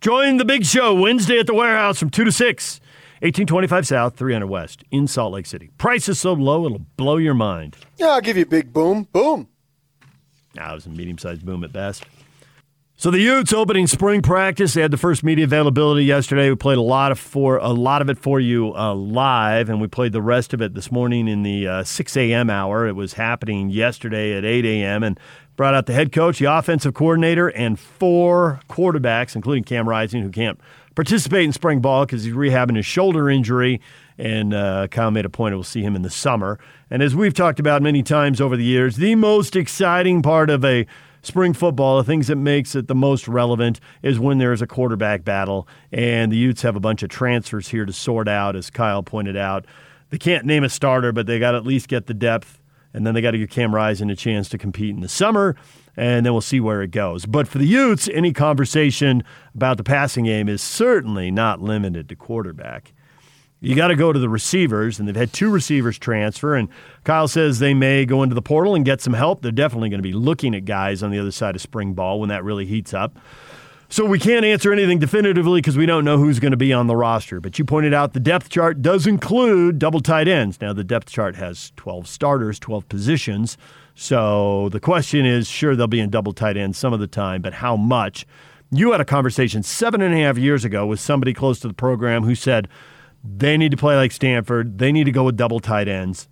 Join 0.00 0.38
the 0.38 0.46
big 0.46 0.64
show 0.64 0.94
Wednesday 0.94 1.38
at 1.38 1.46
the 1.46 1.52
warehouse 1.52 1.98
from 1.98 2.08
2 2.08 2.24
to 2.24 2.32
6, 2.32 2.80
1825 3.20 3.86
South, 3.86 4.16
300 4.16 4.46
West 4.46 4.82
in 4.90 5.06
Salt 5.06 5.34
Lake 5.34 5.44
City. 5.44 5.68
Price 5.76 6.08
is 6.08 6.18
so 6.18 6.32
low, 6.32 6.64
it'll 6.64 6.86
blow 6.96 7.18
your 7.18 7.34
mind. 7.34 7.76
Yeah, 7.98 8.08
I'll 8.08 8.22
give 8.22 8.38
you 8.38 8.44
a 8.44 8.46
big 8.46 8.72
boom. 8.72 9.08
Boom. 9.12 9.48
Nah, 10.54 10.72
it 10.72 10.74
was 10.76 10.86
a 10.86 10.88
medium 10.88 11.18
sized 11.18 11.44
boom 11.44 11.62
at 11.64 11.72
best. 11.74 12.06
So 12.96 13.10
the 13.10 13.18
Utes 13.18 13.52
opening 13.52 13.86
spring 13.86 14.22
practice. 14.22 14.72
They 14.74 14.82
had 14.82 14.90
the 14.90 14.96
first 14.96 15.22
media 15.22 15.44
availability 15.44 16.04
yesterday. 16.04 16.48
We 16.48 16.56
played 16.56 16.78
a 16.78 16.82
lot 16.82 17.12
of 17.12 17.18
for 17.18 17.56
a 17.58 17.70
lot 17.70 18.00
of 18.02 18.10
it 18.10 18.18
for 18.18 18.40
you 18.40 18.74
uh, 18.74 18.94
live, 18.94 19.68
and 19.68 19.80
we 19.80 19.86
played 19.86 20.12
the 20.12 20.20
rest 20.20 20.52
of 20.52 20.60
it 20.60 20.74
this 20.74 20.90
morning 20.90 21.28
in 21.28 21.42
the 21.42 21.66
uh, 21.66 21.84
6 21.84 22.16
a.m. 22.16 22.50
hour. 22.50 22.86
It 22.86 22.96
was 22.96 23.14
happening 23.14 23.70
yesterday 23.70 24.34
at 24.36 24.44
8 24.44 24.64
a.m. 24.66 25.02
and 25.02 25.20
brought 25.60 25.74
out 25.74 25.84
the 25.84 25.92
head 25.92 26.10
coach, 26.10 26.38
the 26.38 26.46
offensive 26.46 26.94
coordinator, 26.94 27.48
and 27.48 27.78
four 27.78 28.60
quarterbacks, 28.70 29.36
including 29.36 29.62
Cam 29.62 29.86
Rising, 29.86 30.22
who 30.22 30.30
can't 30.30 30.58
participate 30.94 31.44
in 31.44 31.52
spring 31.52 31.80
ball 31.80 32.06
because 32.06 32.24
he's 32.24 32.32
rehabbing 32.32 32.76
his 32.76 32.86
shoulder 32.86 33.28
injury. 33.28 33.78
And 34.16 34.54
uh, 34.54 34.88
Kyle 34.88 35.10
made 35.10 35.26
a 35.26 35.28
point 35.28 35.54
we'll 35.54 35.62
see 35.62 35.82
him 35.82 35.94
in 35.94 36.00
the 36.00 36.08
summer. 36.08 36.58
And 36.88 37.02
as 37.02 37.14
we've 37.14 37.34
talked 37.34 37.60
about 37.60 37.82
many 37.82 38.02
times 38.02 38.40
over 38.40 38.56
the 38.56 38.64
years, 38.64 38.96
the 38.96 39.14
most 39.16 39.54
exciting 39.54 40.22
part 40.22 40.48
of 40.48 40.64
a 40.64 40.86
spring 41.20 41.52
football, 41.52 41.98
the 41.98 42.04
things 42.04 42.28
that 42.28 42.36
makes 42.36 42.74
it 42.74 42.88
the 42.88 42.94
most 42.94 43.28
relevant 43.28 43.80
is 44.02 44.18
when 44.18 44.38
there's 44.38 44.62
a 44.62 44.66
quarterback 44.66 45.24
battle, 45.24 45.68
and 45.92 46.32
the 46.32 46.38
Utes 46.38 46.62
have 46.62 46.74
a 46.74 46.80
bunch 46.80 47.02
of 47.02 47.10
transfers 47.10 47.68
here 47.68 47.84
to 47.84 47.92
sort 47.92 48.28
out, 48.28 48.56
as 48.56 48.70
Kyle 48.70 49.02
pointed 49.02 49.36
out. 49.36 49.66
They 50.08 50.16
can't 50.16 50.46
name 50.46 50.64
a 50.64 50.70
starter, 50.70 51.12
but 51.12 51.26
they 51.26 51.38
got 51.38 51.50
to 51.50 51.58
at 51.58 51.66
least 51.66 51.86
get 51.86 52.06
the 52.06 52.14
depth, 52.14 52.59
and 52.92 53.06
then 53.06 53.14
they 53.14 53.20
got 53.20 53.32
to 53.32 53.38
give 53.38 53.50
Cam 53.50 53.74
Rising 53.74 54.10
a 54.10 54.16
chance 54.16 54.48
to 54.50 54.58
compete 54.58 54.94
in 54.94 55.00
the 55.00 55.08
summer, 55.08 55.56
and 55.96 56.24
then 56.24 56.32
we'll 56.32 56.40
see 56.40 56.60
where 56.60 56.82
it 56.82 56.90
goes. 56.90 57.26
But 57.26 57.48
for 57.48 57.58
the 57.58 57.66
Utes, 57.66 58.08
any 58.12 58.32
conversation 58.32 59.22
about 59.54 59.76
the 59.76 59.84
passing 59.84 60.24
game 60.24 60.48
is 60.48 60.62
certainly 60.62 61.30
not 61.30 61.60
limited 61.60 62.08
to 62.08 62.16
quarterback 62.16 62.92
you 63.60 63.76
got 63.76 63.88
to 63.88 63.96
go 63.96 64.12
to 64.12 64.18
the 64.18 64.28
receivers, 64.28 64.98
and 64.98 65.06
they've 65.06 65.16
had 65.16 65.32
two 65.32 65.50
receivers 65.50 65.98
transfer. 65.98 66.54
And 66.54 66.68
Kyle 67.04 67.28
says 67.28 67.58
they 67.58 67.74
may 67.74 68.06
go 68.06 68.22
into 68.22 68.34
the 68.34 68.42
portal 68.42 68.74
and 68.74 68.84
get 68.84 69.02
some 69.02 69.12
help. 69.12 69.42
They're 69.42 69.52
definitely 69.52 69.90
going 69.90 69.98
to 69.98 70.08
be 70.08 70.14
looking 70.14 70.54
at 70.54 70.64
guys 70.64 71.02
on 71.02 71.10
the 71.10 71.18
other 71.18 71.30
side 71.30 71.54
of 71.54 71.60
spring 71.60 71.92
ball 71.92 72.20
when 72.20 72.30
that 72.30 72.42
really 72.42 72.64
heats 72.64 72.94
up. 72.94 73.18
So 73.92 74.04
we 74.04 74.20
can't 74.20 74.44
answer 74.44 74.72
anything 74.72 75.00
definitively 75.00 75.60
because 75.60 75.76
we 75.76 75.84
don't 75.84 76.04
know 76.04 76.16
who's 76.16 76.38
going 76.38 76.52
to 76.52 76.56
be 76.56 76.72
on 76.72 76.86
the 76.86 76.94
roster. 76.94 77.40
But 77.40 77.58
you 77.58 77.64
pointed 77.64 77.92
out 77.92 78.12
the 78.12 78.20
depth 78.20 78.48
chart 78.48 78.80
does 78.82 79.04
include 79.04 79.80
double 79.80 79.98
tight 79.98 80.28
ends. 80.28 80.60
Now, 80.60 80.72
the 80.72 80.84
depth 80.84 81.10
chart 81.10 81.34
has 81.34 81.72
12 81.74 82.06
starters, 82.06 82.60
12 82.60 82.88
positions. 82.88 83.58
So 83.96 84.68
the 84.68 84.78
question 84.78 85.26
is 85.26 85.48
sure, 85.48 85.74
they'll 85.74 85.88
be 85.88 85.98
in 85.98 86.08
double 86.08 86.32
tight 86.32 86.56
ends 86.56 86.78
some 86.78 86.92
of 86.92 87.00
the 87.00 87.08
time, 87.08 87.42
but 87.42 87.54
how 87.54 87.76
much? 87.76 88.26
You 88.70 88.92
had 88.92 89.00
a 89.00 89.04
conversation 89.04 89.64
seven 89.64 90.00
and 90.00 90.14
a 90.14 90.18
half 90.18 90.38
years 90.38 90.64
ago 90.64 90.86
with 90.86 91.00
somebody 91.00 91.34
close 91.34 91.58
to 91.60 91.68
the 91.68 91.74
program 91.74 92.22
who 92.22 92.36
said, 92.36 92.68
they 93.24 93.56
need 93.56 93.72
to 93.72 93.76
play 93.76 93.96
like 93.96 94.12
Stanford. 94.12 94.78
They 94.78 94.92
need 94.92 95.04
to 95.04 95.12
go 95.12 95.24
with 95.24 95.36
double 95.36 95.58
tight 95.58 95.88
ends. 95.88 96.28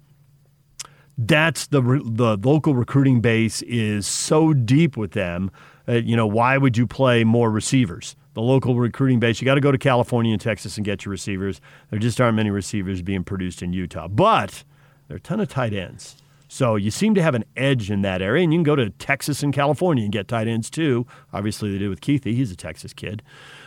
That's 1.19 1.67
the 1.67 1.83
the 1.83 2.39
local 2.41 2.77
recruiting 2.77 3.21
base 3.21 3.63
is 3.63 4.07
so 4.07 4.53
deep 4.53 4.97
with 4.97 5.11
them. 5.11 5.51
Uh, 5.89 5.95
you 5.95 6.17
know, 6.17 6.27
why 6.27 6.59
would 6.59 6.77
you 6.77 6.87
play 6.87 7.25
more 7.25 7.51
receivers? 7.51 8.15
The 8.35 8.43
local 8.43 8.77
recruiting 8.77 9.19
base, 9.19 9.41
you 9.41 9.47
got 9.47 9.55
to 9.55 9.61
go 9.61 9.73
to 9.73 9.79
California 9.79 10.33
and 10.33 10.41
Texas 10.41 10.77
and 10.77 10.85
get 10.85 11.05
your 11.05 11.11
receivers. 11.11 11.61
There 11.91 11.99
just 11.99 12.21
aren't 12.21 12.37
many 12.37 12.51
receivers 12.51 13.03
being 13.03 13.25
produced 13.25 13.63
in 13.63 13.73
Utah, 13.73 14.07
but 14.07 14.65
there 15.09 15.17
are 15.17 15.19
a 15.19 15.21
ton 15.21 15.41
of 15.41 15.49
tight 15.49 15.73
ends. 15.73 16.17
So 16.49 16.77
you 16.77 16.91
seem 16.91 17.15
to 17.15 17.23
have 17.23 17.35
an 17.35 17.45
edge 17.57 17.91
in 17.91 18.03
that 18.03 18.23
area, 18.23 18.43
and 18.43 18.53
you 18.53 18.59
can 18.59 18.65
go 18.65 18.77
to 18.77 18.89
Texas 18.91 19.43
and 19.43 19.53
California 19.53 20.03
and 20.05 20.13
get 20.13 20.29
tight 20.29 20.49
ends 20.49 20.71
too. 20.71 21.07
Obviously, 21.33 21.71
they 21.71 21.79
did 21.79 21.91
with 21.91 22.01
Kuithe; 22.01 22.25
he's 22.25 22.51
a 22.51 22.57
Texas 22.57 22.95
kid. 22.95 23.23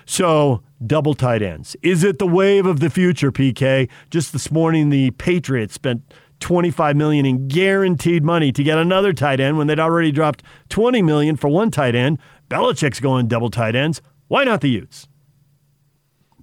So, 0.06 0.64
double 0.86 1.14
tight 1.14 1.44
ends. 1.44 1.76
Is 1.84 2.04
it 2.04 2.18
the 2.18 2.26
wave 2.26 2.66
of 2.66 2.80
the 2.80 2.90
future, 2.90 3.32
PK? 3.32 3.88
Just 4.10 4.34
this 4.34 4.52
morning, 4.52 4.90
the 4.90 5.12
Patriots 5.12 5.76
spent 5.76 6.02
25 6.42 6.96
million 6.96 7.26
in 7.26 7.48
guaranteed 7.48 8.24
money 8.24 8.52
to 8.52 8.64
get 8.64 8.78
another 8.78 9.14
tight 9.14 9.40
end 9.40 9.58
when 9.58 9.68
they'd 9.68 9.80
already 9.80 10.12
dropped 10.12 10.44
20 10.70 11.02
million 11.02 11.38
for 11.38 11.48
one 11.48 11.72
tight 11.72 11.96
end. 11.96 12.20
Belichick's 12.50 13.00
going 13.00 13.28
double 13.28 13.50
tight 13.50 13.76
ends. 13.76 14.02
Why 14.28 14.44
not 14.44 14.62
the 14.62 14.70
Utes? 14.70 15.08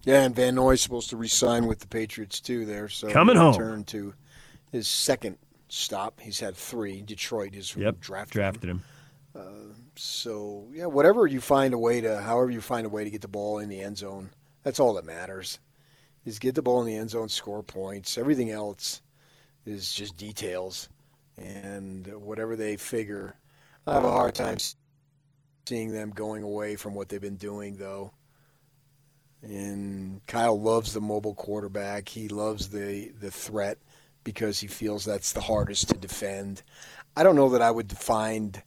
Yeah, 0.04 0.22
and 0.22 0.34
Van 0.34 0.54
Noy's 0.54 0.80
supposed 0.80 1.10
to 1.10 1.16
resign 1.16 1.66
with 1.66 1.80
the 1.80 1.86
Patriots 1.86 2.40
too. 2.40 2.64
There, 2.64 2.88
so 2.88 3.10
coming 3.10 3.36
home. 3.36 3.54
Turn 3.54 3.84
to 3.84 4.14
his 4.72 4.88
second 4.88 5.36
stop. 5.68 6.20
He's 6.20 6.40
had 6.40 6.56
three. 6.56 7.02
Detroit 7.02 7.54
is 7.54 7.76
yep, 7.76 8.00
drafted, 8.00 8.32
drafted 8.32 8.70
him. 8.70 8.82
him. 9.34 9.42
Uh, 9.42 9.74
so 9.96 10.66
yeah, 10.72 10.86
whatever 10.86 11.26
you 11.26 11.40
find 11.40 11.74
a 11.74 11.78
way 11.78 12.00
to, 12.00 12.20
however 12.22 12.50
you 12.50 12.60
find 12.60 12.86
a 12.86 12.88
way 12.88 13.04
to 13.04 13.10
get 13.10 13.20
the 13.20 13.28
ball 13.28 13.58
in 13.58 13.68
the 13.68 13.80
end 13.80 13.98
zone, 13.98 14.30
that's 14.62 14.80
all 14.80 14.94
that 14.94 15.04
matters. 15.04 15.58
Is 16.24 16.38
get 16.38 16.54
the 16.54 16.62
ball 16.62 16.80
in 16.80 16.86
the 16.86 16.96
end 16.96 17.10
zone, 17.10 17.28
score 17.28 17.62
points. 17.62 18.16
Everything 18.16 18.50
else 18.50 19.02
is 19.68 19.92
just 19.92 20.16
details, 20.16 20.88
and 21.36 22.06
whatever 22.20 22.56
they 22.56 22.76
figure. 22.76 23.36
I 23.86 23.94
have 23.94 24.04
a 24.04 24.10
hard 24.10 24.34
time 24.34 24.58
seeing 25.66 25.92
them 25.92 26.10
going 26.10 26.42
away 26.42 26.76
from 26.76 26.94
what 26.94 27.08
they've 27.08 27.20
been 27.20 27.36
doing, 27.36 27.76
though. 27.76 28.12
And 29.42 30.20
Kyle 30.26 30.60
loves 30.60 30.92
the 30.92 31.00
mobile 31.00 31.34
quarterback. 31.34 32.08
He 32.08 32.28
loves 32.28 32.68
the 32.70 33.12
the 33.20 33.30
threat 33.30 33.78
because 34.24 34.60
he 34.60 34.66
feels 34.66 35.04
that's 35.04 35.32
the 35.32 35.40
hardest 35.40 35.88
to 35.88 35.96
defend. 35.96 36.62
I 37.16 37.22
don't 37.22 37.36
know 37.36 37.50
that 37.50 37.62
I 37.62 37.70
would 37.70 37.96
find 37.96 38.60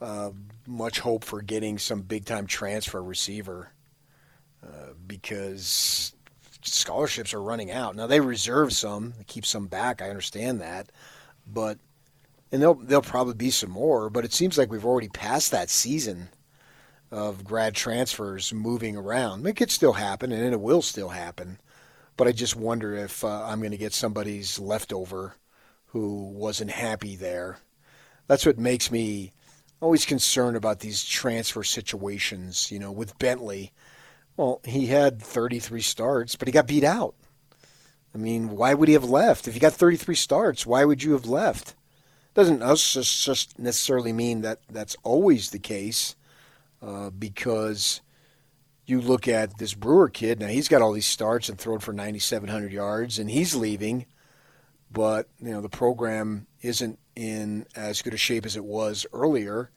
uh, 0.00 0.30
much 0.66 0.98
hope 0.98 1.24
for 1.24 1.42
getting 1.42 1.78
some 1.78 2.02
big 2.02 2.24
time 2.24 2.46
transfer 2.46 3.02
receiver 3.02 3.70
uh, 4.62 4.94
because 5.06 6.14
scholarships 6.64 7.34
are 7.34 7.42
running 7.42 7.70
out. 7.70 7.96
Now 7.96 8.06
they 8.06 8.20
reserve 8.20 8.72
some, 8.72 9.14
keep 9.26 9.46
some 9.46 9.66
back. 9.66 10.02
I 10.02 10.08
understand 10.08 10.60
that, 10.60 10.90
but 11.46 11.78
and 12.50 12.62
there'll 12.62 12.74
there'll 12.74 13.02
probably 13.02 13.34
be 13.34 13.50
some 13.50 13.70
more. 13.70 14.10
But 14.10 14.24
it 14.24 14.32
seems 14.32 14.56
like 14.56 14.70
we've 14.70 14.84
already 14.84 15.08
passed 15.08 15.50
that 15.50 15.70
season 15.70 16.28
of 17.10 17.44
grad 17.44 17.74
transfers 17.74 18.52
moving 18.52 18.96
around. 18.96 19.46
It 19.46 19.54
could 19.54 19.70
still 19.70 19.94
happen, 19.94 20.32
and 20.32 20.52
it 20.52 20.60
will 20.60 20.82
still 20.82 21.10
happen. 21.10 21.60
But 22.16 22.28
I 22.28 22.32
just 22.32 22.56
wonder 22.56 22.94
if 22.94 23.24
uh, 23.24 23.44
I'm 23.44 23.60
going 23.60 23.72
to 23.72 23.76
get 23.76 23.92
somebody's 23.92 24.58
leftover 24.58 25.34
who 25.86 26.30
wasn't 26.30 26.70
happy 26.70 27.16
there. 27.16 27.58
That's 28.26 28.46
what 28.46 28.58
makes 28.58 28.90
me 28.90 29.32
always 29.80 30.04
concerned 30.06 30.56
about 30.56 30.80
these 30.80 31.04
transfer 31.04 31.62
situations. 31.62 32.70
You 32.70 32.78
know, 32.78 32.92
with 32.92 33.18
Bentley, 33.18 33.72
well, 34.36 34.60
he 34.64 34.86
had 34.86 35.22
33 35.22 35.80
starts, 35.80 36.36
but 36.36 36.48
he 36.48 36.52
got 36.52 36.66
beat 36.66 36.84
out. 36.84 37.14
I 38.14 38.18
mean, 38.18 38.50
why 38.50 38.74
would 38.74 38.88
he 38.88 38.94
have 38.94 39.04
left? 39.04 39.48
If 39.48 39.54
you 39.54 39.60
got 39.60 39.72
33 39.72 40.14
starts, 40.14 40.66
why 40.66 40.84
would 40.84 41.02
you 41.02 41.12
have 41.12 41.26
left? 41.26 41.74
Doesn't 42.34 42.60
just 42.60 43.58
necessarily 43.58 44.12
mean 44.12 44.42
that 44.42 44.60
that's 44.70 44.96
always 45.02 45.50
the 45.50 45.58
case, 45.58 46.16
uh, 46.82 47.10
because 47.10 48.00
you 48.86 49.00
look 49.00 49.26
at 49.26 49.58
this 49.58 49.74
Brewer 49.74 50.08
kid. 50.08 50.40
Now 50.40 50.48
he's 50.48 50.68
got 50.68 50.82
all 50.82 50.92
these 50.92 51.06
starts 51.06 51.48
and 51.48 51.58
thrown 51.58 51.78
for 51.78 51.92
9,700 51.92 52.72
yards, 52.72 53.18
and 53.18 53.30
he's 53.30 53.54
leaving. 53.54 54.06
But 54.90 55.28
you 55.40 55.50
know 55.50 55.60
the 55.60 55.68
program 55.68 56.46
isn't 56.60 56.98
in 57.16 57.66
as 57.74 58.02
good 58.02 58.14
a 58.14 58.18
shape 58.18 58.46
as 58.46 58.56
it 58.56 58.64
was 58.64 59.06
earlier, 59.12 59.70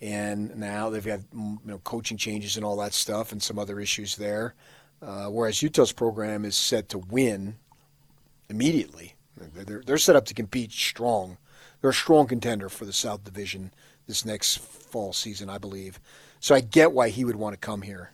and 0.00 0.56
now 0.56 0.90
they've 0.90 1.04
had 1.04 1.24
you 1.32 1.58
know, 1.64 1.78
coaching 1.78 2.16
changes 2.16 2.56
and 2.56 2.64
all 2.64 2.76
that 2.76 2.92
stuff, 2.92 3.32
and 3.32 3.42
some 3.42 3.58
other 3.58 3.80
issues 3.80 4.16
there. 4.16 4.54
Uh, 5.00 5.26
whereas 5.26 5.62
Utah's 5.62 5.92
program 5.92 6.44
is 6.44 6.56
set 6.56 6.88
to 6.88 6.98
win 6.98 7.56
immediately. 8.48 9.14
They're, 9.36 9.82
they're 9.84 9.98
set 9.98 10.16
up 10.16 10.24
to 10.26 10.34
compete 10.34 10.72
strong. 10.72 11.38
They're 11.80 11.90
a 11.90 11.94
strong 11.94 12.26
contender 12.26 12.68
for 12.68 12.84
the 12.84 12.92
South 12.92 13.24
Division 13.24 13.72
this 14.06 14.24
next 14.24 14.58
fall 14.58 15.12
season, 15.12 15.48
I 15.48 15.58
believe. 15.58 16.00
So 16.40 16.54
I 16.54 16.60
get 16.60 16.92
why 16.92 17.10
he 17.10 17.24
would 17.24 17.36
want 17.36 17.54
to 17.54 17.58
come 17.58 17.82
here. 17.82 18.10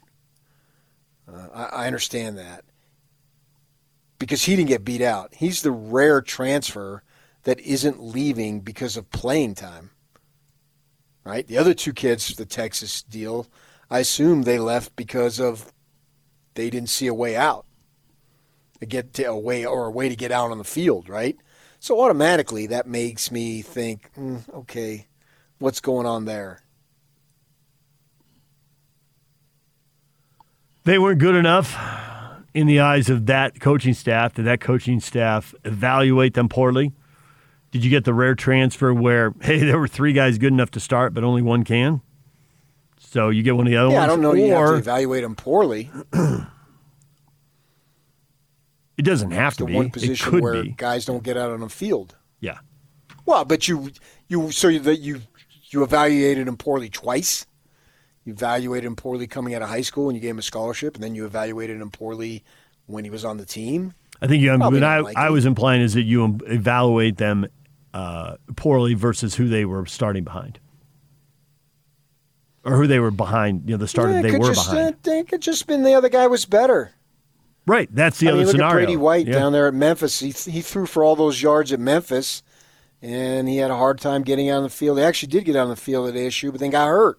Uh, 1.26 1.48
I, 1.54 1.64
I 1.64 1.86
understand 1.86 2.36
that 2.36 2.64
because 4.18 4.44
he 4.44 4.56
didn't 4.56 4.68
get 4.68 4.84
beat 4.84 5.00
out. 5.00 5.34
He's 5.34 5.62
the 5.62 5.70
rare 5.70 6.20
transfer 6.20 7.02
that 7.44 7.60
isn't 7.60 8.02
leaving 8.02 8.60
because 8.60 8.96
of 8.96 9.10
playing 9.10 9.54
time. 9.54 9.90
Right? 11.24 11.46
The 11.46 11.58
other 11.58 11.74
two 11.74 11.92
kids, 11.92 12.34
the 12.36 12.44
Texas 12.44 13.02
deal, 13.02 13.46
I 13.90 14.00
assume 14.00 14.42
they 14.42 14.58
left 14.58 14.94
because 14.96 15.40
of 15.40 15.72
they 16.54 16.70
didn't 16.70 16.90
see 16.90 17.06
a 17.06 17.14
way 17.14 17.36
out. 17.36 17.66
Get 18.86 19.14
to 19.14 19.24
a 19.24 19.38
way 19.38 19.64
or 19.64 19.86
a 19.86 19.90
way 19.90 20.10
to 20.10 20.16
get 20.16 20.30
out 20.30 20.50
on 20.50 20.58
the 20.58 20.64
field, 20.64 21.08
right? 21.08 21.38
So 21.80 22.02
automatically 22.02 22.66
that 22.66 22.86
makes 22.86 23.30
me 23.30 23.62
think, 23.62 24.10
mm, 24.14 24.42
okay, 24.52 25.06
what's 25.58 25.80
going 25.80 26.06
on 26.06 26.26
there? 26.26 26.60
They 30.84 30.98
weren't 30.98 31.18
good 31.18 31.34
enough 31.34 31.74
in 32.52 32.66
the 32.66 32.80
eyes 32.80 33.08
of 33.08 33.26
that 33.26 33.58
coaching 33.58 33.94
staff. 33.94 34.34
Did 34.34 34.44
that 34.44 34.60
coaching 34.60 35.00
staff 35.00 35.54
evaluate 35.64 36.34
them 36.34 36.50
poorly? 36.50 36.92
Did 37.74 37.82
you 37.82 37.90
get 37.90 38.04
the 38.04 38.14
rare 38.14 38.36
transfer 38.36 38.94
where, 38.94 39.34
hey, 39.42 39.58
there 39.58 39.80
were 39.80 39.88
three 39.88 40.12
guys 40.12 40.38
good 40.38 40.52
enough 40.52 40.70
to 40.70 40.80
start, 40.80 41.12
but 41.12 41.24
only 41.24 41.42
one 41.42 41.64
can? 41.64 42.02
So 42.98 43.30
you 43.30 43.42
get 43.42 43.56
one 43.56 43.66
of 43.66 43.70
the 43.72 43.78
other 43.78 43.88
ones? 43.88 43.94
Yeah, 43.94 44.00
ones. 44.02 44.10
I 44.10 44.14
don't 44.14 44.20
know. 44.20 44.34
you 44.34 44.52
have 44.52 44.68
to 44.68 44.74
evaluate 44.76 45.24
them 45.24 45.34
poorly. 45.34 45.90
it 46.12 46.46
doesn't 49.02 49.32
have 49.32 49.48
It's 49.48 49.56
to 49.56 49.64
the 49.64 49.66
be. 49.66 49.74
one 49.74 49.86
it 49.86 49.92
position 49.92 50.30
could 50.30 50.40
where 50.40 50.62
be. 50.62 50.70
guys 50.70 51.04
don't 51.04 51.24
get 51.24 51.36
out 51.36 51.50
on 51.50 51.58
the 51.58 51.68
field. 51.68 52.14
Yeah. 52.38 52.58
Well, 53.26 53.44
but 53.44 53.66
you 53.66 53.90
you 54.28 54.52
so 54.52 54.70
that 54.78 55.00
you 55.00 55.22
you 55.70 55.82
evaluated 55.82 56.46
him 56.46 56.56
poorly 56.56 56.90
twice. 56.90 57.44
You 58.24 58.34
evaluated 58.34 58.86
him 58.86 58.94
poorly 58.94 59.26
coming 59.26 59.52
out 59.52 59.62
of 59.62 59.68
high 59.68 59.80
school, 59.80 60.08
and 60.08 60.14
you 60.14 60.22
gave 60.22 60.30
him 60.30 60.38
a 60.38 60.42
scholarship, 60.42 60.94
and 60.94 61.02
then 61.02 61.16
you 61.16 61.26
evaluated 61.26 61.80
him 61.80 61.90
poorly 61.90 62.44
when 62.86 63.02
he 63.02 63.10
was 63.10 63.24
on 63.24 63.36
the 63.36 63.44
team. 63.44 63.94
I 64.22 64.28
think 64.28 64.44
you, 64.44 64.56
what 64.56 64.84
I. 64.84 65.02
I 65.16 65.30
was 65.30 65.44
implying 65.44 65.82
is 65.82 65.94
that 65.94 66.04
you 66.04 66.38
evaluate 66.46 67.16
them 67.16 67.48
uh, 67.94 68.36
poorly 68.56 68.92
versus 68.94 69.36
who 69.36 69.48
they 69.48 69.64
were 69.64 69.86
starting 69.86 70.24
behind, 70.24 70.58
or 72.64 72.76
who 72.76 72.86
they 72.86 72.98
were 72.98 73.10
behind. 73.10 73.62
You 73.68 73.72
know, 73.76 73.78
the 73.78 73.88
starter 73.88 74.12
Yeah, 74.14 74.22
they 74.22 74.38
were 74.38 74.52
just, 74.52 74.68
behind. 74.70 74.96
uh, 75.06 75.10
it 75.12 75.28
could 75.28 75.40
just 75.42 75.66
been 75.66 75.82
the 75.84 75.94
other 75.94 76.08
guy 76.08 76.26
was 76.26 76.44
better. 76.44 76.92
right. 77.66 77.88
That's 77.94 78.18
the 78.18 78.28
I 78.28 78.30
other 78.32 78.38
mean, 78.38 78.46
look 78.46 78.52
scenario. 78.56 78.74
at 78.82 78.86
Brady 78.86 78.96
White 78.96 79.26
Yeah. 79.26 79.34
down 79.34 79.52
there 79.52 79.68
at 79.68 79.74
Memphis. 79.74 80.20
He 80.20 80.30
he 80.30 80.60
threw 80.60 80.86
for 80.86 81.02
all 81.04 81.16
those 81.16 81.40
yards 81.40 81.72
at 81.72 81.80
Memphis, 81.80 82.42
and 83.00 83.48
he 83.48 83.58
had 83.58 83.70
a 83.70 83.76
hard 83.76 84.00
time 84.00 84.22
getting 84.22 84.50
out 84.50 84.58
on 84.58 84.62
the 84.64 84.68
field. 84.70 84.98
He 84.98 85.04
actually 85.04 85.28
did 85.30 85.44
get 85.44 85.56
out 85.56 85.64
on 85.64 85.70
the 85.70 85.76
field 85.76 86.08
at 86.08 86.14
ASU, 86.14 86.50
but 86.50 86.60
then 86.60 86.70
got 86.70 86.88
hurt. 86.88 87.18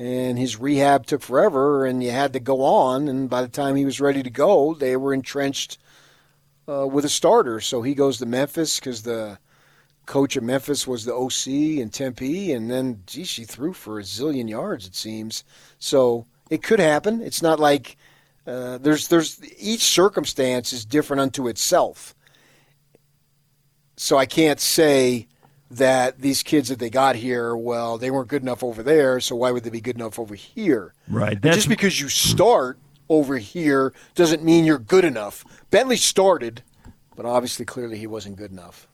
And 0.00 0.38
his 0.38 0.58
rehab 0.60 1.06
took 1.06 1.22
forever, 1.22 1.84
and 1.84 2.02
you 2.04 2.12
had 2.12 2.32
to 2.32 2.40
go 2.40 2.62
on. 2.62 3.08
And 3.08 3.28
by 3.28 3.42
the 3.42 3.48
time 3.48 3.74
he 3.74 3.84
was 3.84 4.00
ready 4.00 4.22
to 4.22 4.30
go, 4.30 4.74
they 4.74 4.96
were 4.96 5.12
entrenched 5.12 5.76
uh, 6.68 6.86
with 6.86 7.04
a 7.04 7.08
starter. 7.08 7.58
So 7.60 7.82
he 7.82 7.94
goes 7.94 8.18
to 8.18 8.26
Memphis 8.26 8.78
because 8.78 9.02
the 9.02 9.38
coach 10.08 10.36
at 10.36 10.42
Memphis 10.42 10.88
was 10.88 11.04
the 11.04 11.14
OC 11.14 11.78
in 11.78 11.90
Tempe, 11.90 12.52
and 12.52 12.68
then, 12.68 13.02
gee, 13.06 13.24
she 13.24 13.44
threw 13.44 13.72
for 13.72 14.00
a 14.00 14.02
zillion 14.02 14.48
yards, 14.48 14.86
it 14.86 14.96
seems. 14.96 15.44
So 15.78 16.26
it 16.50 16.62
could 16.62 16.80
happen. 16.80 17.20
It's 17.20 17.42
not 17.42 17.60
like 17.60 17.96
uh, 18.46 18.78
there's 18.78 19.08
there's 19.08 19.40
each 19.58 19.82
circumstance 19.82 20.72
is 20.72 20.84
different 20.84 21.20
unto 21.20 21.46
itself. 21.46 22.14
So 23.96 24.16
I 24.16 24.26
can't 24.26 24.58
say 24.58 25.28
that 25.70 26.20
these 26.20 26.42
kids 26.42 26.70
that 26.70 26.78
they 26.78 26.88
got 26.88 27.14
here, 27.16 27.54
well, 27.54 27.98
they 27.98 28.10
weren't 28.10 28.28
good 28.28 28.42
enough 28.42 28.64
over 28.64 28.82
there, 28.82 29.20
so 29.20 29.36
why 29.36 29.50
would 29.50 29.64
they 29.64 29.70
be 29.70 29.82
good 29.82 29.96
enough 29.96 30.18
over 30.18 30.34
here? 30.34 30.94
Right. 31.08 31.38
Just 31.40 31.68
because 31.68 32.00
you 32.00 32.08
start 32.08 32.78
over 33.10 33.36
here 33.36 33.92
doesn't 34.14 34.42
mean 34.42 34.64
you're 34.64 34.78
good 34.78 35.04
enough. 35.04 35.44
Bentley 35.70 35.96
started, 35.96 36.62
but 37.14 37.26
obviously, 37.26 37.66
clearly, 37.66 37.98
he 37.98 38.06
wasn't 38.06 38.36
good 38.36 38.50
enough. 38.50 38.87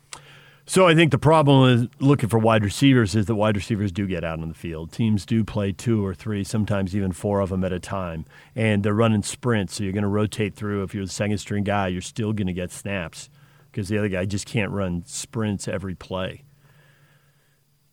So 0.67 0.87
I 0.87 0.95
think 0.95 1.11
the 1.11 1.19
problem 1.19 1.69
is 1.69 1.89
looking 2.01 2.31
for 2.31 2.39
wide 2.39 2.65
receivers 2.65 3.15
is 3.15 3.27
that 3.27 3.35
wide 3.35 3.57
receivers 3.57 3.93
do 3.93 4.07
get 4.07 4.25
out 4.25 4.41
on 4.41 4.49
the 4.49 4.55
field. 4.55 4.93
Teams 4.93 5.27
do 5.27 5.45
play 5.45 5.73
two 5.73 6.05
or 6.05 6.15
three, 6.15 6.43
sometimes 6.43 6.97
even 6.97 7.13
four 7.13 7.41
of 7.41 7.51
them 7.51 7.65
at 7.65 7.73
a 7.73 7.79
time, 7.79 8.25
and 8.57 8.83
they're 8.83 8.95
running 8.95 9.23
sprints. 9.23 9.75
So 9.75 9.85
you're 9.85 9.93
going 9.93 10.03
to 10.03 10.09
rotate 10.09 10.55
through. 10.55 10.83
If 10.83 10.95
you're 10.95 11.05
the 11.05 11.11
second 11.13 11.37
string 11.39 11.65
guy, 11.65 11.89
you're 11.89 12.01
still 12.01 12.33
going 12.33 12.47
to 12.47 12.55
get 12.55 12.71
snaps 12.71 13.29
because 13.71 13.89
the 13.89 13.99
other 13.99 14.09
guy 14.09 14.25
just 14.25 14.47
can't 14.47 14.71
run 14.71 15.03
sprints 15.05 15.69
every 15.69 15.95
play. 15.95 16.45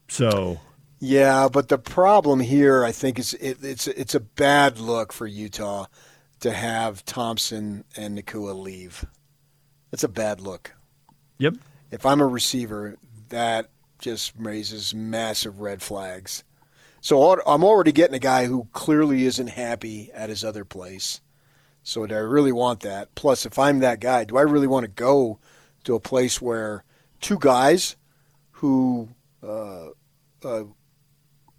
So 0.08 0.60
Yeah, 1.00 1.50
but 1.52 1.68
the 1.68 1.78
problem 1.78 2.40
here, 2.40 2.86
I 2.86 2.94
think, 2.94 3.20
is 3.20 3.34
it, 3.34 3.58
it's 3.64 3.88
it's 3.88 4.16
a 4.16 4.20
bad 4.22 4.80
look 4.80 5.12
for 5.12 5.28
Utah 5.28 5.88
to 6.40 6.52
have 6.52 7.04
Thompson 7.04 7.84
and 7.98 8.18
Nacua 8.18 8.58
leave. 8.58 9.06
It's 9.92 10.04
a 10.04 10.10
bad 10.10 10.40
look. 10.40 10.74
yep, 11.38 11.56
If 11.92 12.06
I'm 12.06 12.22
a 12.22 12.28
receiver, 12.28 12.98
that 13.30 13.70
just 14.00 14.34
raises 14.38 14.96
massive 14.96 15.60
red 15.60 15.82
flags. 15.82 16.44
So 17.02 17.42
I'm 17.46 17.64
already 17.64 17.92
getting 17.92 18.16
a 18.16 18.20
guy 18.20 18.46
who 18.46 18.68
clearly 18.74 19.26
isn't 19.26 19.48
happy 19.48 20.12
at 20.14 20.30
his 20.30 20.44
other 20.44 20.66
place. 20.66 21.22
So 21.84 22.06
do 22.06 22.16
I 22.16 22.20
really 22.20 22.52
want 22.52 22.82
that? 22.82 23.14
Plus, 23.16 23.46
if 23.46 23.58
I'm 23.58 23.80
that 23.80 24.00
guy, 24.00 24.24
do 24.24 24.38
I 24.38 24.44
really 24.44 24.68
want 24.68 24.84
to 24.86 24.92
go 24.92 25.40
to 25.84 25.96
a 25.96 26.00
place 26.00 26.42
where 26.42 26.84
two 27.20 27.40
guys 27.40 27.96
who 28.52 29.10
uh, 29.42 29.88
uh, 30.44 30.64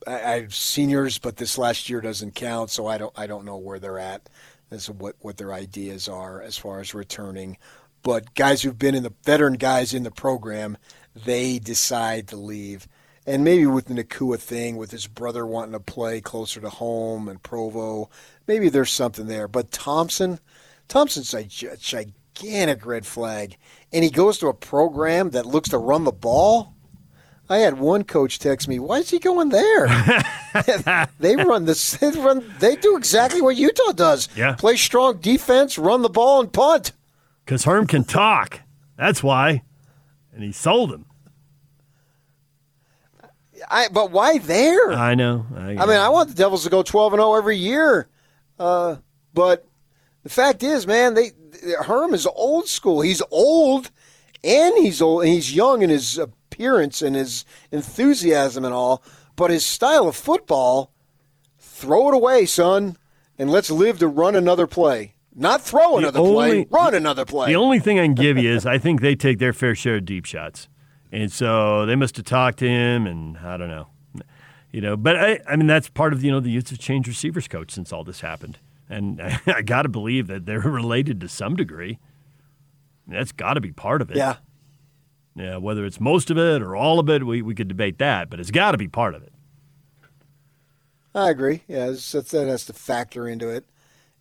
I, 0.07 0.15
I 0.15 0.41
have 0.43 0.55
seniors, 0.55 1.19
but 1.19 1.37
this 1.37 1.59
last 1.59 1.91
year 1.91 2.01
doesn't 2.01 2.35
count, 2.35 2.71
so 2.71 2.87
I 2.87 2.99
don't 2.99 3.13
I 3.19 3.27
don't 3.27 3.45
know 3.45 3.57
where 3.57 3.79
they're 3.81 3.99
at 3.99 4.29
as 4.71 4.89
what 4.89 5.17
what 5.21 5.37
their 5.37 5.53
ideas 5.53 6.09
are 6.09 6.41
as 6.41 6.57
far 6.57 6.81
as 6.81 6.95
returning. 6.95 7.59
But 8.03 8.35
guys 8.35 8.63
who've 8.63 8.79
been 8.79 8.95
in 8.95 9.03
the 9.03 9.15
veteran 9.25 9.55
guys 9.55 9.95
in 9.95 10.03
the 10.03 10.11
program, 10.11 10.77
they 11.15 11.59
decide 11.59 12.29
to 12.29 12.37
leave. 12.37 12.89
And 13.27 13.45
maybe 13.45 13.67
with 13.67 13.87
the 13.87 13.95
Nacua 13.95 14.39
thing, 14.39 14.77
with 14.77 14.91
his 14.91 15.07
brother 15.07 15.47
wanting 15.47 15.73
to 15.73 15.81
play 15.81 16.21
closer 16.21 16.61
to 16.61 16.69
home 16.69 17.29
and 17.29 17.43
Provo, 17.43 18.11
maybe 18.49 18.69
there's 18.69 18.91
something 18.91 19.27
there. 19.27 19.47
But 19.47 19.71
Thompson, 19.71 20.41
Thompson's 20.89 21.33
a 21.33 21.45
gigantic 21.45 22.85
red 22.85 23.07
flag, 23.07 23.57
and 23.93 24.03
he 24.03 24.11
goes 24.11 24.39
to 24.39 24.49
a 24.49 24.55
program 24.55 25.31
that 25.31 25.47
looks 25.47 25.69
to 25.69 25.79
run 25.79 26.03
the 26.03 26.13
ball. 26.13 26.75
I 27.49 27.59
had 27.59 27.79
one 27.79 28.03
coach 28.05 28.39
text 28.39 28.67
me, 28.67 28.79
"Why 28.79 28.99
is 28.99 29.11
he 29.11 29.19
going 29.19 29.51
there?" 29.51 29.87
they 31.21 31.37
run 31.37 31.67
this. 31.67 31.93
They 31.99 32.11
run. 32.11 32.45
They 32.59 32.77
do 32.77 32.97
exactly 32.97 33.43
what 33.43 33.57
Utah 33.57 33.93
does. 33.93 34.29
Yeah. 34.35 34.55
play 34.55 34.77
strong 34.77 35.19
defense, 35.19 35.79
run 35.79 36.03
the 36.03 36.09
ball, 36.09 36.41
and 36.41 36.53
punt. 36.53 36.93
Because 37.45 37.65
Herm 37.65 37.87
can 37.87 38.05
talk. 38.05 38.61
That's 38.97 39.23
why, 39.23 39.63
and 40.33 40.43
he 40.43 40.53
sold 40.53 40.93
him. 40.93 41.07
I, 43.71 43.89
but 43.89 44.11
why 44.11 44.39
there? 44.39 44.93
I 44.93 45.15
know. 45.15 45.47
I, 45.55 45.77
I 45.77 45.87
mean, 45.87 45.97
I 45.97 46.09
want 46.09 46.29
the 46.29 46.35
Devils 46.35 46.65
to 46.65 46.71
go 46.71 46.83
twelve 46.83 47.13
and 47.13 47.21
zero 47.21 47.35
every 47.35 47.57
year, 47.57 48.09
uh, 48.59 48.97
but 49.35 49.67
the 50.23 50.29
fact 50.29 50.63
is, 50.63 50.87
man, 50.87 51.15
they 51.15 51.33
Herm 51.85 52.13
is 52.15 52.27
old 52.27 52.69
school. 52.69 53.01
He's 53.01 53.23
old, 53.31 53.91
and 54.43 54.77
he's 54.77 55.01
old. 55.01 55.23
And 55.23 55.33
he's 55.33 55.55
young 55.55 55.83
in 55.83 55.91
his 55.91 56.19
appearance 56.19 57.03
and 57.03 57.15
his 57.15 57.45
enthusiasm 57.71 58.65
and 58.65 58.75
all. 58.75 59.03
But 59.37 59.51
his 59.51 59.65
style 59.65 60.09
of 60.09 60.17
football, 60.17 60.93
throw 61.59 62.09
it 62.09 62.15
away, 62.15 62.47
son, 62.47 62.97
and 63.39 63.51
let's 63.51 63.71
live 63.71 63.99
to 64.01 64.09
run 64.09 64.37
another 64.37 64.67
play. 64.67 65.15
Not 65.35 65.63
throw 65.63 65.99
another 65.99 66.21
play, 66.21 66.67
run 66.71 66.95
another 66.95 67.25
play. 67.25 67.49
The 67.49 67.57
only 67.57 67.79
thing 67.79 67.99
I 67.99 68.05
can 68.05 68.15
give 68.15 68.37
you 68.37 68.51
is 68.51 68.67
I 68.67 68.79
think 68.79 69.01
they 69.01 69.15
take 69.15 69.39
their 69.39 69.53
fair 69.53 69.75
share 69.75 69.97
of 69.97 70.05
deep 70.05 70.27
shots, 70.27 70.69
and 71.11 71.33
so 71.33 71.87
they 71.87 71.97
must 71.97 72.17
have 72.17 72.27
talked 72.27 72.59
to 72.59 72.69
him, 72.69 73.07
and 73.07 73.39
I 73.39 73.57
don't 73.57 73.71
know, 73.71 73.89
you 74.73 74.83
know. 74.83 74.97
But 74.97 75.17
I, 75.17 75.41
I 75.49 75.57
mean, 75.57 75.67
that's 75.67 75.89
part 75.89 76.13
of 76.13 76.23
you 76.23 76.31
know 76.31 76.41
the 76.41 76.51
Utes 76.51 76.71
of 76.71 76.79
change 76.79 77.09
receivers 77.09 77.49
coach 77.49 77.71
since 77.71 77.93
all 77.93 78.05
this 78.05 78.21
happened, 78.21 78.59
and 78.91 79.21
I, 79.23 79.41
I 79.47 79.63
got 79.63 79.83
to 79.83 79.89
believe 79.89 80.27
that 80.27 80.45
they're 80.45 80.61
related 80.61 81.21
to 81.23 81.29
some 81.29 81.57
degree. 81.57 81.99
That's 83.07 83.33
got 83.33 83.55
to 83.55 83.61
be 83.61 83.73
part 83.73 84.03
of 84.03 84.11
it. 84.11 84.17
yeah. 84.17 84.37
Yeah, 85.35 85.57
whether 85.57 85.87
it's 85.87 85.99
most 85.99 86.31
of 86.31 86.37
it 86.37 86.61
or 86.61 86.77
all 86.77 86.99
of 86.99 87.09
it, 87.09 87.25
we, 87.25 87.41
we 87.41 87.55
could 87.55 87.69
debate 87.69 87.99
that, 87.99 88.29
but 88.29 88.39
it's 88.39 88.51
got 88.51 88.73
to 88.73 88.79
be 88.79 88.87
part 88.87 89.15
of 89.15 89.23
it. 89.23 89.33
I 91.15 91.31
agree. 91.31 91.63
Yeah, 91.67 91.87
that 91.87 92.31
has 92.33 92.67
to 92.67 92.73
factor 92.75 93.27
into 93.27 93.49
it. 93.49 93.65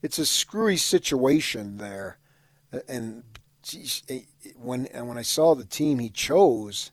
It's 0.01 0.19
a 0.19 0.25
screwy 0.25 0.77
situation 0.77 1.77
there, 1.77 2.17
and 2.87 3.23
geez, 3.61 4.03
when 4.57 4.87
and 4.87 5.07
when 5.07 5.17
I 5.17 5.21
saw 5.21 5.53
the 5.53 5.65
team 5.65 5.99
he 5.99 6.09
chose, 6.09 6.91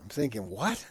I'm 0.00 0.08
thinking, 0.08 0.48
what? 0.48 0.86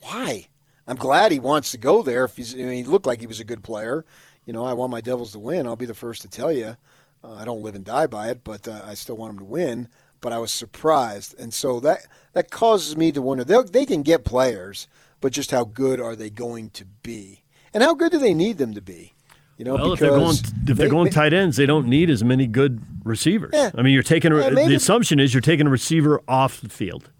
Why? 0.00 0.48
I'm 0.86 0.96
glad 0.96 1.32
he 1.32 1.38
wants 1.38 1.70
to 1.72 1.78
go 1.78 2.02
there. 2.02 2.24
If 2.24 2.36
he's, 2.36 2.54
I 2.54 2.58
mean, 2.58 2.84
he 2.84 2.84
looked 2.84 3.06
like 3.06 3.20
he 3.20 3.26
was 3.26 3.40
a 3.40 3.44
good 3.44 3.62
player. 3.62 4.04
You 4.44 4.52
know, 4.52 4.64
I 4.64 4.72
want 4.72 4.90
my 4.90 5.00
Devils 5.00 5.32
to 5.32 5.38
win. 5.38 5.66
I'll 5.66 5.76
be 5.76 5.86
the 5.86 5.94
first 5.94 6.22
to 6.22 6.28
tell 6.28 6.50
you. 6.50 6.76
Uh, 7.22 7.34
I 7.34 7.44
don't 7.44 7.62
live 7.62 7.74
and 7.74 7.84
die 7.84 8.06
by 8.06 8.30
it, 8.30 8.42
but 8.44 8.66
uh, 8.66 8.80
I 8.84 8.94
still 8.94 9.16
want 9.16 9.30
them 9.32 9.38
to 9.38 9.50
win. 9.50 9.88
But 10.20 10.32
I 10.32 10.38
was 10.38 10.52
surprised, 10.52 11.38
and 11.38 11.54
so 11.54 11.80
that 11.80 12.06
that 12.34 12.50
causes 12.50 12.96
me 12.96 13.10
to 13.12 13.22
wonder. 13.22 13.44
They 13.44 13.86
can 13.86 14.02
get 14.02 14.24
players, 14.24 14.86
but 15.20 15.32
just 15.32 15.50
how 15.50 15.64
good 15.64 16.00
are 16.00 16.14
they 16.14 16.28
going 16.28 16.70
to 16.70 16.84
be? 16.84 17.42
And 17.72 17.82
how 17.82 17.94
good 17.94 18.12
do 18.12 18.18
they 18.18 18.34
need 18.34 18.58
them 18.58 18.74
to 18.74 18.82
be? 18.82 19.14
You 19.60 19.64
know, 19.64 19.74
Well, 19.74 19.92
if 19.92 20.00
they're 20.00 20.08
going 20.08 20.36
if 20.68 20.78
they're 20.78 20.88
going 20.88 21.04
they- 21.04 21.10
tight 21.10 21.34
ends, 21.34 21.58
they 21.58 21.66
don't 21.66 21.86
need 21.86 22.08
as 22.08 22.24
many 22.24 22.46
good 22.46 22.80
receivers. 23.04 23.50
Yeah. 23.52 23.70
I 23.74 23.82
mean, 23.82 23.92
you're 23.92 24.02
taking 24.02 24.32
Yeah, 24.34 24.48
maybe- 24.48 24.70
the 24.70 24.74
assumption 24.74 25.20
is 25.20 25.34
you're 25.34 25.42
taking 25.42 25.66
a 25.66 25.70
receiver 25.70 26.22
off 26.26 26.62
the 26.62 26.70
field. 26.70 27.10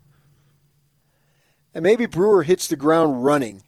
And 1.75 1.83
maybe 1.83 2.07
Brewer 2.07 2.43
hits 2.45 2.67
the 2.67 2.77
ground 2.77 3.27
running 3.27 3.63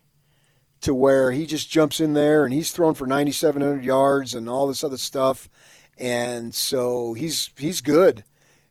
to 0.80 0.94
where 0.94 1.32
he 1.32 1.44
just 1.44 1.68
jumps 1.68 2.00
in 2.00 2.14
there 2.14 2.46
and 2.46 2.54
he's 2.54 2.70
thrown 2.70 2.94
for 2.94 3.06
9,700 3.06 3.84
yards 3.84 4.34
and 4.34 4.48
all 4.48 4.66
this 4.66 4.82
other 4.82 4.96
stuff. 4.96 5.50
And 5.98 6.54
so 6.54 7.12
he's 7.12 7.50
he's 7.58 7.82
good. 7.82 8.24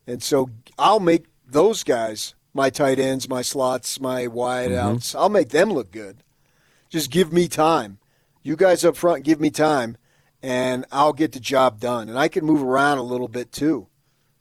And 0.07 0.23
so 0.23 0.49
I'll 0.79 0.99
make 0.99 1.25
those 1.47 1.83
guys 1.83 2.33
my 2.55 2.71
tight 2.71 2.97
ends, 2.97 3.29
my 3.29 3.43
slots, 3.43 3.99
my 3.99 4.25
wide 4.25 4.71
outs. 4.71 5.09
Mm-hmm. 5.09 5.17
I'll 5.19 5.29
make 5.29 5.49
them 5.49 5.69
look 5.69 5.91
good. 5.91 6.23
Just 6.89 7.11
give 7.11 7.31
me 7.31 7.47
time. 7.47 7.99
You 8.43 8.55
guys 8.55 8.83
up 8.83 8.95
front 8.95 9.23
give 9.23 9.39
me 9.39 9.49
time 9.49 9.97
and 10.41 10.85
I'll 10.91 11.13
get 11.13 11.31
the 11.31 11.39
job 11.39 11.79
done. 11.79 12.09
And 12.09 12.17
I 12.17 12.27
can 12.27 12.45
move 12.45 12.63
around 12.63 12.97
a 12.97 13.03
little 13.03 13.27
bit 13.27 13.51
too. 13.51 13.87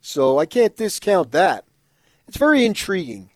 So 0.00 0.38
I 0.38 0.46
can't 0.46 0.76
discount 0.76 1.32
that. 1.32 1.64
It's 2.26 2.38
very 2.38 2.64
intriguing 2.64 3.30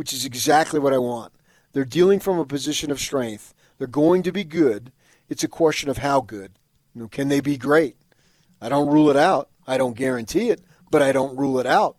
which 0.00 0.14
is 0.14 0.24
exactly 0.24 0.80
what 0.80 0.94
I 0.94 0.98
want. 0.98 1.30
They're 1.74 1.84
dealing 1.84 2.20
from 2.20 2.38
a 2.38 2.46
position 2.46 2.90
of 2.90 2.98
strength. 2.98 3.52
They're 3.76 3.86
going 3.86 4.22
to 4.22 4.32
be 4.32 4.44
good. 4.44 4.92
It's 5.28 5.44
a 5.44 5.48
question 5.48 5.90
of 5.90 5.98
how 5.98 6.22
good. 6.22 6.52
You 6.94 7.02
know, 7.02 7.08
can 7.08 7.28
they 7.28 7.40
be 7.40 7.58
great? 7.58 7.96
I 8.62 8.70
don't 8.70 8.88
rule 8.88 9.10
it 9.10 9.16
out. 9.18 9.50
I 9.66 9.76
don't 9.76 9.98
guarantee 9.98 10.48
it, 10.48 10.62
but 10.90 11.02
I 11.02 11.12
don't 11.12 11.36
rule 11.36 11.60
it 11.60 11.66
out. 11.66 11.98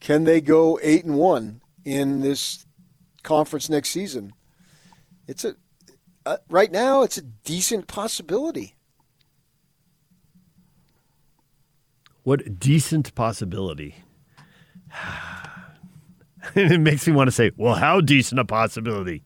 Can 0.00 0.24
they 0.24 0.40
go 0.40 0.80
eight 0.82 1.04
and 1.04 1.14
one 1.14 1.60
in 1.84 2.20
this 2.20 2.66
conference 3.22 3.70
next 3.70 3.90
season? 3.90 4.32
It's 5.28 5.44
a 5.44 5.54
uh, 6.26 6.36
right 6.48 6.70
now. 6.70 7.02
It's 7.02 7.18
a 7.18 7.22
decent 7.22 7.86
possibility. 7.86 8.74
What 12.22 12.58
decent 12.58 13.14
possibility? 13.14 13.96
it 16.54 16.80
makes 16.80 17.06
me 17.06 17.12
want 17.12 17.28
to 17.28 17.32
say, 17.32 17.50
well, 17.56 17.74
how 17.74 18.00
decent 18.00 18.38
a 18.38 18.44
possibility? 18.44 19.22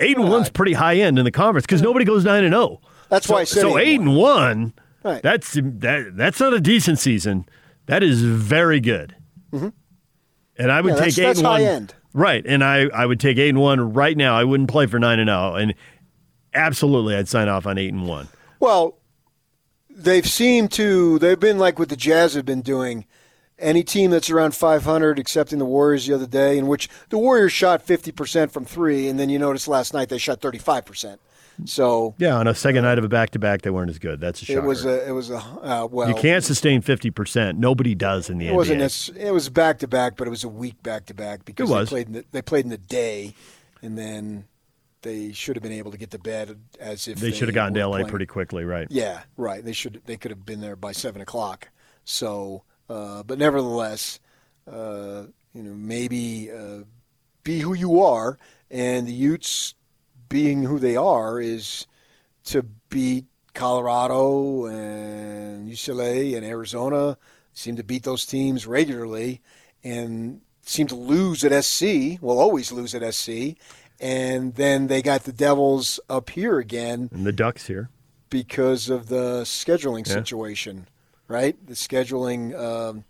Eight 0.00 0.16
and 0.16 0.28
one's 0.28 0.50
pretty 0.50 0.74
high 0.74 0.96
end 0.96 1.18
in 1.18 1.24
the 1.24 1.32
conference 1.32 1.66
because 1.66 1.82
nobody 1.82 2.04
goes 2.04 2.24
nine 2.24 2.44
and 2.44 2.52
zero. 2.52 2.80
That's 3.08 3.26
so, 3.26 3.34
why 3.34 3.40
I 3.40 3.44
said 3.44 3.62
so 3.62 3.78
eight 3.78 3.98
and 3.98 4.14
one. 4.16 4.72
Right. 5.02 5.22
That's 5.22 5.54
that. 5.54 6.12
That's 6.14 6.38
not 6.38 6.54
a 6.54 6.60
decent 6.60 7.00
season. 7.00 7.46
That 7.86 8.04
is 8.04 8.22
very 8.22 8.78
good. 8.78 9.16
Mm-hmm. 9.52 9.68
And 10.56 10.72
I 10.72 10.80
would 10.80 10.90
Yeah, 10.94 11.04
take 11.04 11.14
that's- 11.14 11.18
eight 11.18 11.22
that's 11.24 11.38
and 11.40 11.48
one. 11.48 11.60
end. 11.62 11.94
Right, 12.18 12.44
and 12.44 12.64
I 12.64 12.88
I 12.88 13.06
would 13.06 13.20
take 13.20 13.38
eight 13.38 13.50
and 13.50 13.60
one 13.60 13.94
right 13.94 14.16
now. 14.16 14.36
I 14.36 14.42
wouldn't 14.42 14.68
play 14.68 14.86
for 14.86 14.98
nine 14.98 15.20
and 15.20 15.28
zero, 15.28 15.54
and 15.54 15.72
absolutely 16.52 17.14
I'd 17.14 17.28
sign 17.28 17.48
off 17.48 17.64
on 17.64 17.78
eight 17.78 17.92
and 17.92 18.08
one. 18.08 18.26
Well, 18.58 18.98
they've 19.88 20.26
seemed 20.26 20.72
to. 20.72 21.20
They've 21.20 21.38
been 21.38 21.58
like 21.58 21.78
what 21.78 21.90
the 21.90 21.96
Jazz 21.96 22.34
have 22.34 22.44
been 22.44 22.60
doing. 22.60 23.04
Any 23.56 23.84
team 23.84 24.10
that's 24.10 24.30
around 24.30 24.56
500, 24.56 25.18
excepting 25.20 25.60
the 25.60 25.64
Warriors 25.64 26.08
the 26.08 26.14
other 26.14 26.26
day, 26.26 26.58
in 26.58 26.66
which 26.66 26.88
the 27.08 27.18
Warriors 27.18 27.52
shot 27.52 27.86
50% 27.86 28.50
from 28.50 28.64
three, 28.64 29.08
and 29.08 29.18
then 29.18 29.30
you 29.30 29.38
notice 29.38 29.68
last 29.68 29.94
night 29.94 30.08
they 30.08 30.18
shot 30.18 30.40
35%. 30.40 31.18
So 31.64 32.14
Yeah, 32.18 32.36
on 32.36 32.46
a 32.46 32.54
second 32.54 32.84
night 32.84 32.98
of 32.98 33.04
a 33.04 33.08
back 33.08 33.30
to 33.30 33.38
back, 33.38 33.62
they 33.62 33.70
weren't 33.70 33.90
as 33.90 33.98
good. 33.98 34.20
That's 34.20 34.42
a 34.42 34.44
shocker. 34.44 34.58
it 34.60 34.64
was 34.64 34.84
a. 34.84 35.08
It 35.08 35.12
was 35.12 35.30
a. 35.30 35.36
Uh, 35.38 35.88
well, 35.90 36.08
you 36.08 36.14
can't 36.14 36.44
sustain 36.44 36.80
fifty 36.82 37.10
percent. 37.10 37.58
Nobody 37.58 37.94
does 37.94 38.30
in 38.30 38.38
the 38.38 38.46
It 38.48 38.52
NBA. 38.52 38.54
wasn't. 38.56 38.80
necess- 38.82 39.16
It 39.16 39.32
was 39.32 39.48
back 39.48 39.78
to 39.80 39.88
back, 39.88 40.16
but 40.16 40.26
it 40.26 40.30
was 40.30 40.44
a 40.44 40.48
week 40.48 40.82
back 40.82 41.06
to 41.06 41.14
back 41.14 41.44
because 41.44 41.68
they 41.68 41.84
played. 41.86 42.06
In 42.06 42.12
the, 42.12 42.24
they 42.32 42.42
played 42.42 42.64
in 42.64 42.70
the 42.70 42.78
day, 42.78 43.34
and 43.82 43.98
then 43.98 44.44
they 45.02 45.32
should 45.32 45.56
have 45.56 45.62
been 45.62 45.72
able 45.72 45.90
to 45.92 45.96
get 45.98 46.10
to 46.12 46.18
bed 46.18 46.58
as 46.80 47.06
if 47.08 47.18
they 47.18 47.30
should 47.32 47.48
have 47.48 47.54
gotten 47.54 47.74
to 47.74 47.80
LA 47.86 47.98
playing- 47.98 48.08
pretty 48.08 48.26
quickly, 48.26 48.64
right? 48.64 48.86
Yeah, 48.90 49.20
right. 49.36 49.64
They 49.64 49.72
should. 49.72 50.00
They 50.06 50.16
could 50.16 50.30
have 50.30 50.44
been 50.46 50.60
there 50.60 50.76
by 50.76 50.92
seven 50.92 51.20
o'clock. 51.22 51.68
So, 52.04 52.62
uh, 52.88 53.22
but 53.24 53.38
nevertheless, 53.38 54.20
uh, 54.70 55.24
you 55.54 55.62
know, 55.62 55.74
maybe 55.74 56.50
uh, 56.50 56.84
be 57.42 57.58
who 57.60 57.74
you 57.74 58.00
are, 58.02 58.38
and 58.70 59.06
the 59.06 59.12
Utes 59.12 59.74
being 60.28 60.64
who 60.64 60.78
they 60.78 60.96
are 60.96 61.40
is 61.40 61.86
to 62.44 62.62
beat 62.90 63.26
Colorado 63.54 64.66
and 64.66 65.68
UCLA 65.68 66.36
and 66.36 66.44
Arizona. 66.44 67.16
Seem 67.52 67.76
to 67.76 67.82
beat 67.82 68.04
those 68.04 68.24
teams 68.24 68.66
regularly, 68.66 69.40
and 69.82 70.40
seem 70.62 70.86
to 70.88 70.94
lose 70.94 71.44
at 71.44 71.64
SC. 71.64 72.20
Will 72.20 72.38
always 72.38 72.70
lose 72.70 72.94
at 72.94 73.14
SC. 73.14 73.56
And 74.00 74.54
then 74.54 74.86
they 74.86 75.02
got 75.02 75.24
the 75.24 75.32
Devils 75.32 75.98
up 76.08 76.30
here 76.30 76.58
again 76.60 77.10
And 77.12 77.26
the 77.26 77.32
Ducks 77.32 77.66
here. 77.66 77.90
because 78.30 78.88
of 78.88 79.08
the 79.08 79.42
scheduling 79.42 80.06
Yeah. 80.06 80.12
situation, 80.14 80.86
right? 81.26 81.56
The 81.66 81.74
scheduling 81.74 82.56
um, 82.56 83.04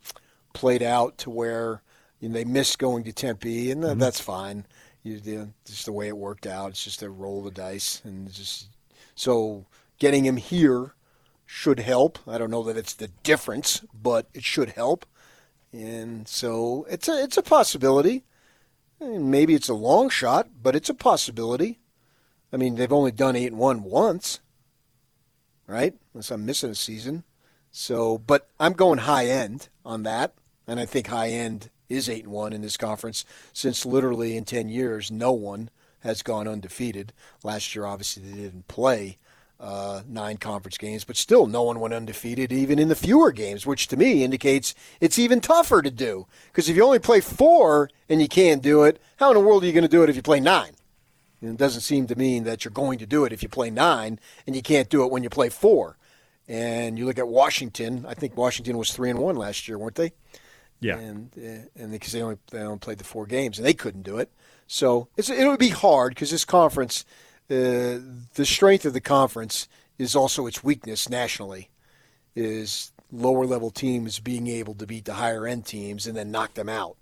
played 0.55 0.83
out 0.83 1.19
to 1.19 1.31
where 1.31 1.83
you 2.21 2.31
know, 2.31 2.33
they 2.35 2.45
missed 2.45 2.79
going 2.79 3.05
to 3.05 3.13
Tempe, 3.13 3.71
and 3.71 3.83
th- 3.83 3.99
that's 3.99 4.19
fine. 4.21 4.65
You, 5.09 5.21
you, 5.25 5.53
just 5.65 5.87
the 5.87 5.93
way 5.93 6.09
it 6.09 6.17
worked 6.17 6.47
out. 6.47 6.71
It's 6.71 6.85
just 6.85 7.03
a 7.03 7.11
roll 7.11 7.39
of 7.39 7.45
the 7.45 7.51
dice, 7.51 8.03
and 8.05 8.33
just 8.33 8.69
so 9.15 9.67
getting 9.99 10.25
him 10.25 10.37
here 10.37 10.95
should 11.47 11.81
help. 11.81 12.19
I 12.27 12.39
don't 12.39 12.51
know 12.51 12.63
that 12.65 12.77
it's 12.77 12.95
the 12.95 13.09
difference, 13.23 13.83
but 13.95 14.29
it 14.35 14.45
should 14.45 14.71
help. 14.71 15.07
And 15.73 16.27
so 16.29 16.87
it's 16.91 17.09
a 17.09 17.23
it's 17.23 17.37
a 17.37 17.43
possibility. 17.43 18.25
And 19.01 19.31
maybe 19.31 19.55
it's 19.55 19.69
a 19.69 19.75
long 19.75 20.11
shot, 20.11 20.49
but 20.61 20.75
it's 20.75 20.89
a 20.89 20.95
possibility. 20.95 21.79
I 22.53 22.57
mean, 22.57 22.75
they've 22.75 22.93
only 22.93 23.13
done 23.13 23.37
eight 23.37 23.53
and 23.53 23.59
one 23.59 23.83
once 23.85 24.41
right? 25.69 25.95
Unless 26.13 26.33
I'm 26.33 26.45
missing 26.45 26.71
a 26.71 26.75
season. 26.75 27.23
So, 27.71 28.19
but 28.19 28.49
I'm 28.59 28.73
going 28.73 29.01
high 29.01 29.27
end 29.27 29.69
on 29.85 30.03
that, 30.03 30.35
and 30.67 30.81
I 30.81 30.87
think 30.87 31.07
high 31.07 31.29
end 31.29 31.71
is 31.89 32.09
eight 32.09 32.25
and 32.25 32.33
one 32.33 32.53
in 32.53 32.63
this 32.63 32.77
conference 32.77 33.25
since 33.53 33.87
literally 33.87 34.37
in 34.37 34.45
ten 34.45 34.69
years 34.69 35.11
no 35.11 35.33
one 35.33 35.71
has 36.01 36.23
gone 36.23 36.47
undefeated. 36.47 37.13
Last 37.43 37.75
year, 37.75 37.85
obviously, 37.85 38.23
they 38.23 38.43
didn't 38.43 38.69
play 38.69 39.19
uh, 39.61 40.03
nine 40.07 40.37
conference 40.37 40.79
games, 40.79 41.05
but 41.05 41.17
still 41.17 41.47
no 41.47 41.63
one 41.65 41.81
went 41.81 41.95
undefeated 41.95 42.53
even 42.53 42.79
in 42.79 42.89
the 42.89 42.95
fewer 42.95 43.33
games, 43.33 43.67
which 43.67 43.89
to 43.89 43.97
me 43.97 44.23
indicates 44.23 44.75
it's 45.01 45.19
even 45.19 45.41
tougher 45.41 45.83
to 45.83 45.91
do. 45.91 46.27
Because 46.47 46.69
if 46.69 46.77
you 46.77 46.85
only 46.85 47.01
play 47.01 47.21
four 47.21 47.91
and 48.09 48.23
you 48.23 48.29
can't 48.29 48.63
do 48.63 48.85
it, 48.85 49.01
how 49.17 49.31
in 49.31 49.35
the 49.35 49.41
world 49.41 49.65
are 49.65 49.67
you 49.67 49.73
going 49.73 49.83
to 49.83 49.89
do 49.89 50.03
it 50.05 50.11
if 50.11 50.17
you 50.17 50.23
play 50.23 50.41
nine? 50.41 50.73
And 51.41 51.51
it 51.51 51.57
doesn't 51.57 51.83
seem 51.83 52.07
to 52.09 52.17
mean 52.17 52.45
that 52.45 52.65
you're 52.65 52.73
going 52.73 52.99
to 52.99 53.07
do 53.07 53.25
it 53.25 53.33
if 53.33 53.43
you 53.43 53.49
play 53.49 53.71
nine, 53.71 54.19
and 54.47 54.57
you 54.57 54.63
can't 54.63 54.89
do 54.89 55.05
it 55.05 55.11
when 55.11 55.23
you 55.23 55.31
play 55.31 55.49
four. 55.49 55.97
And 56.47 56.99
you 56.99 57.05
look 57.05 57.19
at 57.19 57.29
Washington. 57.29 58.07
I 58.09 58.15
think 58.15 58.37
Washington 58.37 58.79
was 58.79 58.93
three 58.93 59.11
and 59.11 59.19
one 59.19 59.37
last 59.37 59.69
year, 59.69 59.79
weren't 59.79 59.97
they? 59.97 60.13
Yeah. 60.81 60.99
And 60.99 61.31
uh, 61.37 61.83
and 61.83 61.93
because 61.93 62.13
they 62.13 62.23
only 62.23 62.39
they 62.51 62.61
only 62.61 62.79
played 62.79 62.99
the 62.99 63.05
four 63.05 63.27
games, 63.27 63.59
and 63.59 63.67
they 63.67 63.75
couldn't 63.75 64.03
do 64.03 64.19
it. 64.19 64.31
So 64.67 65.09
it 65.17 65.49
would 65.49 65.59
be 65.59 65.71
hard 65.71 66.15
because 66.15 66.31
this 66.31 66.45
conference, 66.45 67.05
uh, 67.51 67.99
the 68.35 68.45
strength 68.45 68.85
of 68.85 68.93
the 68.93 69.01
conference 69.01 69.67
is 69.99 70.15
also 70.15 70.47
its 70.47 70.63
weakness 70.63 71.09
nationally, 71.09 71.71
is 72.37 72.93
lower 73.11 73.47
level 73.47 73.71
teams 73.71 74.21
being 74.21 74.47
able 74.47 74.75
to 74.75 74.87
beat 74.87 75.07
the 75.07 75.15
higher 75.15 75.47
end 75.47 75.65
teams 75.65 76.07
and 76.07 76.17
then 76.17 76.31
knock 76.31 76.55
them 76.55 76.69
out, 76.69 76.97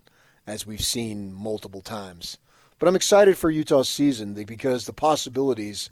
as 0.46 0.66
we've 0.66 0.80
seen 0.80 1.32
multiple 1.32 1.80
times. 1.80 2.38
But 2.78 2.88
I'm 2.88 2.96
excited 2.96 3.36
for 3.36 3.50
Utah's 3.50 3.88
season 3.88 4.34
because 4.34 4.86
the 4.86 4.92
possibilities 4.92 5.90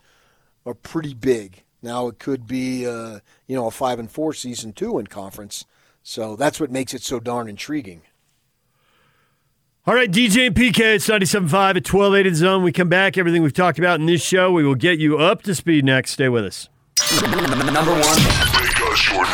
are 0.65 0.75
pretty 0.75 1.15
big. 1.15 1.65
Now 1.83 2.09
it 2.09 2.19
could 2.19 2.47
be, 2.47 2.87
uh, 2.87 3.21
you 3.47 3.57
know, 3.57 3.67
a 3.67 3.71
five 3.71 3.99
and 3.99 4.11
four 4.11 4.33
season 4.33 4.73
too 4.73 4.99
in 4.99 5.07
conference. 5.07 5.65
So 6.07 6.37
that's 6.37 6.61
what 6.61 6.71
makes 6.71 6.93
it 6.93 7.03
so 7.03 7.19
darn 7.19 7.49
intriguing. 7.49 8.03
All 9.87 9.95
right, 9.95 10.11
DJ 10.11 10.47
and 10.47 10.55
PK, 10.55 10.97
it's 10.97 11.09
97.5 11.09 11.55
at 11.55 11.93
1280 11.93 12.31
The 12.31 12.37
Zone. 12.37 12.63
We 12.63 12.73
come 12.73 12.91
back. 12.91 13.19
Everything 13.19 13.43
we've 13.43 13.55
talked 13.55 13.79
about 13.79 14.01
in 14.01 14.07
this 14.07 14.23
show, 14.23 14.53
we 14.53 14.65
will 14.65 14.75
get 14.75 14.99
you 14.99 15.19
up 15.19 15.43
to 15.43 15.55
speed 15.55 15.85
next. 15.85 16.13
Stay 16.13 16.29
with 16.29 16.45
us. 16.45 16.69
Number 17.23 17.93
one. 17.93 18.01
Make 18.01 18.81
us 18.81 19.34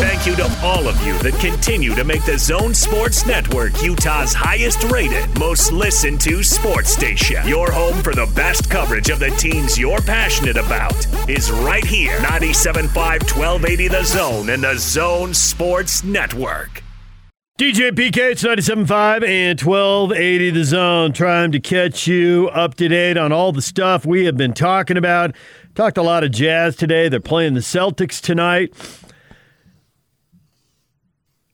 Thank 0.00 0.24
you 0.24 0.34
to 0.36 0.60
all 0.62 0.88
of 0.88 0.98
you 1.06 1.12
that 1.18 1.38
continue 1.40 1.94
to 1.94 2.04
make 2.04 2.24
the 2.24 2.38
Zone 2.38 2.72
Sports 2.72 3.26
Network 3.26 3.82
Utah's 3.82 4.32
highest 4.32 4.82
rated, 4.84 5.28
most 5.38 5.72
listened 5.72 6.22
to 6.22 6.42
sports 6.42 6.88
station. 6.88 7.46
Your 7.46 7.70
home 7.70 8.02
for 8.02 8.14
the 8.14 8.24
best 8.34 8.70
coverage 8.70 9.10
of 9.10 9.18
the 9.18 9.28
teams 9.32 9.78
you're 9.78 10.00
passionate 10.00 10.56
about 10.56 11.06
is 11.28 11.50
right 11.50 11.84
here. 11.84 12.16
97.5 12.20 12.94
1280 12.94 13.88
The 13.88 14.04
Zone 14.04 14.48
and 14.48 14.64
the 14.64 14.78
Zone 14.78 15.34
Sports 15.34 16.02
Network. 16.02 16.82
DJ 17.58 17.90
PK, 17.90 18.30
it's 18.30 18.42
97.5 18.42 19.22
and 19.28 19.60
1280 19.60 20.50
The 20.50 20.64
Zone. 20.64 21.12
Trying 21.12 21.52
to 21.52 21.60
catch 21.60 22.06
you 22.06 22.48
up 22.54 22.74
to 22.76 22.88
date 22.88 23.18
on 23.18 23.32
all 23.32 23.52
the 23.52 23.60
stuff 23.60 24.06
we 24.06 24.24
have 24.24 24.38
been 24.38 24.54
talking 24.54 24.96
about. 24.96 25.36
Talked 25.74 25.98
a 25.98 26.02
lot 26.02 26.24
of 26.24 26.30
jazz 26.30 26.74
today. 26.74 27.10
They're 27.10 27.20
playing 27.20 27.52
the 27.52 27.60
Celtics 27.60 28.18
tonight. 28.18 28.72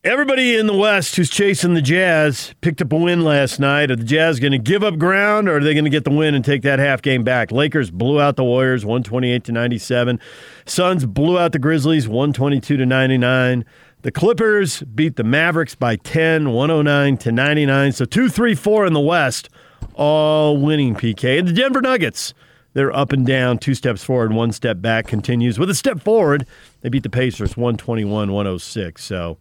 Everybody 0.07 0.55
in 0.55 0.69
the 0.69 0.77
West 0.77 1.17
who's 1.17 1.29
chasing 1.29 1.75
the 1.75 1.83
Jazz 1.83 2.55
picked 2.61 2.81
up 2.81 2.93
a 2.93 2.97
win 2.97 3.25
last 3.25 3.59
night. 3.59 3.91
Are 3.91 3.97
the 3.97 4.05
Jazz 4.05 4.39
going 4.39 4.53
to 4.53 4.59
give 4.59 4.85
up 4.85 4.99
ground, 4.99 5.49
or 5.49 5.57
are 5.57 5.65
they 5.65 5.75
going 5.75 5.83
to 5.83 5.91
get 5.91 6.05
the 6.05 6.13
win 6.13 6.37
and 6.37 6.45
take 6.45 6.63
that 6.63 6.79
half 6.79 7.03
game 7.03 7.25
back? 7.25 7.51
Lakers 7.51 7.91
blew 7.91 8.21
out 8.21 8.37
the 8.37 8.45
Warriors, 8.45 8.87
one 8.87 9.03
twenty 9.03 9.33
eight 9.33 9.43
to 9.43 9.53
ninety 9.53 9.79
seven. 9.79 10.21
Suns 10.65 11.05
blew 11.07 11.41
out 11.41 11.51
the 11.51 11.59
Grizzlies, 11.59 12.07
one 12.07 12.33
twenty 12.33 12.61
two 12.61 12.77
to 12.77 12.87
ninety 12.87 13.19
nine. 13.19 13.65
The 14.03 14.13
Clippers 14.13 14.83
beat 14.83 15.17
the 15.17 15.25
Mavericks 15.25 15.75
by 15.75 15.97
10, 15.97 16.53
109 16.53 17.17
to 17.17 17.33
99. 17.33 17.91
So 17.91 18.05
2 18.05 18.29
3 18.29 18.55
4 18.55 18.87
in 18.87 18.93
the 18.93 19.01
West, 19.01 19.49
all 19.95 20.57
winning 20.57 20.95
PK. 20.95 21.41
And 21.41 21.49
the 21.49 21.53
Denver 21.53 21.81
Nuggets, 21.81 22.33
they're 22.75 22.95
up 22.95 23.11
and 23.11 23.27
down, 23.27 23.59
two 23.59 23.75
steps 23.75 24.05
forward, 24.05 24.33
one 24.33 24.53
step 24.53 24.81
back, 24.81 25.09
continues. 25.09 25.59
With 25.59 25.69
a 25.69 25.75
step 25.75 26.01
forward, 26.01 26.47
they 26.83 26.91
beat 26.91 27.03
the 27.03 27.11
Pacers 27.11 27.57
121 27.57 28.31
106. 28.31 29.03
So 29.03 29.39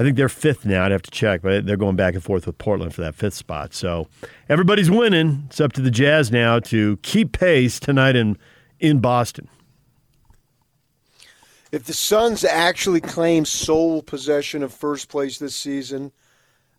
I 0.00 0.02
think 0.02 0.16
they're 0.16 0.30
fifth 0.30 0.64
now. 0.64 0.86
I'd 0.86 0.92
have 0.92 1.02
to 1.02 1.10
check, 1.10 1.42
but 1.42 1.66
they're 1.66 1.76
going 1.76 1.94
back 1.94 2.14
and 2.14 2.24
forth 2.24 2.46
with 2.46 2.56
Portland 2.56 2.94
for 2.94 3.02
that 3.02 3.14
fifth 3.14 3.34
spot. 3.34 3.74
So 3.74 4.08
everybody's 4.48 4.90
winning. 4.90 5.44
It's 5.48 5.60
up 5.60 5.74
to 5.74 5.82
the 5.82 5.90
Jazz 5.90 6.32
now 6.32 6.58
to 6.60 6.96
keep 7.02 7.32
pace 7.32 7.78
tonight 7.78 8.16
in 8.16 8.38
in 8.78 9.00
Boston. 9.00 9.46
If 11.70 11.84
the 11.84 11.92
Suns 11.92 12.44
actually 12.44 13.02
claim 13.02 13.44
sole 13.44 14.00
possession 14.02 14.62
of 14.62 14.72
first 14.72 15.10
place 15.10 15.38
this 15.38 15.54
season, 15.54 16.12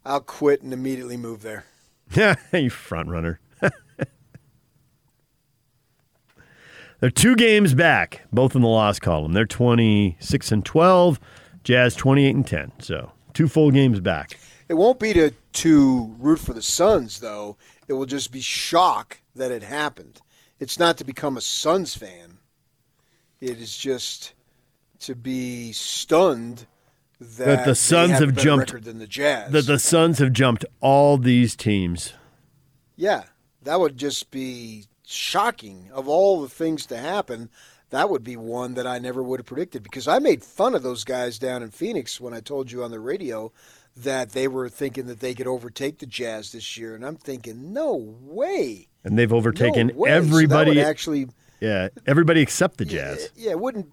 I'll 0.04 0.22
quit 0.22 0.64
and 0.64 0.74
immediately 0.74 1.16
move 1.16 1.44
there. 1.44 1.66
Yeah, 2.16 2.34
you 2.54 2.72
front 2.72 3.08
runner. 3.08 3.40
They're 7.00 7.12
two 7.12 7.36
games 7.36 7.76
back, 7.76 8.22
both 8.34 8.56
in 8.56 8.64
the 8.64 8.68
loss 8.68 8.98
column. 8.98 9.34
They're 9.34 9.46
26 9.46 10.52
and 10.52 10.66
12, 10.66 11.20
Jazz 11.64 11.96
28 11.96 12.36
and 12.36 12.48
10. 12.48 12.72
So, 12.80 13.12
two 13.34 13.48
full 13.48 13.72
games 13.72 14.00
back. 14.00 14.38
It 14.68 14.76
won't 14.76 15.00
be 15.00 15.14
to 15.14 15.32
to 15.54 16.16
root 16.18 16.40
for 16.40 16.54
the 16.54 16.62
Suns 16.62 17.20
though. 17.20 17.58
It 17.88 17.94
will 17.94 18.06
just 18.06 18.32
be 18.32 18.42
shock 18.42 19.20
that 19.36 19.52
it 19.52 19.64
happened. 19.64 20.22
It's 20.60 20.80
not 20.80 20.98
to 20.98 21.04
become 21.04 21.36
a 21.38 21.42
Suns 21.42 21.96
fan. 21.96 22.38
It 23.42 23.60
is 23.60 23.76
just 23.76 24.34
to 25.00 25.16
be 25.16 25.72
stunned 25.74 26.68
that, 27.20 27.46
That 27.46 27.66
the 27.66 27.76
Suns 27.76 28.12
have, 28.12 28.22
have 28.22 28.36
jumped- 28.36 28.84
than 28.84 29.00
the 29.00 29.08
Jazz. 29.08 29.52
That 29.52 29.66
the 29.66 29.80
Suns 29.80 30.20
have 30.20 30.32
jumped 30.32 30.66
all 30.80 31.18
these 31.18 31.56
teams. 31.56 32.14
Yeah, 32.96 33.24
that 33.64 33.80
would 33.80 33.98
just 33.98 34.32
be 34.32 34.86
shocking. 35.06 35.90
Of 35.94 36.08
all 36.08 36.42
the 36.42 36.50
things 36.50 36.86
to 36.88 36.98
happen, 36.98 37.50
that 37.92 38.10
would 38.10 38.24
be 38.24 38.36
one 38.36 38.74
that 38.74 38.88
I 38.88 39.00
never 39.00 39.22
would 39.22 39.40
have 39.40 39.46
predicted 39.46 39.84
because 39.84 40.08
I 40.08 40.20
made 40.20 40.44
fun 40.44 40.76
of 40.76 40.84
those 40.84 41.04
guys 41.04 41.38
down 41.38 41.62
in 41.62 41.70
Phoenix 41.70 42.20
when 42.20 42.34
I 42.34 42.40
told 42.40 42.72
you 42.72 42.84
on 42.84 42.92
the 42.92 43.00
radio 43.00 43.52
that 43.98 44.32
they 44.32 44.48
were 44.48 44.70
thinking 44.70 45.06
that 45.08 45.20
they 45.20 45.34
could 45.34 45.48
overtake 45.48 46.00
the 46.00 46.06
Jazz 46.06 46.54
this 46.54 46.78
year, 46.78 46.96
and 46.96 47.06
I'm 47.06 47.18
thinking, 47.18 47.74
no 47.74 48.16
way. 48.22 48.88
And 49.04 49.20
they've 49.20 49.32
overtaken 49.32 49.88
no 49.88 49.94
way. 49.96 50.10
So 50.10 50.16
everybody. 50.16 50.82
actually, 50.82 51.28
yeah, 51.60 51.90
everybody 52.08 52.42
except 52.42 52.78
the 52.78 52.86
Jazz. 52.86 53.30
yeah, 53.36 53.52
it 53.52 53.60
wouldn't 53.60 53.92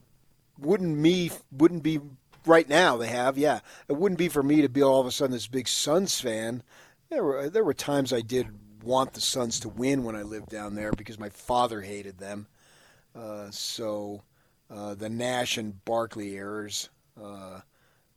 wouldn't 0.58 0.96
me 0.96 1.30
wouldn't 1.52 1.82
be 1.82 2.00
right 2.46 2.68
now. 2.68 2.96
They 2.96 3.08
have, 3.08 3.36
yeah. 3.36 3.60
It 3.88 3.94
wouldn't 3.94 4.18
be 4.18 4.28
for 4.28 4.42
me 4.42 4.62
to 4.62 4.68
be 4.68 4.82
all 4.82 5.00
of 5.00 5.06
a 5.06 5.10
sudden 5.10 5.32
this 5.32 5.46
big 5.48 5.68
Suns 5.68 6.20
fan. 6.20 6.62
There 7.10 7.24
were 7.24 7.48
there 7.50 7.64
were 7.64 7.74
times 7.74 8.12
I 8.12 8.20
did 8.20 8.48
want 8.82 9.14
the 9.14 9.20
Suns 9.20 9.58
to 9.60 9.68
win 9.68 10.04
when 10.04 10.14
I 10.14 10.22
lived 10.22 10.50
down 10.50 10.74
there 10.74 10.92
because 10.92 11.18
my 11.18 11.28
father 11.28 11.80
hated 11.80 12.18
them. 12.18 12.46
Uh, 13.14 13.50
so 13.50 14.22
uh, 14.70 14.94
the 14.94 15.08
Nash 15.08 15.58
and 15.58 15.84
Barkley 15.84 16.36
errors, 16.36 16.90
uh, 17.20 17.60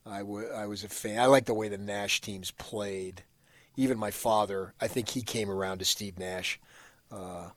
I, 0.06 0.20
w- 0.20 0.50
I 0.50 0.66
was 0.66 0.84
a 0.84 0.90
fan. 0.90 1.20
I 1.20 1.26
like 1.26 1.46
the 1.46 1.54
way 1.54 1.70
the 1.70 1.78
Nash 1.78 2.22
teams 2.22 2.52
played. 2.52 3.24
Even 3.78 3.98
my 3.98 4.12
father, 4.12 4.74
I 4.82 4.88
think 4.88 5.10
he 5.10 5.22
came 5.22 5.50
around 5.50 5.80
to 5.80 5.86
Steve 5.86 6.20
Nash 6.20 6.60
uh, 7.12 7.50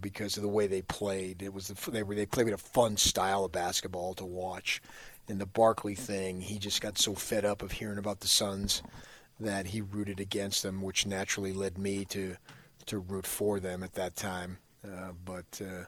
because 0.00 0.36
of 0.36 0.42
the 0.42 0.48
way 0.48 0.66
they 0.66 0.82
played. 0.82 1.42
It 1.42 1.52
was 1.52 1.68
the, 1.68 1.90
they 1.90 2.02
were 2.02 2.14
they 2.14 2.26
played 2.26 2.48
a 2.48 2.58
fun 2.58 2.96
style 2.96 3.44
of 3.44 3.52
basketball 3.52 4.14
to 4.14 4.24
watch. 4.24 4.82
And 5.28 5.40
the 5.40 5.46
Barkley 5.46 5.94
thing, 5.94 6.40
he 6.40 6.58
just 6.58 6.80
got 6.80 6.98
so 6.98 7.14
fed 7.14 7.44
up 7.44 7.62
of 7.62 7.72
hearing 7.72 7.98
about 7.98 8.20
the 8.20 8.28
Suns 8.28 8.82
that 9.40 9.66
he 9.66 9.80
rooted 9.80 10.20
against 10.20 10.62
them, 10.62 10.82
which 10.82 11.06
naturally 11.06 11.52
led 11.52 11.78
me 11.78 12.04
to 12.06 12.36
to 12.86 12.98
root 12.98 13.26
for 13.26 13.60
them 13.60 13.82
at 13.82 13.94
that 13.94 14.16
time. 14.16 14.58
Uh, 14.84 15.12
but 15.24 15.60
uh, 15.62 15.84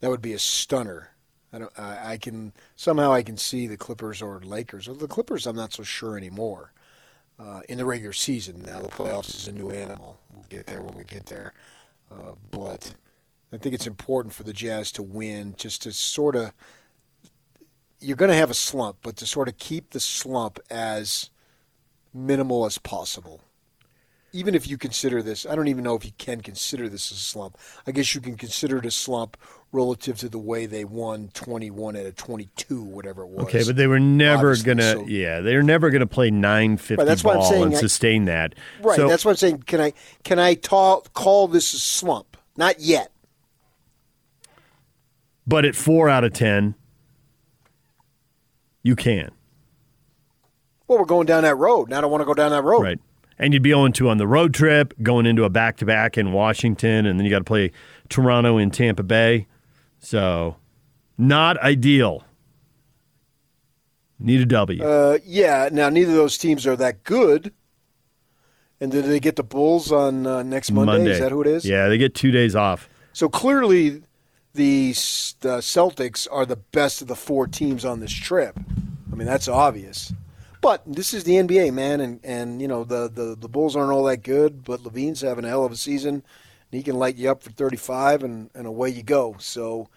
that 0.00 0.10
would 0.10 0.22
be 0.22 0.32
a 0.32 0.38
stunner. 0.38 1.10
I 1.52 1.58
don't. 1.58 1.78
I, 1.78 2.18
can 2.18 2.52
somehow 2.74 3.12
I 3.12 3.22
can 3.22 3.36
see 3.36 3.66
the 3.66 3.76
Clippers 3.76 4.20
or 4.20 4.40
Lakers. 4.40 4.88
Or 4.88 4.94
the 4.94 5.08
Clippers, 5.08 5.46
I'm 5.46 5.56
not 5.56 5.72
so 5.72 5.82
sure 5.82 6.16
anymore. 6.16 6.72
Uh, 7.38 7.60
in 7.68 7.78
the 7.78 7.84
regular 7.84 8.12
season, 8.12 8.62
now 8.66 8.80
the 8.80 8.88
playoffs 8.88 9.34
is 9.34 9.48
a 9.48 9.52
new 9.52 9.70
animal. 9.70 10.18
We'll 10.32 10.46
get 10.48 10.66
there 10.66 10.82
when 10.82 10.96
we 10.96 11.04
get 11.04 11.26
there. 11.26 11.52
Uh, 12.10 12.32
but 12.50 12.94
I 13.52 13.58
think 13.58 13.74
it's 13.74 13.86
important 13.86 14.34
for 14.34 14.42
the 14.42 14.52
Jazz 14.52 14.90
to 14.92 15.02
win, 15.02 15.54
just 15.56 15.82
to 15.82 15.92
sort 15.92 16.36
of. 16.36 16.52
You're 18.00 18.16
going 18.16 18.30
to 18.30 18.36
have 18.36 18.50
a 18.50 18.54
slump, 18.54 18.98
but 19.02 19.16
to 19.16 19.26
sort 19.26 19.48
of 19.48 19.56
keep 19.56 19.90
the 19.90 20.00
slump 20.00 20.60
as 20.70 21.30
minimal 22.12 22.66
as 22.66 22.78
possible. 22.78 23.40
Even 24.32 24.54
if 24.54 24.68
you 24.68 24.76
consider 24.76 25.22
this, 25.22 25.46
I 25.46 25.54
don't 25.54 25.68
even 25.68 25.84
know 25.84 25.94
if 25.94 26.04
you 26.04 26.12
can 26.18 26.42
consider 26.42 26.88
this 26.88 27.10
a 27.10 27.14
slump. 27.14 27.56
I 27.86 27.92
guess 27.92 28.14
you 28.14 28.20
can 28.20 28.36
consider 28.36 28.78
it 28.78 28.86
a 28.86 28.90
slump 28.90 29.38
relative 29.72 30.16
to 30.18 30.28
the 30.28 30.38
way 30.38 30.64
they 30.66 30.84
won 30.84 31.28
21 31.34 31.96
out 31.96 32.06
of 32.06 32.16
22, 32.16 32.82
whatever 32.82 33.22
it 33.22 33.28
was. 33.28 33.46
Okay, 33.46 33.62
but 33.64 33.76
they 33.76 33.86
were 33.86 34.00
never 34.00 34.56
gonna. 34.56 34.92
so- 34.92 35.06
yeah, 35.06 35.40
they 35.40 35.54
were 35.56 35.62
never 35.62 35.90
gonna 35.90 36.06
play 36.06 36.30
nine 36.30 36.76
fifty 36.76 36.96
Right, 37.02 37.06
that's 37.06 37.22
what 37.24 37.36
I'm 37.36 37.42
saying. 37.42 37.62
and 37.64 37.76
sustain 37.76 38.24
that. 38.26 38.54
Right. 38.82 38.96
So, 38.96 39.08
that's 39.08 39.24
what 39.24 39.32
I'm 39.32 39.36
saying. 39.36 39.58
Can 39.66 39.80
I 39.80 39.92
can 40.24 40.38
I 40.38 40.54
ta- 40.54 41.00
call 41.12 41.48
this 41.48 41.74
a 41.74 41.78
slump? 41.78 42.36
Not 42.56 42.80
yet. 42.80 43.10
but 45.46 45.64
at 45.64 45.74
four 45.76 46.08
out 46.08 46.24
of 46.24 46.32
ten, 46.32 46.74
you 48.82 48.96
can. 48.96 49.30
Well, 50.88 50.98
we're 51.00 51.04
going 51.04 51.26
down 51.26 51.42
that 51.42 51.56
road. 51.56 51.90
Now 51.90 51.98
I 51.98 52.00
don't 52.00 52.10
want 52.10 52.22
to 52.22 52.26
go 52.26 52.34
down 52.34 52.50
that 52.52 52.62
road. 52.62 52.82
Right. 52.82 52.98
And 53.38 53.52
you'd 53.52 53.62
be 53.62 53.70
0 53.70 53.88
2 53.88 54.08
on 54.08 54.16
the 54.18 54.26
road 54.26 54.54
trip, 54.54 54.94
going 55.02 55.26
into 55.26 55.44
a 55.44 55.50
back 55.50 55.76
to 55.78 55.84
back 55.84 56.16
in 56.16 56.32
Washington, 56.32 57.04
and 57.04 57.18
then 57.18 57.24
you 57.24 57.30
got 57.30 57.38
to 57.40 57.44
play 57.44 57.70
Toronto 58.08 58.56
in 58.56 58.70
Tampa 58.70 59.02
Bay. 59.02 59.46
So, 59.98 60.56
not 61.18 61.58
ideal. 61.58 62.24
Need 64.18 64.40
a 64.40 64.46
W. 64.46 64.82
Uh, 64.82 65.18
yeah. 65.24 65.68
Now 65.70 65.88
neither 65.88 66.10
of 66.12 66.16
those 66.16 66.38
teams 66.38 66.66
are 66.66 66.76
that 66.76 67.04
good. 67.04 67.52
And 68.80 68.92
did 68.92 69.06
they 69.06 69.20
get 69.20 69.36
the 69.36 69.42
Bulls 69.42 69.90
on 69.90 70.26
uh, 70.26 70.42
next 70.42 70.70
Monday? 70.70 71.10
Is 71.10 71.20
that 71.20 71.32
who 71.32 71.40
it 71.40 71.46
is? 71.46 71.64
Yeah, 71.64 71.88
they 71.88 71.96
get 71.98 72.14
two 72.14 72.30
days 72.30 72.54
off. 72.54 72.88
So 73.14 73.28
clearly, 73.28 74.02
the, 74.52 74.88
the 75.40 75.58
Celtics 75.60 76.28
are 76.30 76.44
the 76.44 76.56
best 76.56 77.00
of 77.00 77.08
the 77.08 77.16
four 77.16 77.46
teams 77.46 77.84
on 77.86 78.00
this 78.00 78.12
trip. 78.12 78.58
I 79.10 79.14
mean, 79.16 79.26
that's 79.26 79.48
obvious. 79.48 80.12
But 80.60 80.82
this 80.86 81.14
is 81.14 81.24
the 81.24 81.34
NBA, 81.34 81.72
man, 81.72 82.00
and, 82.00 82.20
and 82.24 82.60
you 82.60 82.68
know 82.68 82.84
the, 82.84 83.08
the, 83.08 83.36
the 83.38 83.48
Bulls 83.48 83.76
aren't 83.76 83.92
all 83.92 84.04
that 84.04 84.18
good, 84.18 84.64
but 84.64 84.80
LaVine's 84.82 85.20
having 85.20 85.44
a 85.44 85.48
hell 85.48 85.64
of 85.64 85.72
a 85.72 85.76
season. 85.76 86.22
He 86.70 86.82
can 86.82 86.96
light 86.96 87.16
you 87.16 87.30
up 87.30 87.42
for 87.42 87.50
35, 87.50 88.22
and, 88.22 88.50
and 88.54 88.66
away 88.66 88.90
you 88.90 89.02
go. 89.02 89.36
So, 89.38 89.88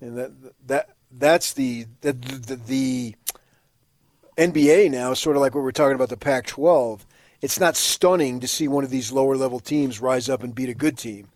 and 0.00 0.18
that 0.18 0.32
that 0.66 0.88
that's 1.10 1.52
the 1.52 1.86
the, 2.00 2.12
the 2.12 2.56
the 2.56 3.14
NBA 4.36 4.90
now 4.90 5.14
sort 5.14 5.36
of 5.36 5.42
like 5.42 5.54
what 5.54 5.62
we're 5.64 5.72
talking 5.72 5.94
about 5.94 6.08
the 6.08 6.16
Pac-12. 6.16 7.00
It's 7.40 7.60
not 7.60 7.76
stunning 7.76 8.40
to 8.40 8.48
see 8.48 8.66
one 8.66 8.84
of 8.84 8.90
these 8.90 9.12
lower 9.12 9.36
level 9.36 9.60
teams 9.60 10.00
rise 10.00 10.28
up 10.28 10.42
and 10.42 10.54
beat 10.54 10.68
a 10.68 10.74
good 10.74 10.98
team 10.98 11.28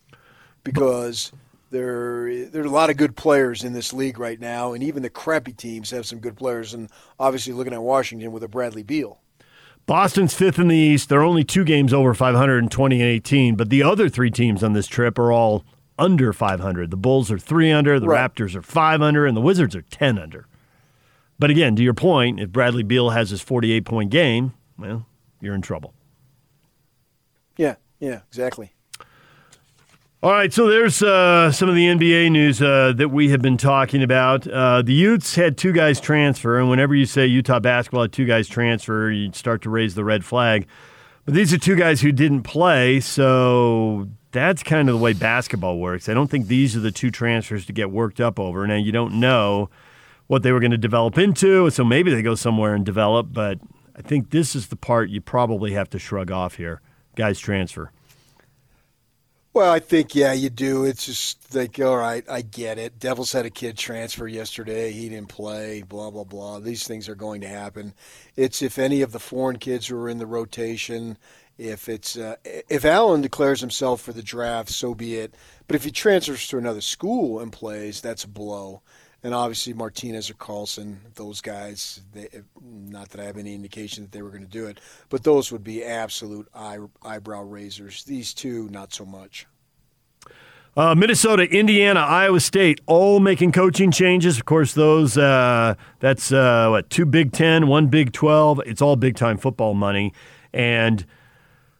because 0.64 1.33
there 1.70 2.46
there 2.46 2.62
are 2.62 2.66
a 2.66 2.70
lot 2.70 2.90
of 2.90 2.96
good 2.96 3.16
players 3.16 3.64
in 3.64 3.72
this 3.72 3.92
league 3.92 4.18
right 4.18 4.40
now, 4.40 4.72
and 4.72 4.83
even 4.83 5.03
the 5.03 5.11
crappy 5.11 5.53
teams 5.53 5.90
have 5.90 6.07
some 6.07 6.18
good 6.18 6.37
players. 6.37 6.74
And 6.74 6.90
obviously, 7.18 7.53
looking 7.53 7.74
at 7.74 7.83
Washington 7.83 8.33
with 8.33 8.42
a 8.42 8.48
Bradley 8.48 8.83
Beal. 8.83 9.18
Boston's 9.90 10.35
fifth 10.35 10.61
in 10.61 10.68
the 10.68 10.76
East. 10.76 11.09
They're 11.09 11.24
only 11.24 11.42
two 11.42 11.64
games 11.64 11.92
over 11.92 12.14
500 12.14 12.59
in 12.62 12.68
2018, 12.68 13.57
but 13.57 13.70
the 13.70 13.83
other 13.83 14.09
three 14.09 14.31
teams 14.31 14.62
on 14.62 14.72
this 14.72 14.87
trip 14.87 15.18
are 15.18 15.33
all 15.33 15.64
under 15.98 16.33
500. 16.33 16.92
The 16.92 16.96
Bulls 16.96 17.29
are 17.29 17.40
three 17.40 17.72
under, 17.72 17.98
the 17.98 18.07
Right. 18.07 18.33
Raptors 18.33 18.55
are 18.55 18.62
five 18.62 19.03
under, 19.03 19.26
and 19.26 19.37
the 19.37 19.40
Wizards 19.40 19.74
are 19.74 19.83
10 19.83 20.16
under. 20.16 20.46
But 21.40 21.50
again, 21.50 21.74
to 21.74 21.83
your 21.83 21.92
point, 21.92 22.38
if 22.38 22.50
Bradley 22.50 22.85
Beal 22.85 23.11
has 23.11 23.31
his 23.31 23.40
48 23.40 23.85
point 23.85 24.11
game, 24.11 24.55
well, 24.79 25.07
you're 25.40 25.57
in 25.57 25.61
trouble. 25.61 25.92
Yeah, 27.57 27.74
yeah, 27.98 28.20
exactly. 28.29 28.72
All 30.22 30.33
right, 30.33 30.52
so 30.52 30.68
there's 30.68 31.02
uh, 31.02 31.50
some 31.50 31.70
of 31.70 31.74
the 31.74 31.87
NBA 31.87 32.30
news 32.30 32.61
uh, 32.61 32.92
that 32.94 33.09
we 33.09 33.30
have 33.30 33.40
been 33.40 33.56
talking 33.56 34.02
about. 34.02 34.46
Uh, 34.46 34.83
the 34.83 34.92
Utes 34.92 35.35
had 35.35 35.56
two 35.56 35.72
guys 35.72 35.98
transfer, 35.98 36.59
and 36.59 36.68
whenever 36.68 36.94
you 36.94 37.06
say 37.06 37.24
Utah 37.24 37.59
basketball 37.59 38.02
had 38.02 38.12
two 38.12 38.26
guys 38.26 38.46
transfer, 38.46 39.11
you 39.11 39.33
start 39.33 39.62
to 39.62 39.70
raise 39.70 39.94
the 39.94 40.04
red 40.04 40.22
flag. 40.22 40.66
But 41.24 41.33
these 41.33 41.54
are 41.54 41.59
two 41.59 41.74
guys 41.74 42.02
who 42.02 42.12
didn't 42.12 42.42
play, 42.42 43.00
so 43.00 44.11
that's 44.30 44.62
kind 44.62 44.90
of 44.90 44.96
the 44.96 45.02
way 45.02 45.14
basketball 45.14 45.78
works. 45.78 46.06
I 46.06 46.12
don't 46.12 46.30
think 46.30 46.48
these 46.48 46.76
are 46.76 46.80
the 46.80 46.92
two 46.92 47.11
transfers 47.11 47.64
to 47.64 47.72
get 47.72 47.90
worked 47.90 48.20
up 48.20 48.38
over. 48.38 48.66
Now, 48.66 48.76
you 48.76 48.92
don't 48.92 49.20
know 49.20 49.70
what 50.26 50.42
they 50.42 50.52
were 50.52 50.61
going 50.61 50.70
to 50.72 50.76
develop 50.76 51.16
into, 51.16 51.70
so 51.70 51.83
maybe 51.83 52.14
they 52.14 52.20
go 52.20 52.35
somewhere 52.35 52.74
and 52.74 52.85
develop, 52.85 53.28
but 53.33 53.59
I 53.96 54.02
think 54.02 54.33
this 54.33 54.54
is 54.54 54.68
the 54.68 54.76
part 54.76 55.09
you 55.09 55.22
probably 55.22 55.72
have 55.72 55.88
to 55.88 55.98
shrug 55.98 56.30
off 56.30 56.56
here. 56.56 56.83
Guys 57.16 57.38
transfer. 57.40 57.90
Well, 59.53 59.73
I 59.73 59.81
think 59.81 60.15
yeah, 60.15 60.33
you 60.33 60.49
do. 60.49 60.85
It's 60.85 61.07
just 61.07 61.55
like 61.55 61.79
all 61.81 61.97
right, 61.97 62.25
I 62.31 62.43
get 62.43 62.79
it. 62.79 63.01
Devils 63.01 63.33
had 63.33 63.47
a 63.47 63.51
kid 63.51 63.77
transfer 63.77 64.29
yesterday. 64.29 64.93
He 64.93 65.09
didn't 65.09 65.29
play. 65.29 65.83
Blah 65.83 66.11
blah 66.11 66.25
blah. 66.25 66.61
These 66.61 66.87
things 66.87 67.09
are 67.09 67.17
going 67.17 67.41
to 67.41 67.49
happen. 67.49 67.95
It's 68.37 68.63
if 68.63 68.79
any 68.79 69.03
of 69.03 69.11
the 69.13 69.19
foreign 69.19 69.59
kids 69.59 69.89
who 69.89 69.97
are 69.99 70.09
in 70.09 70.19
the 70.19 70.27
rotation. 70.27 71.19
If 71.59 71.89
it's 71.89 72.17
uh, 72.17 72.37
if 72.45 72.85
Allen 72.85 73.21
declares 73.23 73.61
himself 73.61 74.01
for 74.01 74.13
the 74.13 74.23
draft, 74.23 74.71
so 74.71 74.95
be 74.95 75.17
it. 75.17 75.35
But 75.67 75.77
if 75.77 75.85
he 75.85 75.91
transfers 75.91 76.47
to 76.49 76.59
another 76.59 76.81
school 76.81 77.41
and 77.41 77.53
plays, 77.53 78.01
that's 78.01 78.25
a 78.25 78.29
blow. 78.29 78.83
And 79.22 79.35
obviously 79.35 79.72
Martinez 79.72 80.30
or 80.30 80.35
Carlson, 80.35 81.00
those 81.14 81.40
guys. 81.40 82.00
They, 82.12 82.28
not 82.61 83.11
that 83.11 83.20
I 83.20 83.24
have 83.24 83.37
any 83.37 83.54
indication 83.54 84.04
that 84.04 84.12
they 84.12 84.22
were 84.22 84.30
going 84.30 84.44
to 84.44 84.48
do 84.48 84.66
it, 84.66 84.80
but 85.09 85.22
those 85.22 85.52
would 85.52 85.64
be 85.64 85.85
absolute 85.85 86.48
eye, 86.54 86.78
eyebrow 87.02 87.42
raisers. 87.42 88.04
These 88.04 88.35
two, 88.35 88.68
not 88.70 88.92
so 88.94 89.04
much. 89.04 89.46
Uh, 90.76 90.94
Minnesota, 90.94 91.42
Indiana, 91.42 92.00
Iowa 92.00 92.38
State, 92.38 92.80
all 92.87 93.18
making 93.18 93.50
coaching 93.52 93.90
changes. 93.90 94.38
Of 94.38 94.44
course, 94.44 94.72
those 94.72 95.18
uh, 95.18 95.74
that's 95.98 96.30
uh, 96.30 96.68
what 96.70 96.88
two 96.90 97.04
Big 97.04 97.33
Ten, 97.33 97.66
one 97.66 97.88
Big 97.88 98.12
Twelve. 98.12 98.61
It's 98.64 98.80
all 98.80 98.94
big 98.94 99.16
time 99.16 99.37
football 99.37 99.74
money, 99.74 100.12
and 100.52 101.04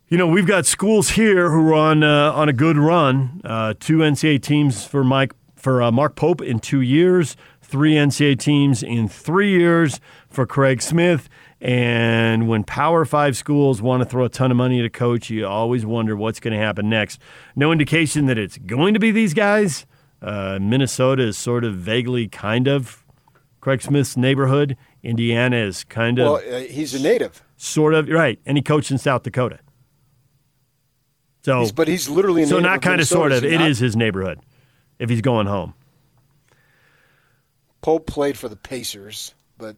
you 0.09 0.19
know 0.19 0.27
we've 0.27 0.47
got 0.47 0.67
schools 0.67 1.11
here 1.11 1.51
who 1.51 1.69
are 1.69 1.75
on 1.75 2.03
uh, 2.03 2.33
on 2.33 2.49
a 2.49 2.53
good 2.53 2.77
run. 2.77 3.41
Uh, 3.45 3.75
two 3.79 3.99
NCAA 3.99 4.43
teams 4.43 4.85
for 4.85 5.05
Mike 5.05 5.35
for 5.61 5.83
uh, 5.83 5.93
Mark 5.93 6.17
Pope 6.17 6.41
in 6.41 6.59
two 6.59 6.81
years, 6.81 7.37
three 7.61 7.95
NCAA 7.95 8.39
teams 8.39 8.83
in 8.83 9.09
three 9.09 9.51
years 9.51 10.01
for 10.29 10.47
Craig 10.47 10.83
Smith. 10.83 11.29
And 11.61 12.49
when 12.49 12.65
Power 12.65 13.05
Five 13.05 13.37
schools 13.37 13.83
want 13.83 14.03
to 14.03 14.09
throw 14.09 14.25
a 14.25 14.29
ton 14.31 14.51
of 14.51 14.57
money 14.57 14.81
at 14.81 14.87
a 14.87 14.91
coach, 14.91 15.29
you 15.29 15.47
always 15.47 15.85
wonder 15.85 16.17
what's 16.17 16.41
going 16.41 16.55
to 16.55 16.59
happen 16.59 16.89
next. 16.89 17.21
No 17.55 17.71
indication 17.71 18.27
that 18.27 18.39
it's 18.39 18.57
going 18.59 18.95
to 18.95 19.01
be 19.01 19.11
these 19.11 19.35
guys. 19.35 19.85
Uh, 20.23 20.59
Minnesota 20.61 21.23
is 21.23 21.37
sort 21.37 21.65
of 21.65 21.77
vaguely 21.77 22.29
kind 22.29 22.67
of 22.67 23.05
Craig 23.61 23.83
Smith's 23.83 24.17
neighborhood. 24.17 24.77
Indiana 25.03 25.57
is 25.57 25.85
kind 25.85 26.19
of 26.19 26.33
Well, 26.33 26.55
uh, 26.55 26.61
he's 26.61 26.95
a 26.95 27.01
native, 27.01 27.43
sort 27.57 27.93
of 27.95 28.09
right, 28.09 28.39
and 28.47 28.57
he 28.57 28.63
coached 28.63 28.91
in 28.91 28.99
South 28.99 29.23
Dakota. 29.23 29.59
So, 31.43 31.61
he's, 31.61 31.73
but 31.73 31.89
he's 31.89 32.09
literally 32.09 32.45
so 32.45 32.59
not 32.59 32.83
kind 32.83 33.01
of 33.01 33.07
sort 33.07 33.33
of. 33.33 33.45
It 33.45 33.59
not? 33.59 33.71
is 33.71 33.79
his 33.79 33.97
neighborhood 33.97 34.41
if 35.01 35.11
he's 35.11 35.21
going 35.21 35.49
home. 35.49 35.75
Pope 37.83 38.07
played 38.07 38.37
for 38.39 38.49
the 38.49 38.57
Pacers, 38.57 39.35
but 39.59 39.75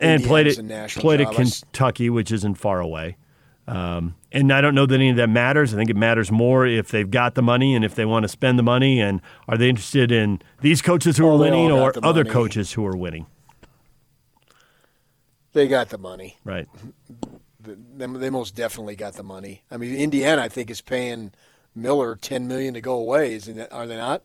and 0.00 0.22
played 0.24 0.46
Indiana's 0.48 0.58
it 0.58 0.60
a 0.60 0.64
national 0.64 1.02
played 1.02 1.20
at 1.20 1.28
job. 1.30 1.38
I 1.38 1.42
s- 1.42 1.60
Kentucky, 1.60 2.10
which 2.10 2.32
isn't 2.32 2.54
far 2.56 2.80
away. 2.80 3.16
Um, 3.68 4.16
and 4.32 4.52
I 4.52 4.60
don't 4.60 4.74
know 4.74 4.84
that 4.84 4.94
any 4.96 5.10
of 5.10 5.16
that 5.16 5.28
matters. 5.28 5.72
I 5.72 5.76
think 5.76 5.90
it 5.90 5.96
matters 5.96 6.32
more 6.32 6.66
if 6.66 6.88
they've 6.88 7.08
got 7.08 7.36
the 7.36 7.42
money 7.42 7.76
and 7.76 7.84
if 7.84 7.94
they 7.94 8.04
want 8.04 8.24
to 8.24 8.28
spend 8.28 8.58
the 8.58 8.64
money, 8.64 9.00
and 9.00 9.20
are 9.48 9.56
they 9.56 9.68
interested 9.68 10.10
in 10.10 10.42
these 10.60 10.82
coaches 10.82 11.16
who 11.16 11.26
Oh, 11.28 11.36
are 11.36 11.38
winning 11.38 11.70
or 11.70 11.92
other 12.02 12.24
money. 12.24 12.30
coaches 12.34 12.72
who 12.72 12.84
are 12.84 12.96
winning. 12.96 13.26
they 15.52 15.68
got 15.68 15.90
the 15.90 15.98
money. 15.98 16.36
Right. 16.44 16.66
They, 17.62 18.06
they 18.06 18.30
most 18.30 18.56
definitely 18.56 18.96
got 18.96 19.14
the 19.14 19.22
money. 19.22 19.62
I 19.70 19.76
mean, 19.76 19.94
Indiana, 19.94 20.42
I 20.42 20.48
think, 20.48 20.68
is 20.70 20.80
paying 20.80 21.30
Miller 21.74 22.16
ten 22.16 22.48
million 22.48 22.74
to 22.74 22.80
go 22.80 22.94
away. 22.94 23.34
Isn't? 23.34 23.60
Are 23.72 23.86
they 23.86 23.96
not? 23.96 24.22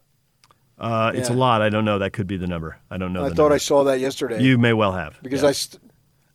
Uh, 0.78 1.12
It's 1.16 1.30
a 1.30 1.34
lot. 1.34 1.62
I 1.62 1.70
don't 1.70 1.86
know. 1.86 2.00
That 2.00 2.14
could 2.14 2.28
be 2.28 2.38
the 2.38 2.48
number. 2.48 2.78
I 2.90 2.98
don't 2.98 3.14
know. 3.14 3.24
I 3.26 3.30
thought 3.30 3.38
number. 3.38 3.56
I 3.56 3.60
saw 3.60 3.84
that 3.86 4.00
yesterday. 4.00 4.42
You 4.42 4.58
may 4.58 4.74
well 4.74 4.92
have 4.92 5.20
because 5.24 5.42
yeah. 5.42 5.50
I, 5.50 5.52
st- 5.54 5.82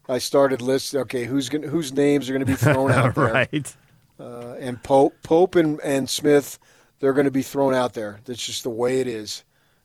I 0.09 0.19
started 0.19 0.63
list. 0.63 0.95
Okay, 0.95 1.25
who's 1.25 1.49
going 1.49 1.65
whose 1.65 1.93
names 1.93 2.29
are 2.29 2.33
going 2.33 2.47
to 2.47 2.51
be 2.51 2.57
thrown 2.57 2.91
out 2.91 3.15
there? 3.17 3.33
right. 3.33 3.77
Uh, 4.19 4.55
and 4.59 4.83
Pope, 4.83 5.15
Pope, 5.23 5.57
and, 5.57 5.81
and 5.81 6.09
Smith, 6.09 6.59
they're 6.99 7.15
going 7.15 7.25
to 7.25 7.31
be 7.31 7.43
thrown 7.43 7.75
out 7.75 7.95
there. 7.95 8.21
That's 8.25 8.45
just 8.45 8.63
the 8.63 8.71
way 8.71 9.01
it 9.01 9.07
is. 9.07 9.45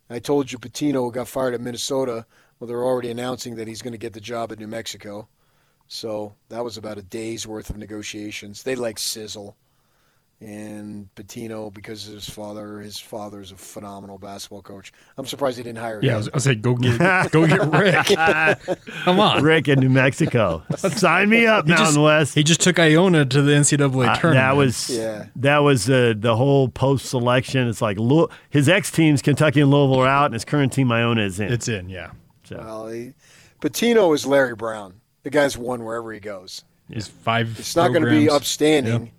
I 0.10 0.20
told 0.20 0.52
you, 0.52 0.58
Pitino 0.60 1.12
got 1.12 1.28
fired 1.28 1.54
at 1.54 1.62
Minnesota. 1.62 2.26
Well, 2.60 2.68
they're 2.68 2.84
already 2.84 3.12
announcing 3.12 3.56
that 3.56 3.68
he's 3.68 3.82
going 3.82 3.94
to 3.94 3.98
get 3.98 4.14
the 4.14 4.20
job 4.22 4.52
at 4.52 4.60
New 4.60 4.68
Mexico. 4.68 5.28
So 5.88 6.36
that 6.50 6.64
was 6.64 6.78
about 6.78 6.98
a 6.98 7.02
day's 7.02 7.48
worth 7.48 7.70
of 7.70 7.78
negotiations. 7.78 8.64
They 8.64 8.76
like 8.76 9.00
sizzle. 9.00 9.56
And 10.46 11.10
Pitino, 11.16 11.74
because 11.74 12.08
of 12.08 12.14
his 12.14 12.30
father, 12.30 12.80
his 12.80 13.00
father 13.00 13.42
is 13.42 13.52
a 13.52 13.56
phenomenal 13.56 14.20
basketball 14.20 14.62
coach. 14.62 14.94
I'm 15.18 15.26
surprised 15.26 15.58
he 15.58 15.64
didn't 15.64 15.80
hire 15.80 16.00
Yeah, 16.04 16.12
I 16.12 16.14
him. 16.14 16.18
was, 16.20 16.28
I 16.30 16.32
was 16.36 16.44
say 16.44 16.54
go 16.56 16.76
get 16.76 17.32
go 17.32 17.48
get 17.48 17.62
Rick. 17.72 18.86
Come 19.06 19.20
on. 19.20 19.42
Rick 19.42 19.68
in 19.70 19.80
New 19.80 19.90
Mexico. 19.90 20.62
Sign 20.78 21.30
me 21.30 21.48
up, 21.48 21.66
He 21.66 21.70
Mountain 21.72 21.86
just, 21.88 21.98
West. 21.98 22.36
he 22.36 22.44
just 22.44 22.62
took 22.62 22.78
Iona 22.78 23.26
to 23.26 23.42
the 23.42 23.54
NCAA 23.54 24.08
Uh, 24.08 24.16
tournament. 24.18 24.34
that 24.36 24.56
was 24.56 24.88
Yeah. 24.92 25.26
that 25.38 25.58
was 25.60 25.90
uh, 25.90 26.14
the 26.16 26.36
whole 26.36 26.68
post 26.70 27.08
selection. 27.08 27.68
It's 27.68 27.82
like 27.82 27.98
Lou- 27.98 28.30
his 28.52 28.70
ex 28.70 28.92
teams, 28.92 29.24
Kentucky 29.24 29.62
and 29.62 29.72
Louisville, 29.72 30.02
are 30.02 30.08
out, 30.08 30.26
and 30.26 30.34
his 30.36 30.46
current 30.46 30.72
team, 30.72 30.92
Iona, 30.92 31.22
is 31.24 31.40
in. 31.40 31.52
it's 31.52 31.68
in. 31.68 31.90
Yeah, 31.90 32.12
so, 32.44 32.58
Well, 32.58 32.88
he, 32.90 33.14
Pitino 33.62 34.14
is 34.14 34.28
Larry 34.28 34.54
Brown. 34.56 35.02
The 35.24 35.32
guy's 35.32 35.58
won 35.58 35.84
wherever 35.84 36.14
he 36.14 36.20
goes. 36.20 36.64
he's 36.88 37.08
five. 37.08 37.58
It's 37.60 37.76
not 37.76 37.88
going 37.88 38.04
to 38.04 38.10
be 38.12 38.26
programs. 38.28 38.34
upstanding. 38.36 39.12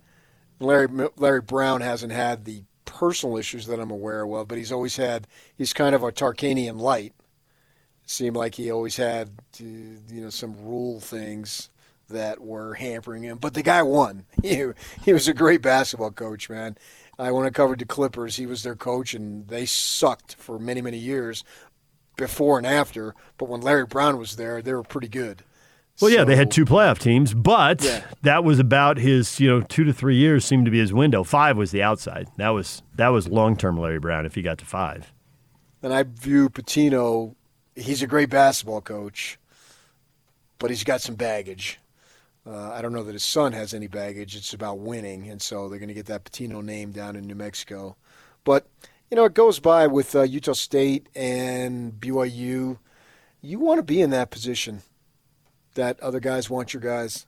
Larry 0.59 0.87
Larry 1.17 1.41
Brown 1.41 1.81
hasn't 1.81 2.11
had 2.11 2.45
the 2.45 2.63
personal 2.85 3.37
issues 3.37 3.67
that 3.67 3.79
I'm 3.79 3.91
aware 3.91 4.25
of, 4.25 4.47
but 4.47 4.57
he's 4.57 4.71
always 4.71 4.95
had. 4.97 5.27
He's 5.55 5.73
kind 5.73 5.93
of 5.93 6.03
a 6.03 6.11
Tarkanian 6.11 6.79
light. 6.79 7.13
Seemed 8.05 8.37
like 8.37 8.55
he 8.55 8.71
always 8.71 8.95
had, 8.95 9.29
uh, 9.59 9.63
you 9.63 10.21
know, 10.21 10.29
some 10.29 10.55
rule 10.65 11.01
things 11.01 11.69
that 12.09 12.39
were 12.39 12.75
hampering 12.75 13.23
him. 13.23 13.37
But 13.37 13.53
the 13.53 13.63
guy 13.63 13.83
won. 13.83 14.25
He, 14.41 14.63
he 15.03 15.11
was 15.11 15.27
a 15.27 15.33
great 15.33 15.61
basketball 15.61 16.11
coach, 16.11 16.49
man. 16.49 16.77
I 17.19 17.31
when 17.31 17.45
I 17.45 17.49
covered 17.49 17.79
the 17.79 17.85
Clippers, 17.85 18.37
he 18.37 18.45
was 18.45 18.63
their 18.63 18.75
coach, 18.75 19.13
and 19.13 19.47
they 19.47 19.65
sucked 19.65 20.35
for 20.35 20.57
many 20.57 20.81
many 20.81 20.97
years 20.97 21.43
before 22.15 22.57
and 22.57 22.67
after. 22.67 23.13
But 23.37 23.49
when 23.49 23.61
Larry 23.61 23.85
Brown 23.85 24.17
was 24.17 24.37
there, 24.37 24.61
they 24.61 24.73
were 24.73 24.83
pretty 24.83 25.09
good. 25.09 25.43
Well, 25.99 26.11
yeah, 26.11 26.23
they 26.23 26.35
had 26.35 26.51
two 26.51 26.63
playoff 26.65 26.99
teams, 26.99 27.33
but 27.33 27.83
Yeah. 27.83 28.03
that 28.21 28.43
was 28.43 28.59
about 28.59 28.97
his, 28.97 29.39
you 29.39 29.49
know, 29.49 29.61
two 29.61 29.83
to 29.83 29.93
three 29.93 30.15
years 30.15 30.45
seemed 30.45 30.65
to 30.65 30.71
be 30.71 30.79
his 30.79 30.93
window. 30.93 31.23
Five 31.23 31.57
was 31.57 31.71
the 31.71 31.81
outside. 31.81 32.27
That 32.37 32.49
was 32.49 32.83
that 32.95 33.09
was 33.09 33.27
long 33.27 33.57
term 33.57 33.79
Larry 33.79 33.99
Brown 33.99 34.25
if 34.25 34.35
he 34.35 34.41
got 34.41 34.57
to 34.59 34.65
five. 34.65 35.11
And 35.81 35.93
I 35.93 36.03
view 36.03 36.49
Pitino, 36.49 37.35
he's 37.75 38.01
a 38.01 38.07
great 38.07 38.29
basketball 38.29 38.81
coach, 38.81 39.39
but 40.59 40.69
he's 40.69 40.83
got 40.83 41.01
some 41.01 41.15
baggage. 41.15 41.79
Uh, 42.45 42.71
I 42.71 42.81
don't 42.81 42.93
know 42.93 43.03
that 43.03 43.13
his 43.13 43.25
son 43.25 43.51
has 43.53 43.73
any 43.73 43.87
baggage. 43.87 44.35
It's 44.35 44.53
about 44.53 44.79
winning, 44.79 45.29
and 45.29 45.41
so 45.41 45.67
they're 45.67 45.79
going 45.79 45.89
to 45.89 45.93
get 45.93 46.05
that 46.05 46.23
Pitino 46.23 46.63
name 46.63 46.91
down 46.91 47.15
in 47.15 47.27
New 47.27 47.35
Mexico. 47.35 47.97
But, 48.45 48.67
you 49.11 49.17
know, 49.17 49.25
it 49.25 49.33
goes 49.33 49.59
by 49.59 49.85
with 49.87 50.15
uh, 50.15 50.21
Utah 50.21 50.53
State 50.53 51.09
and 51.13 51.91
BYU. 51.99 52.77
You 53.41 53.59
want 53.59 53.79
to 53.79 53.83
be 53.83 54.01
in 54.01 54.11
that 54.11 54.29
position 54.31 54.81
that 55.77 55.99
other 56.01 56.19
guys 56.19 56.49
want 56.49 56.73
your 56.73 56.81
guys. 56.81 57.25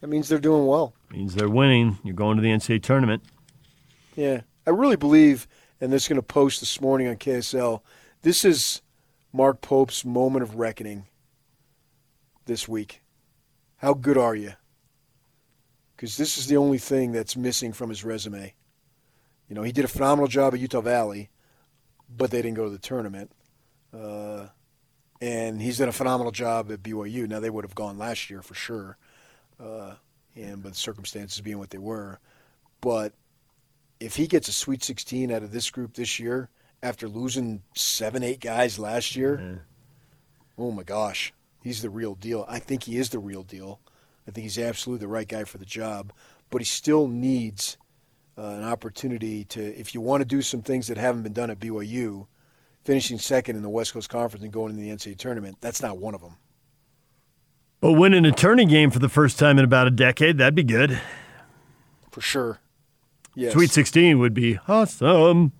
That 0.00 0.08
means 0.08 0.28
they're 0.28 0.38
doing 0.38 0.66
well. 0.66 0.92
Means 1.10 1.34
they're 1.34 1.48
winning. 1.48 1.98
You're 2.04 2.14
going 2.14 2.36
to 2.36 2.42
the 2.42 2.50
NCAA 2.50 2.82
tournament. 2.82 3.22
Yeah, 4.14 4.42
I 4.66 4.70
really 4.70 4.96
believe, 4.96 5.48
and 5.80 5.92
this 5.92 6.02
is 6.02 6.08
going 6.08 6.16
to 6.16 6.22
post 6.22 6.60
this 6.60 6.80
morning 6.80 7.08
on 7.08 7.16
KSL. 7.16 7.80
This 8.20 8.44
is 8.44 8.82
Mark 9.32 9.62
Pope's 9.62 10.04
moment 10.04 10.42
of 10.42 10.56
reckoning 10.56 11.06
this 12.44 12.68
week. 12.68 13.02
How 13.76 13.94
good 13.94 14.18
are 14.18 14.34
you? 14.34 14.52
Because 15.96 16.16
this 16.16 16.36
is 16.36 16.48
the 16.48 16.56
only 16.56 16.78
thing 16.78 17.12
that's 17.12 17.36
missing 17.36 17.72
from 17.72 17.88
his 17.88 18.04
resume. 18.04 18.54
You 19.48 19.54
know, 19.54 19.62
he 19.62 19.72
did 19.72 19.84
a 19.84 19.88
phenomenal 19.88 20.28
job 20.28 20.54
at 20.54 20.60
Utah 20.60 20.80
Valley, 20.80 21.30
but 22.14 22.30
they 22.30 22.42
didn't 22.42 22.56
go 22.56 22.64
to 22.64 22.70
the 22.70 22.78
tournament. 22.78 23.30
Uh, 23.92 24.48
and 25.22 25.62
he's 25.62 25.78
done 25.78 25.88
a 25.88 25.92
phenomenal 25.92 26.32
job 26.32 26.72
at 26.72 26.82
BYU. 26.82 27.28
Now 27.28 27.38
they 27.38 27.48
would 27.48 27.64
have 27.64 27.76
gone 27.76 27.96
last 27.96 28.28
year 28.28 28.42
for 28.42 28.54
sure, 28.54 28.96
uh, 29.62 29.94
and 30.34 30.62
but 30.62 30.72
the 30.72 30.78
circumstances 30.78 31.40
being 31.40 31.60
what 31.60 31.70
they 31.70 31.78
were. 31.78 32.18
But 32.80 33.14
if 34.00 34.16
he 34.16 34.26
gets 34.26 34.48
a 34.48 34.52
Sweet 34.52 34.82
16 34.82 35.30
out 35.30 35.44
of 35.44 35.52
this 35.52 35.70
group 35.70 35.94
this 35.94 36.18
year, 36.18 36.50
after 36.82 37.08
losing 37.08 37.62
seven, 37.76 38.24
eight 38.24 38.40
guys 38.40 38.80
last 38.80 39.14
year, 39.14 39.38
oh 40.58 40.72
my 40.72 40.82
gosh, 40.82 41.32
he's 41.62 41.82
the 41.82 41.90
real 41.90 42.16
deal. 42.16 42.44
I 42.48 42.58
think 42.58 42.82
he 42.82 42.98
is 42.98 43.10
the 43.10 43.20
real 43.20 43.44
deal. 43.44 43.78
I 44.26 44.32
think 44.32 44.42
he's 44.42 44.58
absolutely 44.58 45.06
the 45.06 45.12
right 45.12 45.28
guy 45.28 45.44
for 45.44 45.58
the 45.58 45.64
job, 45.64 46.12
but 46.50 46.60
he 46.60 46.64
still 46.64 47.06
needs 47.06 47.76
uh, 48.36 48.42
an 48.42 48.64
opportunity 48.64 49.44
to, 49.44 49.62
if 49.78 49.94
you 49.94 50.00
want 50.00 50.22
to 50.22 50.24
do 50.24 50.42
some 50.42 50.62
things 50.62 50.88
that 50.88 50.96
haven't 50.96 51.22
been 51.22 51.32
done 51.32 51.50
at 51.50 51.60
BYU, 51.60 52.26
finishing 52.84 53.18
second 53.18 53.56
in 53.56 53.62
the 53.62 53.68
West 53.68 53.92
Coast 53.92 54.08
Conference 54.08 54.42
and 54.44 54.52
going 54.52 54.70
into 54.70 54.82
the 54.82 54.90
NCAA 54.90 55.16
tournament, 55.18 55.56
that's 55.60 55.82
not 55.82 55.98
one 55.98 56.14
of 56.14 56.20
them. 56.20 56.36
But 57.80 57.92
winning 57.92 58.24
a 58.24 58.32
tourney 58.32 58.64
game 58.66 58.90
for 58.90 58.98
the 59.00 59.08
first 59.08 59.38
time 59.38 59.58
in 59.58 59.64
about 59.64 59.86
a 59.86 59.90
decade, 59.90 60.38
that'd 60.38 60.54
be 60.54 60.62
good. 60.62 61.00
For 62.10 62.20
sure. 62.20 62.60
Yes. 63.34 63.54
Sweet 63.54 63.70
16 63.70 64.18
would 64.18 64.34
be 64.34 64.58
awesome. 64.68 65.52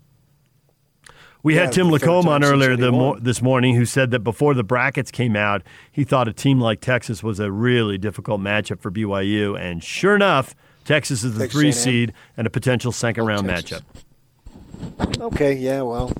We 1.41 1.55
Yeah, 1.55 1.63
had 1.65 1.73
Tim 1.73 1.89
Lacombe 1.91 2.27
on 2.29 2.43
earlier 2.45 2.77
the 2.77 2.91
mo- 2.93 3.19
this 3.19 3.41
morning 3.41 3.75
who 3.75 3.83
said 3.85 4.11
that 4.11 4.19
before 4.19 4.53
the 4.53 4.63
brackets 4.63 5.11
came 5.11 5.35
out, 5.35 5.61
he 5.91 6.05
thought 6.05 6.29
a 6.29 6.33
team 6.33 6.61
like 6.61 6.79
Texas 6.79 7.21
was 7.21 7.39
a 7.41 7.51
really 7.51 7.97
difficult 7.97 8.39
matchup 8.39 8.79
for 8.79 8.89
BYU. 8.91 9.59
And 9.59 9.83
sure 9.83 10.15
enough, 10.15 10.55
Texas 10.85 11.23
is 11.23 11.33
the 11.33 11.39
Texas 11.45 11.59
three 11.59 11.71
seed 11.73 12.13
and 12.37 12.47
a 12.47 12.49
potential 12.49 12.93
second 12.93 13.23
Oh, 13.23 13.27
round 13.27 13.47
Texas. 13.49 13.81
matchup. 13.81 15.21
Okay, 15.21 15.53
yeah, 15.55 15.81
well, 15.81 16.13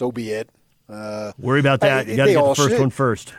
so 0.00 0.10
be 0.10 0.30
it. 0.30 0.48
Uh, 0.88 1.32
Worry 1.38 1.60
about 1.60 1.80
that. 1.80 2.06
I- 2.06 2.10
you 2.10 2.16
got 2.16 2.24
to 2.24 2.32
get 2.32 2.42
the 2.42 2.54
first 2.54 2.70
should. 2.70 2.80
one 2.80 2.88
first. 2.88 3.34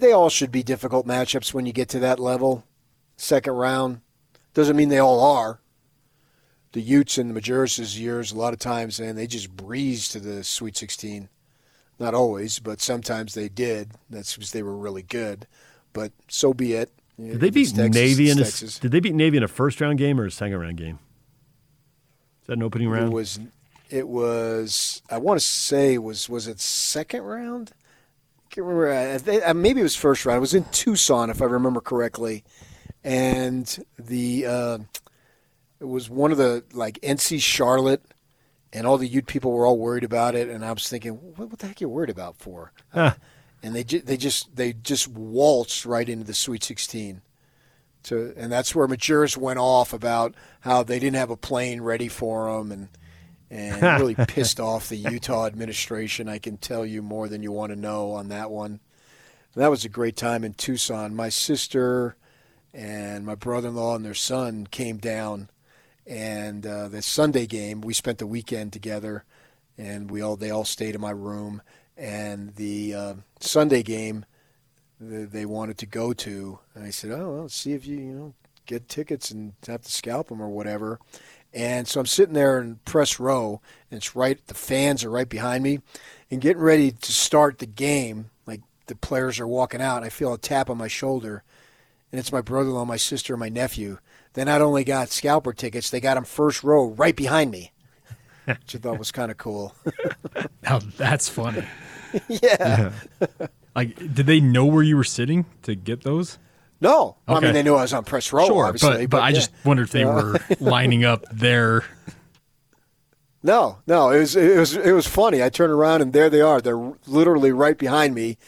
they 0.00 0.12
all 0.12 0.30
should 0.30 0.50
be 0.50 0.62
difficult 0.62 1.06
matchups 1.06 1.52
when 1.52 1.66
you 1.66 1.74
get 1.74 1.90
to 1.90 1.98
that 1.98 2.18
level. 2.18 2.64
Second 3.18 3.52
round 3.52 4.00
doesn't 4.54 4.76
mean 4.76 4.88
they 4.88 4.98
all 4.98 5.20
are. 5.20 5.60
The 6.72 6.80
Utes 6.80 7.18
and 7.18 7.34
the 7.36 7.38
Majerus 7.38 7.98
years, 7.98 8.32
a 8.32 8.38
lot 8.38 8.54
of 8.54 8.58
times, 8.58 8.98
and 8.98 9.18
they 9.18 9.26
just 9.26 9.54
breeze 9.54 10.08
to 10.08 10.20
the 10.20 10.42
Sweet 10.42 10.74
16. 10.74 11.28
Not 11.98 12.14
always, 12.14 12.60
but 12.60 12.80
sometimes 12.80 13.34
they 13.34 13.50
did. 13.50 13.90
That's 14.08 14.34
because 14.34 14.52
they 14.52 14.62
were 14.62 14.76
really 14.76 15.02
good. 15.02 15.46
But 15.92 16.12
so 16.28 16.54
be 16.54 16.72
it. 16.72 16.90
Did 17.18 17.40
they 17.40 17.50
beat 17.50 17.74
Texas, 17.74 17.94
Navy 17.94 18.30
in 18.30 18.38
a. 18.38 18.44
Did 18.80 18.90
they 18.92 19.00
beat 19.00 19.14
Navy 19.14 19.36
in 19.36 19.42
a 19.42 19.48
first 19.48 19.82
round 19.82 19.98
game 19.98 20.18
or 20.18 20.24
a 20.24 20.30
second 20.30 20.58
round 20.58 20.78
game? 20.78 20.98
Is 22.40 22.46
that 22.46 22.54
an 22.54 22.62
opening 22.62 22.88
It 22.88 22.92
round? 22.92 23.12
was. 23.12 23.38
It 23.90 24.08
was. 24.08 25.02
I 25.10 25.18
want 25.18 25.40
to 25.40 25.44
say 25.46 25.98
was. 25.98 26.28
Was 26.28 26.46
it 26.46 26.60
second 26.60 27.22
round? 27.22 27.72
I 28.38 28.54
can't 28.54 28.66
remember. 28.66 28.92
I 28.92 29.18
think- 29.18 29.42
uh, 29.46 29.54
maybe 29.54 29.80
it 29.80 29.84
was 29.84 29.96
first 29.96 30.24
round. 30.24 30.38
It 30.38 30.40
was 30.40 30.54
in 30.54 30.64
Tucson, 30.72 31.30
if 31.30 31.42
I 31.42 31.46
remember 31.46 31.80
correctly, 31.80 32.44
and 33.04 33.84
the 33.98 34.46
uh, 34.46 34.78
it 35.80 35.84
was 35.88 36.08
one 36.10 36.32
of 36.32 36.38
the 36.38 36.64
like 36.72 36.98
NC 37.02 37.40
Charlotte, 37.42 38.02
and 38.72 38.86
all 38.86 38.98
the 38.98 39.08
Ute 39.08 39.26
people 39.26 39.52
were 39.52 39.66
all 39.66 39.78
worried 39.78 40.04
about 40.04 40.34
it, 40.34 40.48
and 40.48 40.64
I 40.64 40.72
was 40.72 40.88
thinking, 40.88 41.12
what, 41.14 41.50
what 41.50 41.58
the 41.58 41.66
heck 41.66 41.80
are 41.80 41.84
you 41.84 41.88
worried 41.88 42.10
about 42.10 42.36
for? 42.36 42.72
Huh. 42.92 43.14
And 43.62 43.74
they 43.74 43.84
ju- 43.84 44.00
they 44.02 44.16
just 44.16 44.54
they 44.56 44.72
just 44.72 45.08
waltzed 45.08 45.84
right 45.84 46.08
into 46.08 46.24
the 46.24 46.34
Sweet 46.34 46.62
Sixteen. 46.64 47.22
To, 48.04 48.32
and 48.34 48.50
that's 48.50 48.74
where 48.74 48.88
Majerus 48.88 49.36
went 49.36 49.58
off 49.58 49.92
about 49.92 50.34
how 50.60 50.82
they 50.82 50.98
didn't 50.98 51.16
have 51.16 51.28
a 51.28 51.36
plane 51.36 51.82
ready 51.82 52.08
for 52.08 52.50
them, 52.56 52.72
and 52.72 52.88
and 53.50 53.82
really 53.82 54.14
pissed 54.28 54.60
off 54.60 54.88
the 54.88 54.96
Utah 54.96 55.46
administration. 55.46 56.28
I 56.28 56.38
can 56.38 56.56
tell 56.56 56.86
you 56.86 57.02
more 57.02 57.28
than 57.28 57.42
you 57.42 57.52
want 57.52 57.72
to 57.72 57.78
know 57.78 58.12
on 58.12 58.28
that 58.28 58.50
one. 58.50 58.80
That 59.56 59.70
was 59.70 59.84
a 59.84 59.88
great 59.88 60.16
time 60.16 60.44
in 60.44 60.54
Tucson. 60.54 61.14
My 61.14 61.28
sister 61.28 62.16
and 62.72 63.26
my 63.26 63.34
brother-in-law 63.34 63.96
and 63.96 64.04
their 64.04 64.14
son 64.14 64.68
came 64.70 64.98
down, 64.98 65.50
and 66.06 66.64
uh, 66.64 66.88
the 66.88 67.02
Sunday 67.02 67.46
game 67.46 67.80
we 67.80 67.92
spent 67.92 68.18
the 68.18 68.26
weekend 68.26 68.72
together, 68.72 69.24
and 69.76 70.10
we 70.10 70.22
all 70.22 70.36
they 70.36 70.50
all 70.50 70.64
stayed 70.64 70.94
in 70.94 71.00
my 71.00 71.10
room. 71.10 71.62
And 71.96 72.54
the 72.54 72.94
uh, 72.94 73.14
Sunday 73.40 73.82
game 73.82 74.24
th- 75.00 75.30
they 75.30 75.44
wanted 75.44 75.78
to 75.78 75.86
go 75.86 76.12
to, 76.12 76.60
and 76.74 76.84
I 76.84 76.90
said, 76.90 77.10
"Oh, 77.10 77.30
well, 77.30 77.42
let's 77.42 77.56
see 77.56 77.72
if 77.72 77.84
you 77.84 77.96
you 77.96 78.12
know 78.12 78.34
get 78.66 78.88
tickets 78.88 79.32
and 79.32 79.54
have 79.66 79.82
to 79.82 79.90
scalp 79.90 80.28
them 80.28 80.40
or 80.40 80.48
whatever." 80.48 81.00
And 81.52 81.88
so 81.88 82.00
I'm 82.00 82.06
sitting 82.06 82.34
there 82.34 82.60
in 82.60 82.76
press 82.84 83.18
row, 83.18 83.60
and 83.90 83.98
it's 83.98 84.14
right. 84.14 84.44
The 84.46 84.54
fans 84.54 85.04
are 85.04 85.10
right 85.10 85.28
behind 85.28 85.64
me, 85.64 85.80
and 86.30 86.40
getting 86.40 86.62
ready 86.62 86.92
to 86.92 87.12
start 87.12 87.58
the 87.58 87.66
game. 87.66 88.30
Like 88.46 88.60
the 88.86 88.94
players 88.94 89.40
are 89.40 89.48
walking 89.48 89.80
out, 89.82 89.96
and 89.96 90.04
I 90.06 90.10
feel 90.10 90.32
a 90.32 90.38
tap 90.38 90.70
on 90.70 90.78
my 90.78 90.88
shoulder, 90.88 91.42
and 92.12 92.18
it's 92.18 92.32
my 92.32 92.40
brother-in-law, 92.40 92.84
my 92.84 92.96
sister, 92.96 93.34
and 93.34 93.40
my 93.40 93.48
nephew. 93.48 93.98
They 94.34 94.44
not 94.44 94.60
only 94.60 94.84
got 94.84 95.08
scalper 95.08 95.52
tickets, 95.52 95.90
they 95.90 96.00
got 96.00 96.14
them 96.14 96.24
first 96.24 96.62
row 96.62 96.86
right 96.90 97.16
behind 97.16 97.50
me, 97.50 97.72
which 98.44 98.76
I 98.76 98.78
thought 98.78 98.98
was 98.98 99.10
kind 99.10 99.30
of 99.30 99.36
cool. 99.36 99.74
Now 100.62 100.78
that's 100.98 101.28
funny. 101.28 101.64
yeah. 102.28 102.92
Like, 103.74 103.96
did 103.96 104.26
they 104.26 104.40
know 104.40 104.66
where 104.66 104.82
you 104.82 104.96
were 104.96 105.04
sitting 105.04 105.46
to 105.62 105.74
get 105.74 106.02
those? 106.02 106.38
No, 106.80 107.16
I 107.28 107.40
mean 107.40 107.52
they 107.52 107.62
knew 107.62 107.74
I 107.74 107.82
was 107.82 107.92
on 107.92 108.04
press 108.04 108.32
row, 108.32 108.46
sure, 108.46 108.66
obviously, 108.66 109.06
but, 109.06 109.18
but 109.18 109.22
I 109.22 109.28
yeah. 109.28 109.34
just 109.34 109.52
wondered 109.64 109.84
if 109.84 109.90
they 109.90 110.04
were 110.04 110.38
lining 110.60 111.04
up 111.04 111.24
there. 111.30 111.84
No, 113.42 113.78
no, 113.86 114.10
it 114.10 114.20
was 114.20 114.36
it 114.36 114.58
was 114.58 114.76
it 114.76 114.92
was 114.92 115.06
funny. 115.06 115.42
I 115.42 115.50
turned 115.50 115.72
around 115.72 116.02
and 116.02 116.12
there 116.12 116.30
they 116.30 116.40
are. 116.40 116.60
They're 116.60 116.92
literally 117.06 117.52
right 117.52 117.76
behind 117.76 118.14
me, 118.14 118.38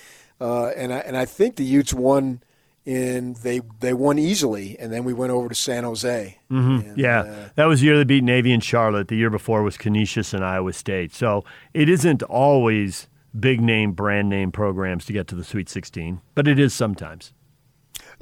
uh, 0.41 0.69
and 0.69 0.93
I 0.93 0.99
and 0.99 1.17
I 1.17 1.25
think 1.25 1.57
the 1.57 1.65
Utes 1.65 1.93
won. 1.95 2.43
In 2.85 3.35
they 3.45 3.61
they 3.79 3.93
won 3.93 4.19
easily, 4.19 4.77
and 4.77 4.93
then 4.93 5.05
we 5.05 5.13
went 5.13 5.31
over 5.31 5.49
to 5.49 5.55
San 5.55 5.85
Jose. 5.85 6.37
And, 6.49 6.99
Yeah, 6.99 7.21
uh, 7.21 7.49
that 7.55 7.67
was 7.67 7.79
the 7.79 7.87
year 7.87 7.97
they 7.97 8.03
beat 8.03 8.25
Navy 8.25 8.53
and 8.53 8.65
Charlotte. 8.65 9.07
The 9.07 9.15
year 9.15 9.31
before 9.31 9.63
was 9.63 9.77
Canisius 9.77 10.35
and 10.35 10.45
Iowa 10.45 10.73
State. 10.73 11.15
So 11.15 11.45
it 11.75 11.89
isn't 11.89 12.25
always 12.25 13.07
big 13.39 13.61
name, 13.61 13.93
brand 13.93 14.29
name 14.29 14.51
programs 14.53 15.05
to 15.07 15.13
get 15.13 15.29
to 15.29 15.35
the 15.35 15.45
Sweet 15.45 15.69
16, 15.69 16.21
but 16.35 16.49
it 16.49 16.59
is 16.59 16.75
sometimes. 16.75 17.33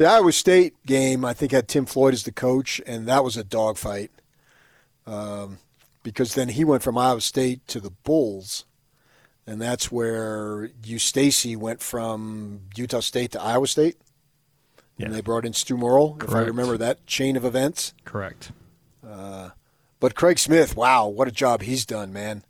The 0.00 0.06
Iowa 0.06 0.32
State 0.32 0.86
game, 0.86 1.26
I 1.26 1.34
think, 1.34 1.52
had 1.52 1.68
Tim 1.68 1.84
Floyd 1.84 2.14
as 2.14 2.22
the 2.22 2.32
coach, 2.32 2.80
and 2.86 3.06
that 3.06 3.22
was 3.22 3.36
a 3.36 3.44
dogfight. 3.44 4.10
Um, 5.06 5.58
because 6.02 6.34
then 6.34 6.48
he 6.48 6.64
went 6.64 6.82
from 6.82 6.96
Iowa 6.96 7.20
State 7.20 7.66
to 7.66 7.80
the 7.80 7.90
Bulls, 7.90 8.64
and 9.46 9.60
that's 9.60 9.92
where 9.92 10.68
Eustachy 10.68 11.54
went 11.54 11.82
from 11.82 12.62
Utah 12.74 13.00
State 13.00 13.32
to 13.32 13.42
Iowa 13.42 13.66
State. 13.66 13.98
Yeah. 14.96 15.08
And 15.08 15.14
they 15.14 15.20
brought 15.20 15.44
in 15.44 15.52
Stew 15.52 15.76
Morrill, 15.76 16.16
if 16.22 16.34
I 16.34 16.44
remember 16.44 16.78
that 16.78 17.06
chain 17.06 17.36
of 17.36 17.44
events. 17.44 17.92
Correct. 18.06 18.52
But 19.02 20.14
Craig 20.14 20.38
Smith, 20.38 20.76
wow, 20.76 21.08
what 21.08 21.28
a 21.28 21.30
job 21.30 21.60
he's 21.60 21.84
done, 21.84 22.10
man. 22.10 22.42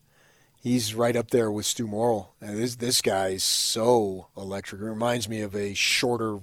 He's 0.63 0.95
right 0.95 1.17
up 1.17 1.33
there 1.33 1.51
with 1.51 1.67
Stew 1.67 1.89
Morrill. 1.89 2.33
And 2.41 2.57
this 2.57 2.77
this 2.77 3.03
guy 3.03 3.31
is 3.31 3.43
so 3.43 4.29
electric. 4.37 4.83
It 4.83 4.85
reminds 4.85 5.29
me 5.29 5.41
of 5.41 5.57
a 5.57 5.75
shorter 5.75 6.39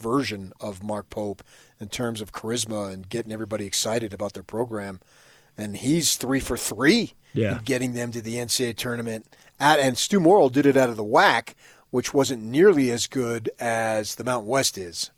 version 0.00 0.52
of 0.60 0.82
Mark 0.82 1.10
Pope 1.10 1.42
in 1.80 1.88
terms 1.88 2.20
of 2.20 2.32
charisma 2.32 2.92
and 2.92 3.08
getting 3.08 3.32
everybody 3.32 3.66
excited 3.66 4.12
about 4.14 4.32
their 4.32 4.42
program. 4.42 5.00
And 5.56 5.76
he's 5.76 6.16
three 6.16 6.40
for 6.40 6.56
three 6.56 7.14
Yeah. 7.34 7.58
in 7.58 7.64
getting 7.64 7.92
them 7.94 8.12
to 8.12 8.20
the 8.22 8.36
NCAA 8.36 8.76
tournament. 8.76 9.26
At, 9.60 9.80
and 9.80 9.98
Stew 9.98 10.20
Morrill 10.20 10.50
did 10.50 10.66
it 10.66 10.76
out 10.76 10.88
of 10.88 10.96
the 10.96 11.04
WAC, 11.04 11.54
which 11.90 12.14
wasn't 12.14 12.42
nearly 12.44 12.90
as 12.90 13.06
good 13.06 13.50
as 13.58 14.14
the 14.14 14.24
Mountain 14.24 14.48
West 14.48 14.78
is. 14.78 15.10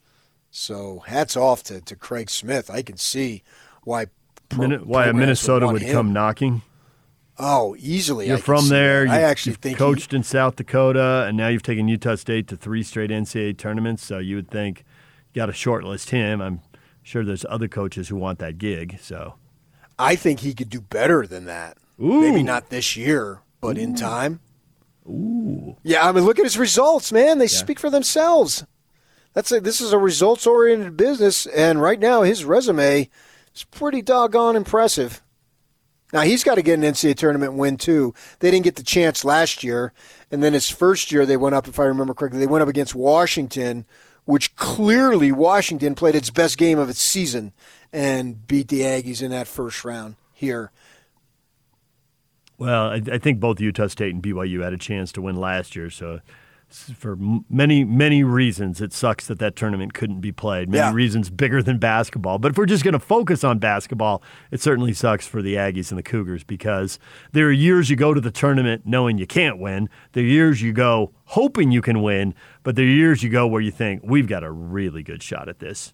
So 0.51 1.01
hats 1.07 1.37
off 1.37 1.63
to, 1.65 1.81
to 1.83 1.95
Craig 1.97 2.31
Smith. 2.31 2.71
I 2.71 2.83
can 2.83 2.97
see 2.97 3.43
why 3.85 4.07
Min- 4.57 4.87
why 4.87 5.07
a 5.07 5.13
Minnesota 5.13 5.67
would 5.69 5.83
him. 5.83 5.93
come 5.93 6.13
knocking. 6.13 6.63
Oh, 7.43 7.75
easily. 7.79 8.29
You're 8.29 8.37
I 8.37 8.41
from 8.41 8.69
there. 8.69 9.09
I 9.09 9.23
actually 9.23 9.55
think 9.55 9.77
he- 9.77 9.79
coached 9.79 10.13
in 10.13 10.23
South 10.23 10.57
Dakota, 10.57 11.25
and 11.27 11.37
now 11.37 11.49
you've 11.49 11.63
taken 11.63 11.89
Utah 11.89 12.17
State 12.17 12.47
to 12.49 12.57
three 12.57 12.83
straight 12.83 13.11
NCAA 13.11 13.57
tournaments. 13.57 14.05
So 14.05 14.19
you 14.19 14.37
would 14.37 14.51
think 14.51 14.85
you 15.33 15.41
got 15.41 15.47
to 15.47 15.53
shortlist 15.53 16.11
him. 16.11 16.41
I'm 16.41 16.61
sure 17.03 17.25
there's 17.25 17.47
other 17.49 17.67
coaches 17.67 18.09
who 18.09 18.17
want 18.17 18.39
that 18.41 18.59
gig. 18.59 18.99
So 19.01 19.35
I 19.99 20.17
think 20.17 20.41
he 20.41 20.53
could 20.55 20.69
do 20.69 20.81
better 20.81 21.27
than 21.27 21.47
that. 21.47 21.79
Ooh. 22.01 22.21
Maybe 22.21 22.43
not 22.43 22.71
this 22.71 22.97
year, 22.97 23.41
but 23.61 23.79
in 23.79 23.95
time. 23.95 24.41
Ooh. 25.07 25.77
Yeah, 25.83 26.07
I 26.07 26.13
mean, 26.13 26.25
look 26.25 26.39
at 26.39 26.45
his 26.45 26.59
results, 26.59 27.11
man. 27.11 27.39
They 27.39 27.47
speak 27.47 27.81
for 27.81 27.91
themselves. 27.91 28.65
That's 29.33 29.51
a, 29.53 29.61
this 29.61 29.81
is 29.81 29.93
a 29.93 29.99
results-oriented 29.99 30.97
business, 30.97 31.47
and 31.47 31.81
right 31.81 31.99
now 31.99 32.23
his 32.23 32.45
resume 32.45 33.09
is 33.55 33.65
pretty 33.65 34.03
doggone 34.03 34.57
impressive. 34.57 35.23
Now 36.13 36.23
he's 36.23 36.45
got 36.45 36.57
to 36.57 36.63
get 36.63 36.79
an 36.79 36.85
NCAA 36.85 37.17
tournament 37.17 37.55
win 37.55 37.77
too. 37.77 38.15
They 38.41 38.51
didn't 38.51 38.65
get 38.65 38.77
the 38.77 38.83
chance 38.83 39.25
last 39.25 39.63
year, 39.63 39.93
and 40.31 40.43
then 40.43 40.53
his 40.53 40.69
first 40.69 41.13
year 41.13 41.25
they 41.25 41.37
went 41.37 41.55
up, 41.55 41.69
if 41.69 41.79
I 41.79 41.85
remember 41.85 42.15
correctly, 42.15 42.41
they 42.41 42.47
went 42.47 42.63
up 42.63 42.69
against 42.69 42.95
Washington, 42.95 43.87
which 44.25 44.55
clearly 44.57 45.33
Washington 45.33 45.95
played 45.95 46.15
its 46.15 46.31
best 46.31 46.59
game 46.59 46.79
of 46.79 46.89
its 46.89 47.01
season 47.01 47.53
and 47.93 48.47
beat 48.47 48.69
the 48.69 48.81
Aggies 48.81 49.23
in 49.23 49.31
that 49.31 49.49
first 49.49 49.85
round 49.85 50.17
here. 50.33 50.71
Well, 52.59 52.91
I, 52.91 53.03
I 53.13 53.19
think 53.19 53.41
both 53.41 53.59
Utah 53.59 53.87
State 53.87 54.15
and 54.15 54.23
BYU 54.23 54.63
had 54.63 54.75
a 54.75 54.79
chance 54.79 55.13
to 55.13 55.23
win 55.23 55.37
last 55.37 55.75
year. 55.75 55.89
So, 55.89 56.21
for 56.71 57.17
many, 57.49 57.85
many 57.85 58.23
reasons, 58.23 58.81
it 58.81 58.93
sucks 58.93 59.27
that 59.27 59.39
that 59.41 59.57
tournament 59.57 59.93
couldn't 59.95 60.21
be 60.21 60.31
played. 60.33 60.69
Many 60.69 60.79
Yeah. 60.79 60.93
reasons 60.95 61.29
bigger 61.31 61.63
than 61.63 61.79
basketball. 61.79 62.39
But 62.39 62.53
if 62.53 62.59
we're 62.59 62.67
just 62.67 62.85
going 62.85 62.93
to 62.93 62.99
focus 63.01 63.43
on 63.45 63.59
basketball, 63.59 64.23
it 64.51 64.61
certainly 64.61 64.93
sucks 64.93 65.27
for 65.27 65.43
the 65.43 65.55
Aggies 65.55 65.91
and 65.91 65.99
the 65.99 66.03
Cougars 66.03 66.45
because 66.45 66.99
there 67.33 67.47
are 67.47 67.53
years 67.53 67.91
you 67.91 67.97
go 67.97 68.15
to 68.15 68.21
the 68.21 68.31
tournament 68.31 68.83
knowing 68.85 69.19
you 69.19 69.27
can't 69.27 69.59
win. 69.59 69.89
There 70.13 70.23
are 70.23 70.27
years 70.27 70.63
you 70.63 70.73
go 70.73 71.13
hoping 71.25 71.71
you 71.73 71.83
can 71.83 72.03
win, 72.03 72.35
but 72.63 72.77
there 72.77 72.85
are 72.85 72.89
years 72.89 73.23
you 73.23 73.31
go 73.31 73.47
where 73.47 73.61
you 73.63 73.71
think 73.71 74.03
we've 74.05 74.29
got 74.29 74.45
a 74.45 74.51
really 74.51 75.03
good 75.03 75.23
shot 75.23 75.49
at 75.49 75.59
this. 75.59 75.93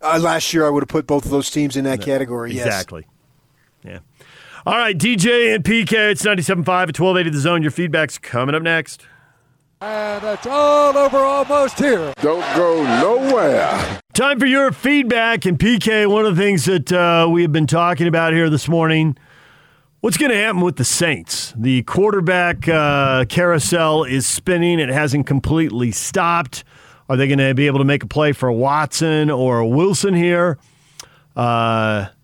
Uh, 0.00 0.18
last 0.20 0.52
year 0.52 0.66
I 0.66 0.70
would 0.70 0.82
have 0.82 0.88
put 0.88 1.06
both 1.06 1.24
of 1.24 1.30
those 1.30 1.50
teams 1.50 1.76
in 1.76 1.84
that 1.84 2.00
category. 2.00 2.52
Yes. 2.52 2.66
Exactly. 2.66 3.06
Yeah. 3.84 3.98
All 4.64 4.76
right, 4.76 4.96
DJ 4.96 5.56
and 5.56 5.64
PK, 5.64 6.12
it's 6.12 6.22
97.5 6.22 6.60
at 6.88 6.98
1280 6.98 7.30
The 7.30 7.38
Zone. 7.38 7.62
Your 7.62 7.72
feedback's 7.72 8.16
coming 8.18 8.54
up 8.54 8.62
next. 8.62 9.04
And 9.82 10.24
it's 10.24 10.46
all 10.46 10.96
over 10.96 11.18
almost 11.18 11.78
here. 11.78 12.14
Don't 12.20 12.56
go 12.56 12.84
nowhere. 13.00 14.00
Time 14.14 14.38
for 14.38 14.46
your 14.46 14.70
feedback. 14.70 15.44
And 15.44 15.58
PK, 15.58 16.08
one 16.08 16.24
of 16.24 16.36
the 16.36 16.42
things 16.42 16.66
that 16.66 16.92
uh, 16.92 17.28
we 17.28 17.42
have 17.42 17.50
been 17.50 17.66
talking 17.66 18.06
about 18.06 18.32
here 18.32 18.48
this 18.48 18.68
morning 18.68 19.16
what's 20.02 20.16
going 20.16 20.30
to 20.32 20.36
happen 20.36 20.60
with 20.60 20.76
the 20.76 20.84
Saints? 20.84 21.54
The 21.56 21.84
quarterback 21.84 22.68
uh, 22.68 23.24
carousel 23.28 24.02
is 24.04 24.26
spinning, 24.26 24.80
it 24.80 24.88
hasn't 24.88 25.26
completely 25.26 25.92
stopped. 25.92 26.64
Are 27.08 27.16
they 27.16 27.26
going 27.26 27.38
to 27.38 27.54
be 27.54 27.66
able 27.66 27.78
to 27.78 27.84
make 27.84 28.02
a 28.02 28.06
play 28.06 28.32
for 28.32 28.50
Watson 28.50 29.30
or 29.30 29.64
Wilson 29.64 30.14
here? 30.14 30.58
Uh, 31.36 32.06
the 32.06 32.21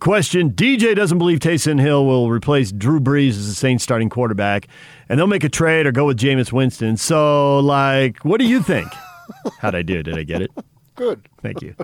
question 0.00 0.50
DJ 0.50 0.94
doesn't 0.96 1.18
believe 1.18 1.38
Taysom 1.38 1.80
Hill 1.80 2.06
will 2.06 2.30
replace 2.30 2.72
Drew 2.72 3.00
Brees 3.00 3.30
as 3.30 3.48
the 3.48 3.54
Saints 3.54 3.84
starting 3.84 4.08
quarterback, 4.08 4.68
and 5.08 5.18
they'll 5.18 5.26
make 5.26 5.44
a 5.44 5.48
trade 5.48 5.86
or 5.86 5.92
go 5.92 6.06
with 6.06 6.18
Jameis 6.18 6.52
Winston. 6.52 6.96
So, 6.96 7.60
like, 7.60 8.24
what 8.24 8.40
do 8.40 8.46
you 8.46 8.62
think? 8.62 8.88
How'd 9.58 9.74
I 9.74 9.82
do? 9.82 10.02
Did 10.02 10.18
I 10.18 10.22
get 10.22 10.42
it? 10.42 10.50
Good. 10.96 11.28
Thank 11.42 11.62
you. 11.62 11.74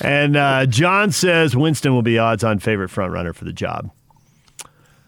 And 0.00 0.36
uh, 0.36 0.66
John 0.66 1.12
says 1.12 1.56
Winston 1.56 1.94
will 1.94 2.02
be 2.02 2.18
odds 2.18 2.44
on 2.44 2.58
favorite 2.58 2.88
front 2.88 3.12
runner 3.12 3.32
for 3.32 3.44
the 3.44 3.52
job. 3.52 3.90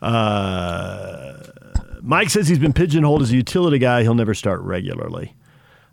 Uh, 0.01 1.35
Mike 2.03 2.31
says 2.31 2.49
he's 2.49 2.59
been 2.59 2.73
pigeonholed 2.73 3.23
as 3.23 3.33
a 3.33 3.37
utility 3.37 3.79
guy. 3.79 4.03
He'll 4.03 4.15
never 4.15 4.35
start 4.35 4.61
regularly. 4.61 5.35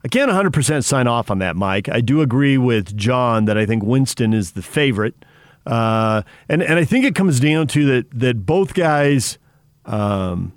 I 0.06 0.10
can't 0.10 0.30
100% 0.30 0.84
sign 0.84 1.08
off 1.08 1.32
on 1.32 1.40
that, 1.40 1.56
Mike. 1.56 1.88
I 1.90 2.02
do 2.02 2.22
agree 2.22 2.58
with 2.58 2.96
John 2.96 3.46
that 3.46 3.58
I 3.58 3.66
think 3.66 3.84
Winston 3.84 4.34
is 4.34 4.52
the 4.52 4.62
favorite. 4.62 5.16
Uh, 5.66 6.24
and, 6.50 6.62
and 6.62 6.78
I 6.78 6.86
think 6.86 7.06
it 7.06 7.16
comes 7.16 7.40
down 7.40 7.68
to 7.68 7.86
that, 7.86 8.20
that 8.20 8.46
both 8.46 8.74
guys, 8.74 9.38
um, 9.86 10.54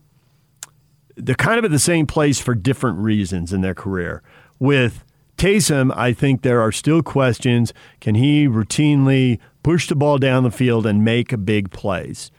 they're 1.16 1.34
kind 1.34 1.58
of 1.58 1.64
at 1.64 1.70
the 1.70 1.78
same 1.78 2.06
place 2.06 2.40
for 2.40 2.54
different 2.54 2.98
reasons 2.98 3.52
in 3.52 3.60
their 3.60 3.74
career. 3.74 4.22
With 4.58 5.04
Taysom, 5.36 5.94
I 5.96 6.12
think 6.12 6.42
there 6.42 6.60
are 6.60 6.72
still 6.72 7.02
questions. 7.02 7.72
Can 8.00 8.14
he 8.14 8.46
routinely 8.46 9.38
push 9.62 9.88
the 9.88 9.94
ball 9.94 10.18
down 10.18 10.42
the 10.42 10.50
field 10.50 10.86
and 10.86 11.04
make 11.04 11.44
big 11.44 11.70
plays? 11.70 12.30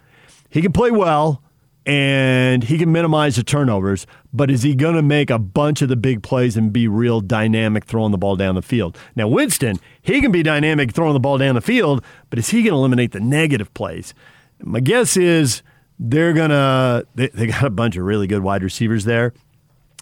He 0.49 0.61
can 0.61 0.71
play 0.71 0.91
well 0.91 1.41
and 1.87 2.65
he 2.65 2.77
can 2.77 2.91
minimize 2.91 3.37
the 3.37 3.43
turnovers, 3.43 4.05
but 4.33 4.51
is 4.51 4.61
he 4.61 4.75
going 4.75 4.95
to 4.95 5.01
make 5.01 5.29
a 5.29 5.39
bunch 5.39 5.81
of 5.81 5.87
the 5.87 5.95
big 5.95 6.21
plays 6.21 6.57
and 6.57 6.73
be 6.73 6.85
real 6.85 7.21
dynamic 7.21 7.85
throwing 7.85 8.11
the 8.11 8.17
ball 8.17 8.35
down 8.35 8.55
the 8.55 8.61
field? 8.61 8.97
Now, 9.15 9.29
Winston, 9.29 9.79
he 10.01 10.19
can 10.19 10.33
be 10.33 10.43
dynamic 10.43 10.91
throwing 10.91 11.13
the 11.13 11.21
ball 11.21 11.37
down 11.37 11.55
the 11.55 11.61
field, 11.61 12.03
but 12.29 12.39
is 12.39 12.49
he 12.49 12.61
going 12.61 12.73
to 12.73 12.77
eliminate 12.77 13.13
the 13.13 13.21
negative 13.21 13.73
plays? 13.73 14.13
My 14.61 14.81
guess 14.81 15.15
is 15.15 15.63
they're 15.97 16.33
going 16.33 16.49
to, 16.49 17.07
they, 17.15 17.29
they 17.29 17.47
got 17.47 17.63
a 17.63 17.69
bunch 17.69 17.95
of 17.95 18.03
really 18.03 18.27
good 18.27 18.43
wide 18.43 18.63
receivers 18.63 19.05
there 19.05 19.33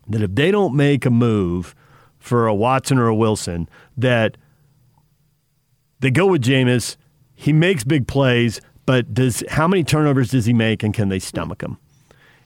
that 0.07 0.23
if 0.23 0.33
they 0.33 0.49
don't 0.49 0.75
make 0.75 1.05
a 1.05 1.11
move 1.11 1.75
for 2.17 2.47
a 2.47 2.55
Watson 2.55 2.97
or 2.97 3.07
a 3.07 3.15
Wilson, 3.15 3.69
that 3.95 4.37
they 5.99 6.09
go 6.09 6.25
with 6.25 6.41
Jameis, 6.41 6.97
he 7.35 7.53
makes 7.53 7.83
big 7.83 8.07
plays, 8.07 8.59
but 8.85 9.13
does 9.13 9.43
how 9.49 9.67
many 9.67 9.83
turnovers 9.83 10.31
does 10.31 10.45
he 10.45 10.53
make 10.53 10.83
and 10.83 10.93
can 10.93 11.09
they 11.09 11.19
stomach 11.19 11.59
them? 11.59 11.77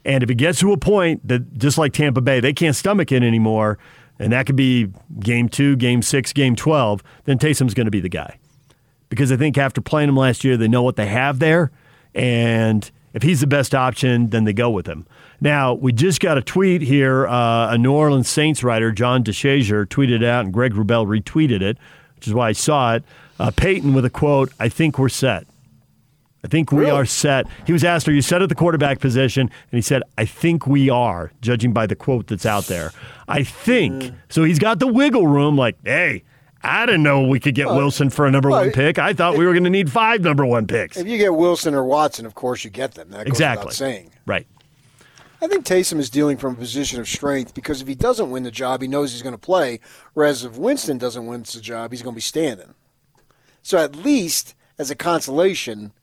And 0.06 0.24
if 0.24 0.30
it 0.30 0.36
gets 0.36 0.60
to 0.60 0.72
a 0.72 0.78
point 0.78 1.28
that 1.28 1.58
just 1.58 1.78
like 1.78 1.94
Tampa 1.94 2.22
Bay, 2.22 2.40
they 2.40 2.54
can't 2.54 2.76
stomach 2.76 3.12
it 3.12 3.22
anymore, 3.22 3.78
and 4.18 4.32
that 4.34 4.46
could 4.46 4.56
be 4.56 4.90
game 5.20 5.50
two, 5.50 5.76
game 5.76 6.02
six, 6.02 6.34
game 6.34 6.56
12, 6.56 7.04
then 7.26 7.38
Taysom's 7.38 7.74
going 7.74 7.86
to 7.86 7.92
be 7.92 8.00
the 8.00 8.10
guy. 8.10 8.38
Because 9.10 9.32
I 9.32 9.38
think 9.38 9.58
after 9.58 9.82
playing 9.82 10.10
him 10.10 10.16
last 10.16 10.44
year, 10.44 10.56
they 10.56 10.68
know 10.68 10.84
what 10.84 10.96
they 10.96 11.08
have 11.08 11.40
there. 11.40 11.72
And 12.14 12.90
if 13.14 13.24
he's 13.24 13.42
the 13.42 13.48
best 13.48 13.74
option, 13.74 14.30
then 14.30 14.44
they 14.44 14.54
go 14.54 14.70
with 14.70 14.88
him. 14.88 15.08
Now, 15.42 15.74
we 15.74 15.94
just 15.94 16.20
got 16.20 16.38
a 16.38 16.42
tweet 16.42 16.82
here. 16.82 17.28
Uh, 17.28 17.74
a 17.74 17.78
New 17.78 17.94
Orleans 17.94 18.30
Saints 18.30 18.64
writer, 18.64 18.92
John 18.92 19.24
DeShazier, 19.24 19.86
tweeted 19.86 20.24
out, 20.24 20.46
and 20.46 20.54
Greg 20.54 20.74
Rubel 20.74 21.08
retweeted 21.08 21.62
it, 21.62 21.78
which 22.16 22.28
is 22.28 22.34
why 22.34 22.50
I 22.50 22.52
saw 22.52 22.96
it. 22.96 23.04
Uh, 23.40 23.52
Peyton 23.52 23.94
with 23.94 24.06
a 24.06 24.10
quote 24.10 24.52
I 24.60 24.70
think 24.70 25.00
we're 25.00 25.10
set. 25.10 25.48
I 26.44 26.48
think 26.48 26.72
we 26.72 26.80
Really? 26.80 26.92
are 26.92 27.06
set. 27.06 27.48
He 27.68 27.74
was 27.74 27.84
asked, 27.84 28.08
Are 28.08 28.14
you 28.14 28.22
set 28.22 28.42
at 28.42 28.50
the 28.50 28.56
quarterback 28.56 29.00
position? 29.00 29.42
And 29.44 29.78
he 29.78 29.82
said, 29.82 30.04
I 30.18 30.26
think 30.26 30.66
we 30.68 30.90
are, 30.90 31.32
judging 31.42 31.74
by 31.74 31.86
the 31.86 31.96
quote 31.96 32.28
that's 32.28 32.46
out 32.46 32.66
there. 32.66 32.92
I 33.28 33.44
think. 33.44 34.04
Mm. 34.04 34.16
So 34.30 34.44
he's 34.44 34.60
got 34.60 34.80
the 34.80 34.88
wiggle 34.88 35.28
room, 35.28 35.58
like, 35.58 35.76
hey, 35.84 36.24
I 36.64 36.86
didn't 36.86 37.04
know 37.04 37.28
we 37.28 37.40
could 37.40 37.56
get 37.56 37.68
Wilson 37.68 38.10
for 38.10 38.26
a 38.26 38.32
number 38.32 38.50
well, 38.50 38.62
one 38.62 38.72
pick. 38.72 39.00
I 39.00 39.14
thought 39.14 39.38
we 39.38 39.46
were 39.46 39.54
going 39.54 39.64
to 39.66 39.70
need 39.70 39.92
five 39.92 40.22
number 40.22 40.46
one 40.46 40.68
picks. 40.68 40.98
If 40.98 41.08
you 41.08 41.18
get 41.18 41.34
Wilson 41.36 41.74
or 41.74 41.84
Watson, 41.86 42.26
of 42.26 42.36
course 42.36 42.64
you 42.64 42.70
get 42.70 42.94
them. 42.94 43.10
That 43.12 43.26
goes 43.26 43.28
Exactly. 43.28 43.72
saying. 43.74 44.12
Right. 44.26 44.48
I 45.42 45.48
think 45.48 45.66
Taysom 45.66 46.00
is 46.00 46.10
dealing 46.10 46.36
from 46.38 46.54
a 46.54 46.58
position 46.58 47.00
of 47.00 47.08
strength 47.08 47.54
because 47.54 47.82
if 47.82 47.88
he 47.88 47.96
doesn't 47.96 48.30
win 48.30 48.44
the 48.44 48.52
job, 48.52 48.82
he 48.82 48.90
knows 48.90 49.14
he's 49.14 49.22
going 49.22 49.36
to 49.36 49.38
play. 49.38 49.80
Whereas 50.14 50.44
if 50.44 50.58
Winston 50.58 50.98
doesn't 50.98 51.26
win 51.28 51.44
the 51.44 51.62
job, 51.62 51.92
he's 51.92 52.02
going 52.02 52.14
to 52.14 52.18
be 52.18 52.22
standing. 52.22 52.74
So 53.62 53.78
at 53.78 53.96
least 53.96 54.54
as 54.78 54.92
a 54.92 54.96
consolation, 54.96 55.94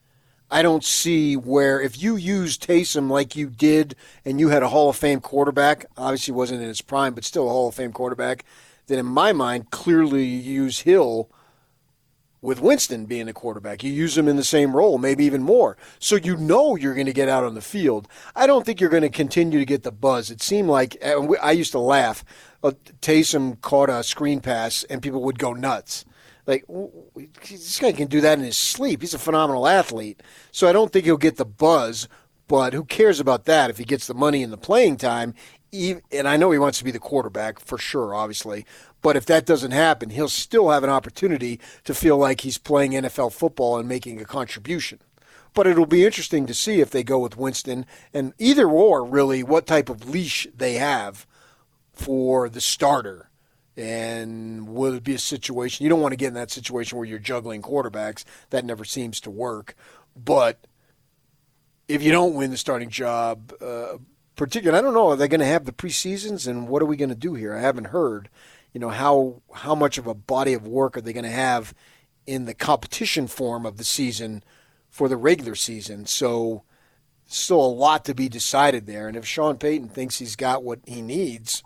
I 0.50 0.62
don't 0.62 0.84
see 0.84 1.36
where 1.36 1.80
if 1.80 2.00
you 2.00 2.16
use 2.16 2.56
Taysom 2.56 3.10
like 3.10 3.34
you 3.34 3.48
did 3.48 3.96
and 4.24 4.38
you 4.38 4.48
had 4.48 4.62
a 4.62 4.68
Hall 4.68 4.88
of 4.88 4.96
Fame 4.96 5.20
quarterback, 5.20 5.86
obviously 5.96 6.32
wasn't 6.32 6.62
in 6.62 6.68
his 6.68 6.82
prime, 6.82 7.14
but 7.14 7.24
still 7.24 7.46
a 7.46 7.50
Hall 7.50 7.68
of 7.68 7.74
Fame 7.74 7.92
quarterback, 7.92 8.44
then 8.86 8.98
in 8.98 9.06
my 9.06 9.32
mind, 9.32 9.70
clearly 9.70 10.24
you 10.24 10.62
use 10.62 10.80
Hill 10.80 11.28
with 12.40 12.60
Winston 12.60 13.06
being 13.06 13.28
a 13.28 13.32
quarterback. 13.32 13.82
You 13.82 13.92
use 13.92 14.16
him 14.16 14.28
in 14.28 14.36
the 14.36 14.44
same 14.44 14.76
role, 14.76 14.98
maybe 14.98 15.24
even 15.24 15.42
more. 15.42 15.76
So 15.98 16.14
you 16.14 16.36
know 16.36 16.76
you're 16.76 16.94
going 16.94 17.06
to 17.06 17.12
get 17.12 17.28
out 17.28 17.42
on 17.42 17.54
the 17.54 17.60
field. 17.60 18.06
I 18.36 18.46
don't 18.46 18.64
think 18.64 18.80
you're 18.80 18.88
going 18.88 19.02
to 19.02 19.08
continue 19.08 19.58
to 19.58 19.64
get 19.64 19.82
the 19.82 19.90
buzz. 19.90 20.30
It 20.30 20.40
seemed 20.40 20.68
like 20.68 20.96
I 21.02 21.50
used 21.50 21.72
to 21.72 21.80
laugh. 21.80 22.24
Uh, 22.62 22.72
Taysom 23.02 23.60
caught 23.62 23.90
a 23.90 24.04
screen 24.04 24.40
pass 24.40 24.84
and 24.84 25.02
people 25.02 25.22
would 25.22 25.40
go 25.40 25.54
nuts. 25.54 26.04
Like 26.46 26.64
this 27.48 27.78
guy 27.80 27.92
can 27.92 28.08
do 28.08 28.20
that 28.20 28.38
in 28.38 28.44
his 28.44 28.56
sleep. 28.56 29.00
He's 29.00 29.14
a 29.14 29.18
phenomenal 29.18 29.66
athlete. 29.66 30.22
So 30.52 30.68
I 30.68 30.72
don't 30.72 30.92
think 30.92 31.04
he'll 31.04 31.16
get 31.16 31.36
the 31.36 31.44
buzz. 31.44 32.08
But 32.48 32.72
who 32.72 32.84
cares 32.84 33.18
about 33.18 33.46
that 33.46 33.70
if 33.70 33.78
he 33.78 33.84
gets 33.84 34.06
the 34.06 34.14
money 34.14 34.44
and 34.44 34.52
the 34.52 34.56
playing 34.56 34.98
time? 34.98 35.34
And 35.72 36.28
I 36.28 36.36
know 36.36 36.52
he 36.52 36.58
wants 36.60 36.78
to 36.78 36.84
be 36.84 36.92
the 36.92 37.00
quarterback 37.00 37.58
for 37.58 37.76
sure, 37.76 38.14
obviously. 38.14 38.64
But 39.02 39.16
if 39.16 39.26
that 39.26 39.46
doesn't 39.46 39.72
happen, 39.72 40.10
he'll 40.10 40.28
still 40.28 40.70
have 40.70 40.84
an 40.84 40.90
opportunity 40.90 41.58
to 41.84 41.92
feel 41.92 42.16
like 42.16 42.42
he's 42.42 42.58
playing 42.58 42.92
NFL 42.92 43.32
football 43.32 43.76
and 43.78 43.88
making 43.88 44.20
a 44.20 44.24
contribution. 44.24 45.00
But 45.54 45.66
it'll 45.66 45.86
be 45.86 46.06
interesting 46.06 46.46
to 46.46 46.54
see 46.54 46.80
if 46.80 46.90
they 46.90 47.02
go 47.02 47.18
with 47.18 47.36
Winston 47.36 47.84
and 48.14 48.32
either 48.38 48.68
or, 48.68 49.04
really, 49.04 49.42
what 49.42 49.66
type 49.66 49.88
of 49.88 50.08
leash 50.08 50.46
they 50.54 50.74
have 50.74 51.26
for 51.92 52.48
the 52.48 52.60
starter. 52.60 53.30
And 53.76 54.68
will 54.68 54.94
it 54.94 55.04
be 55.04 55.14
a 55.14 55.18
situation? 55.18 55.84
You 55.84 55.90
don't 55.90 56.00
want 56.00 56.12
to 56.12 56.16
get 56.16 56.28
in 56.28 56.34
that 56.34 56.50
situation 56.50 56.96
where 56.96 57.06
you're 57.06 57.18
juggling 57.18 57.60
quarterbacks. 57.60 58.24
That 58.50 58.64
never 58.64 58.84
seems 58.84 59.20
to 59.20 59.30
work. 59.30 59.74
But 60.16 60.66
if 61.86 62.02
you 62.02 62.10
don't 62.10 62.34
win 62.34 62.50
the 62.50 62.56
starting 62.56 62.88
job, 62.88 63.52
uh, 63.60 63.98
particularly, 64.34 64.78
I 64.78 64.82
don't 64.82 64.94
know, 64.94 65.08
are 65.08 65.16
they 65.16 65.28
going 65.28 65.40
to 65.40 65.46
have 65.46 65.66
the 65.66 65.72
preseasons 65.72 66.46
and 66.46 66.68
what 66.68 66.82
are 66.82 66.86
we 66.86 66.96
going 66.96 67.10
to 67.10 67.14
do 67.14 67.34
here? 67.34 67.54
I 67.54 67.60
haven't 67.60 67.88
heard. 67.88 68.28
You 68.72 68.80
know 68.80 68.90
how 68.90 69.40
how 69.54 69.74
much 69.74 69.96
of 69.96 70.06
a 70.06 70.14
body 70.14 70.52
of 70.52 70.66
work 70.66 70.96
are 70.96 71.00
they 71.00 71.14
going 71.14 71.24
to 71.24 71.30
have 71.30 71.72
in 72.26 72.44
the 72.44 72.54
competition 72.54 73.26
form 73.26 73.64
of 73.64 73.78
the 73.78 73.84
season 73.84 74.44
for 74.90 75.08
the 75.08 75.16
regular 75.16 75.54
season? 75.54 76.04
So 76.04 76.62
still 77.26 77.64
a 77.64 77.66
lot 77.66 78.04
to 78.04 78.14
be 78.14 78.28
decided 78.28 78.86
there. 78.86 79.08
And 79.08 79.16
if 79.16 79.26
Sean 79.26 79.56
Payton 79.56 79.88
thinks 79.88 80.18
he's 80.18 80.36
got 80.36 80.62
what 80.62 80.80
he 80.86 81.00
needs 81.00 81.62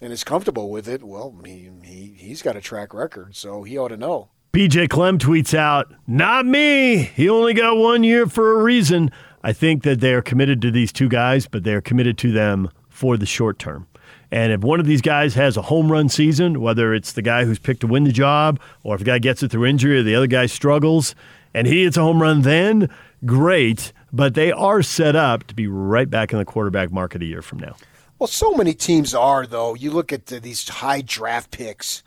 and 0.00 0.12
is 0.12 0.24
comfortable 0.24 0.70
with 0.70 0.88
it, 0.88 1.02
well, 1.02 1.34
he, 1.44 1.70
he 1.82 2.14
he's 2.16 2.42
got 2.42 2.56
a 2.56 2.60
track 2.60 2.94
record, 2.94 3.34
so 3.36 3.62
he 3.62 3.76
ought 3.76 3.88
to 3.88 3.96
know. 3.96 4.30
PJ 4.52 4.88
Clem 4.88 5.18
tweets 5.18 5.54
out, 5.54 5.92
Not 6.06 6.46
me. 6.46 6.96
He 6.96 7.28
only 7.28 7.54
got 7.54 7.76
one 7.76 8.02
year 8.02 8.26
for 8.26 8.58
a 8.58 8.62
reason. 8.62 9.10
I 9.42 9.52
think 9.52 9.82
that 9.84 10.00
they 10.00 10.14
are 10.14 10.22
committed 10.22 10.62
to 10.62 10.70
these 10.70 10.92
two 10.92 11.08
guys, 11.08 11.46
but 11.46 11.64
they 11.64 11.74
are 11.74 11.80
committed 11.80 12.18
to 12.18 12.32
them 12.32 12.70
for 12.88 13.16
the 13.16 13.26
short 13.26 13.58
term. 13.58 13.86
And 14.30 14.52
if 14.52 14.60
one 14.60 14.80
of 14.80 14.86
these 14.86 15.00
guys 15.00 15.34
has 15.34 15.56
a 15.56 15.62
home 15.62 15.90
run 15.90 16.08
season, 16.08 16.60
whether 16.60 16.92
it's 16.92 17.12
the 17.12 17.22
guy 17.22 17.44
who's 17.44 17.58
picked 17.58 17.80
to 17.80 17.86
win 17.86 18.04
the 18.04 18.12
job, 18.12 18.60
or 18.82 18.94
if 18.94 19.00
a 19.00 19.04
guy 19.04 19.18
gets 19.18 19.42
it 19.42 19.50
through 19.50 19.66
injury, 19.66 19.98
or 19.98 20.02
the 20.02 20.14
other 20.14 20.26
guy 20.26 20.46
struggles, 20.46 21.14
and 21.54 21.66
he 21.66 21.84
hits 21.84 21.96
a 21.96 22.02
home 22.02 22.20
run 22.20 22.42
then, 22.42 22.90
great. 23.24 23.92
But 24.12 24.34
they 24.34 24.52
are 24.52 24.82
set 24.82 25.14
up 25.16 25.46
to 25.48 25.54
be 25.54 25.66
right 25.66 26.08
back 26.08 26.32
in 26.32 26.38
the 26.38 26.44
quarterback 26.44 26.90
market 26.90 27.22
a 27.22 27.26
year 27.26 27.42
from 27.42 27.58
now. 27.58 27.76
Well, 28.18 28.26
so 28.26 28.52
many 28.54 28.74
teams 28.74 29.14
are 29.14 29.46
though. 29.46 29.74
You 29.74 29.90
look 29.90 30.12
at 30.12 30.26
the, 30.26 30.40
these 30.40 30.68
high 30.68 31.02
draft 31.02 31.50
picks. 31.50 32.02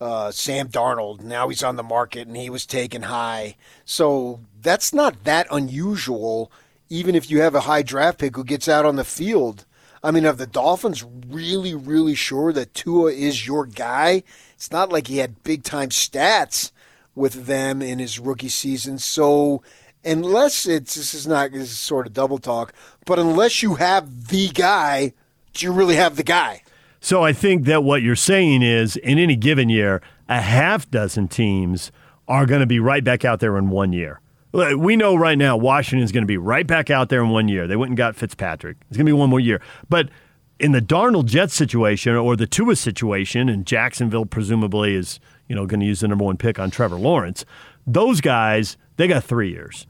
Uh, 0.00 0.32
Sam 0.32 0.66
Darnold. 0.66 1.20
Now 1.20 1.48
he's 1.48 1.62
on 1.62 1.76
the 1.76 1.84
market 1.84 2.26
and 2.26 2.36
he 2.36 2.50
was 2.50 2.66
taken 2.66 3.02
high. 3.02 3.54
So 3.84 4.40
that's 4.60 4.92
not 4.92 5.22
that 5.22 5.46
unusual, 5.48 6.50
even 6.88 7.14
if 7.14 7.30
you 7.30 7.40
have 7.42 7.54
a 7.54 7.60
high 7.60 7.82
draft 7.82 8.18
pick 8.18 8.34
who 8.34 8.42
gets 8.42 8.66
out 8.66 8.84
on 8.84 8.96
the 8.96 9.04
field. 9.04 9.64
I 10.02 10.10
mean, 10.10 10.26
are 10.26 10.32
the 10.32 10.46
Dolphins 10.46 11.04
really, 11.28 11.74
really 11.74 12.16
sure 12.16 12.52
that 12.52 12.74
Tua 12.74 13.12
is 13.12 13.46
your 13.46 13.64
guy? 13.64 14.24
It's 14.54 14.72
not 14.72 14.90
like 14.90 15.06
he 15.06 15.18
had 15.18 15.44
big 15.44 15.62
time 15.62 15.90
stats 15.90 16.72
with 17.14 17.46
them 17.46 17.80
in 17.80 18.00
his 18.00 18.18
rookie 18.18 18.48
season. 18.48 18.98
So 18.98 19.62
unless 20.04 20.66
it's 20.66 20.96
this 20.96 21.14
is 21.14 21.28
not 21.28 21.52
this 21.52 21.70
is 21.70 21.78
sort 21.78 22.08
of 22.08 22.12
double 22.12 22.38
talk, 22.38 22.72
but 23.06 23.20
unless 23.20 23.62
you 23.62 23.76
have 23.76 24.28
the 24.28 24.48
guy, 24.48 25.12
do 25.52 25.66
you 25.66 25.72
really 25.72 25.96
have 25.96 26.16
the 26.16 26.22
guy? 26.22 26.62
So 27.00 27.24
I 27.24 27.32
think 27.32 27.64
that 27.64 27.82
what 27.82 28.02
you're 28.02 28.14
saying 28.14 28.62
is 28.62 28.96
in 28.96 29.18
any 29.18 29.36
given 29.36 29.68
year, 29.68 30.00
a 30.28 30.40
half 30.40 30.90
dozen 30.90 31.28
teams 31.28 31.90
are 32.28 32.46
going 32.46 32.60
to 32.60 32.66
be 32.66 32.78
right 32.78 33.02
back 33.02 33.24
out 33.24 33.40
there 33.40 33.58
in 33.58 33.70
one 33.70 33.92
year. 33.92 34.20
We 34.52 34.96
know 34.96 35.16
right 35.16 35.36
now 35.36 35.56
Washington's 35.56 36.12
going 36.12 36.22
to 36.22 36.28
be 36.28 36.36
right 36.36 36.66
back 36.66 36.90
out 36.90 37.08
there 37.08 37.22
in 37.22 37.30
one 37.30 37.48
year. 37.48 37.66
They 37.66 37.76
went 37.76 37.90
and 37.90 37.96
got 37.96 38.14
Fitzpatrick. 38.14 38.76
It's 38.88 38.96
going 38.96 39.06
to 39.06 39.10
be 39.10 39.18
one 39.18 39.30
more 39.30 39.40
year. 39.40 39.60
But 39.88 40.10
in 40.58 40.72
the 40.72 40.80
Darnold 40.80 41.24
Jets 41.24 41.54
situation 41.54 42.14
or 42.14 42.36
the 42.36 42.46
Tua 42.46 42.76
situation, 42.76 43.48
and 43.48 43.66
Jacksonville 43.66 44.26
presumably 44.26 44.94
is 44.94 45.18
you 45.48 45.56
know 45.56 45.66
going 45.66 45.80
to 45.80 45.86
use 45.86 46.00
the 46.00 46.08
number 46.08 46.24
one 46.24 46.36
pick 46.36 46.58
on 46.58 46.70
Trevor 46.70 46.96
Lawrence, 46.96 47.44
those 47.86 48.20
guys 48.20 48.76
they 48.96 49.08
got 49.08 49.24
three 49.24 49.50
years. 49.50 49.86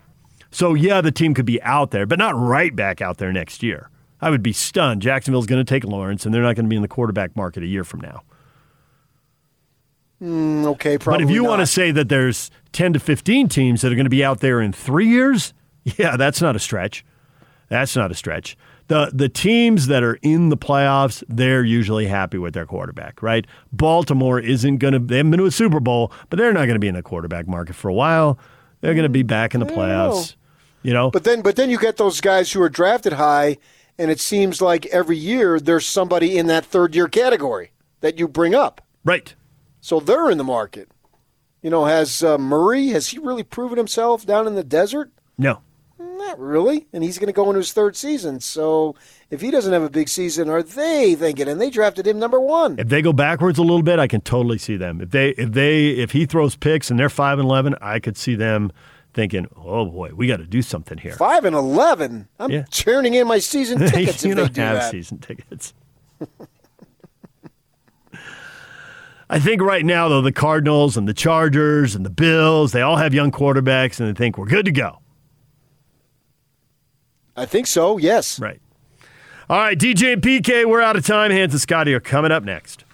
So 0.50 0.74
yeah, 0.74 1.00
the 1.00 1.12
team 1.12 1.34
could 1.34 1.44
be 1.44 1.60
out 1.62 1.90
there, 1.90 2.06
but 2.06 2.18
not 2.18 2.36
right 2.36 2.74
back 2.74 3.02
out 3.02 3.18
there 3.18 3.32
next 3.32 3.62
year. 3.62 3.90
I 4.22 4.30
would 4.30 4.42
be 4.42 4.52
stunned. 4.52 5.02
Jacksonville's 5.02 5.46
going 5.46 5.62
to 5.62 5.68
take 5.68 5.84
Lawrence, 5.84 6.24
and 6.24 6.32
they're 6.32 6.42
not 6.42 6.54
going 6.54 6.64
to 6.64 6.70
be 6.70 6.76
in 6.76 6.82
the 6.82 6.88
quarterback 6.88 7.36
market 7.36 7.62
a 7.64 7.66
year 7.66 7.82
from 7.84 8.00
now. 8.00 8.22
Mm, 10.22 10.64
okay, 10.66 10.96
probably. 10.96 11.24
but 11.24 11.30
if 11.30 11.34
you 11.34 11.42
not. 11.42 11.48
want 11.50 11.60
to 11.60 11.66
say 11.66 11.90
that 11.90 12.08
there's 12.08 12.50
10 12.72 12.92
to 12.92 13.00
15 13.00 13.48
teams 13.48 13.82
that 13.82 13.90
are 13.90 13.96
going 13.96 14.06
to 14.06 14.10
be 14.10 14.24
out 14.24 14.38
there 14.38 14.60
in 14.60 14.72
three 14.72 15.08
years, 15.08 15.52
yeah, 15.84 16.16
that's 16.16 16.40
not 16.40 16.54
a 16.54 16.60
stretch. 16.60 17.04
That's 17.68 17.96
not 17.96 18.10
a 18.10 18.14
stretch. 18.14 18.56
the 18.88 19.10
the 19.14 19.28
teams 19.30 19.86
that 19.86 20.02
are 20.04 20.18
in 20.22 20.50
the 20.50 20.56
playoffs, 20.56 21.24
they're 21.28 21.64
usually 21.64 22.06
happy 22.06 22.36
with 22.38 22.52
their 22.54 22.66
quarterback, 22.66 23.22
right? 23.22 23.46
Baltimore 23.72 24.38
isn't 24.38 24.76
going 24.76 24.92
to. 24.92 24.98
They 24.98 25.16
haven't 25.16 25.30
been 25.32 25.40
to 25.40 25.46
a 25.46 25.50
Super 25.50 25.80
Bowl, 25.80 26.12
but 26.28 26.38
they're 26.38 26.52
not 26.52 26.66
going 26.66 26.74
to 26.74 26.78
be 26.78 26.88
in 26.88 26.94
the 26.94 27.02
quarterback 27.02 27.48
market 27.48 27.74
for 27.74 27.88
a 27.88 27.94
while. 27.94 28.38
They're 28.82 28.94
going 28.94 29.04
to 29.04 29.08
be 29.08 29.22
back 29.22 29.54
in 29.54 29.60
the 29.60 29.66
playoffs. 29.66 30.36
You 30.82 30.92
know, 30.92 31.10
But 31.12 31.22
then, 31.22 31.42
but 31.42 31.54
then 31.54 31.70
you 31.70 31.78
get 31.78 31.96
those 31.96 32.20
guys 32.20 32.50
who 32.52 32.60
are 32.60 32.68
drafted 32.68 33.12
high, 33.12 33.58
and 33.98 34.10
it 34.10 34.20
seems 34.20 34.60
like 34.60 34.86
every 34.86 35.16
year 35.16 35.60
there's 35.60 35.86
somebody 35.86 36.36
in 36.38 36.46
that 36.46 36.64
third 36.64 36.94
year 36.94 37.08
category 37.08 37.72
that 38.00 38.18
you 38.18 38.26
bring 38.28 38.54
up. 38.54 38.80
right? 39.04 39.34
So 39.80 40.00
they're 40.00 40.30
in 40.30 40.38
the 40.38 40.44
market. 40.44 40.88
You 41.62 41.70
know, 41.70 41.84
has 41.84 42.22
uh, 42.22 42.38
Murray 42.38 42.88
has 42.88 43.08
he 43.08 43.18
really 43.18 43.42
proven 43.44 43.76
himself 43.78 44.24
down 44.26 44.46
in 44.46 44.54
the 44.54 44.64
desert? 44.64 45.10
No, 45.38 45.60
Not 45.98 46.38
really, 46.38 46.86
and 46.92 47.02
he's 47.04 47.18
going 47.18 47.26
to 47.28 47.32
go 47.32 47.46
into 47.48 47.58
his 47.58 47.72
third 47.72 47.96
season. 47.96 48.40
So 48.40 48.94
if 49.30 49.40
he 49.40 49.50
doesn't 49.50 49.72
have 49.72 49.82
a 49.82 49.90
big 49.90 50.08
season, 50.08 50.48
are 50.48 50.62
they 50.62 51.14
thinking? 51.14 51.48
And 51.48 51.60
they 51.60 51.70
drafted 51.70 52.06
him 52.06 52.18
number 52.18 52.40
one. 52.40 52.78
if 52.78 52.88
they 52.88 53.02
go 53.02 53.12
backwards 53.12 53.58
a 53.58 53.62
little 53.62 53.82
bit, 53.82 53.98
I 53.98 54.06
can 54.08 54.20
totally 54.20 54.58
see 54.58 54.76
them. 54.76 55.00
If 55.00 55.10
they 55.10 55.30
if 55.30 55.52
they 55.52 55.90
if 55.90 56.10
he 56.12 56.26
throws 56.26 56.54
picks 56.56 56.90
and 56.90 56.98
they're 56.98 57.08
five 57.08 57.38
and 57.38 57.46
eleven, 57.46 57.74
I 57.80 57.98
could 58.00 58.16
see 58.16 58.34
them 58.34 58.72
thinking, 59.14 59.46
"Oh 59.56 59.86
boy, 59.86 60.10
we 60.14 60.26
got 60.26 60.38
to 60.38 60.46
do 60.46 60.62
something 60.62 60.98
here." 60.98 61.12
Five 61.14 61.44
and 61.44 61.54
eleven. 61.56 62.28
I'm 62.38 62.50
Yeah. 62.50 62.64
turning 62.70 63.14
in 63.14 63.26
my 63.26 63.38
season 63.38 63.78
tickets 63.88 64.24
you 64.24 64.34
don't 64.34 64.52
do 64.52 64.60
have 64.60 64.76
that. 64.76 64.90
season 64.90 65.18
tickets. 65.18 65.74
I 69.30 69.38
think 69.40 69.62
right 69.62 69.84
now, 69.84 70.08
though, 70.08 70.20
the 70.20 70.32
Cardinals 70.32 70.96
and 70.98 71.08
the 71.08 71.14
Chargers 71.14 71.94
and 71.94 72.04
the 72.04 72.10
Bills, 72.10 72.72
they 72.72 72.82
all 72.82 72.96
have 72.96 73.14
young 73.14 73.30
quarterbacks 73.32 73.98
and 73.98 74.08
they 74.08 74.12
think 74.18 74.36
we're 74.36 74.44
good 74.46 74.66
to 74.66 74.72
go. 74.72 74.98
I 77.34 77.46
think 77.46 77.66
so. 77.66 77.96
Yes. 77.96 78.38
Right. 78.38 78.60
All 79.48 79.58
right, 79.58 79.78
DJ 79.78 80.12
and 80.14 80.22
PK, 80.22 80.66
we're 80.66 80.82
out 80.82 80.96
of 80.96 81.06
time. 81.06 81.30
Hands 81.30 81.50
and 81.52 81.60
Scotty 81.60 81.94
are 81.94 82.00
coming 82.00 82.30
up 82.30 82.42
next. 82.44 82.84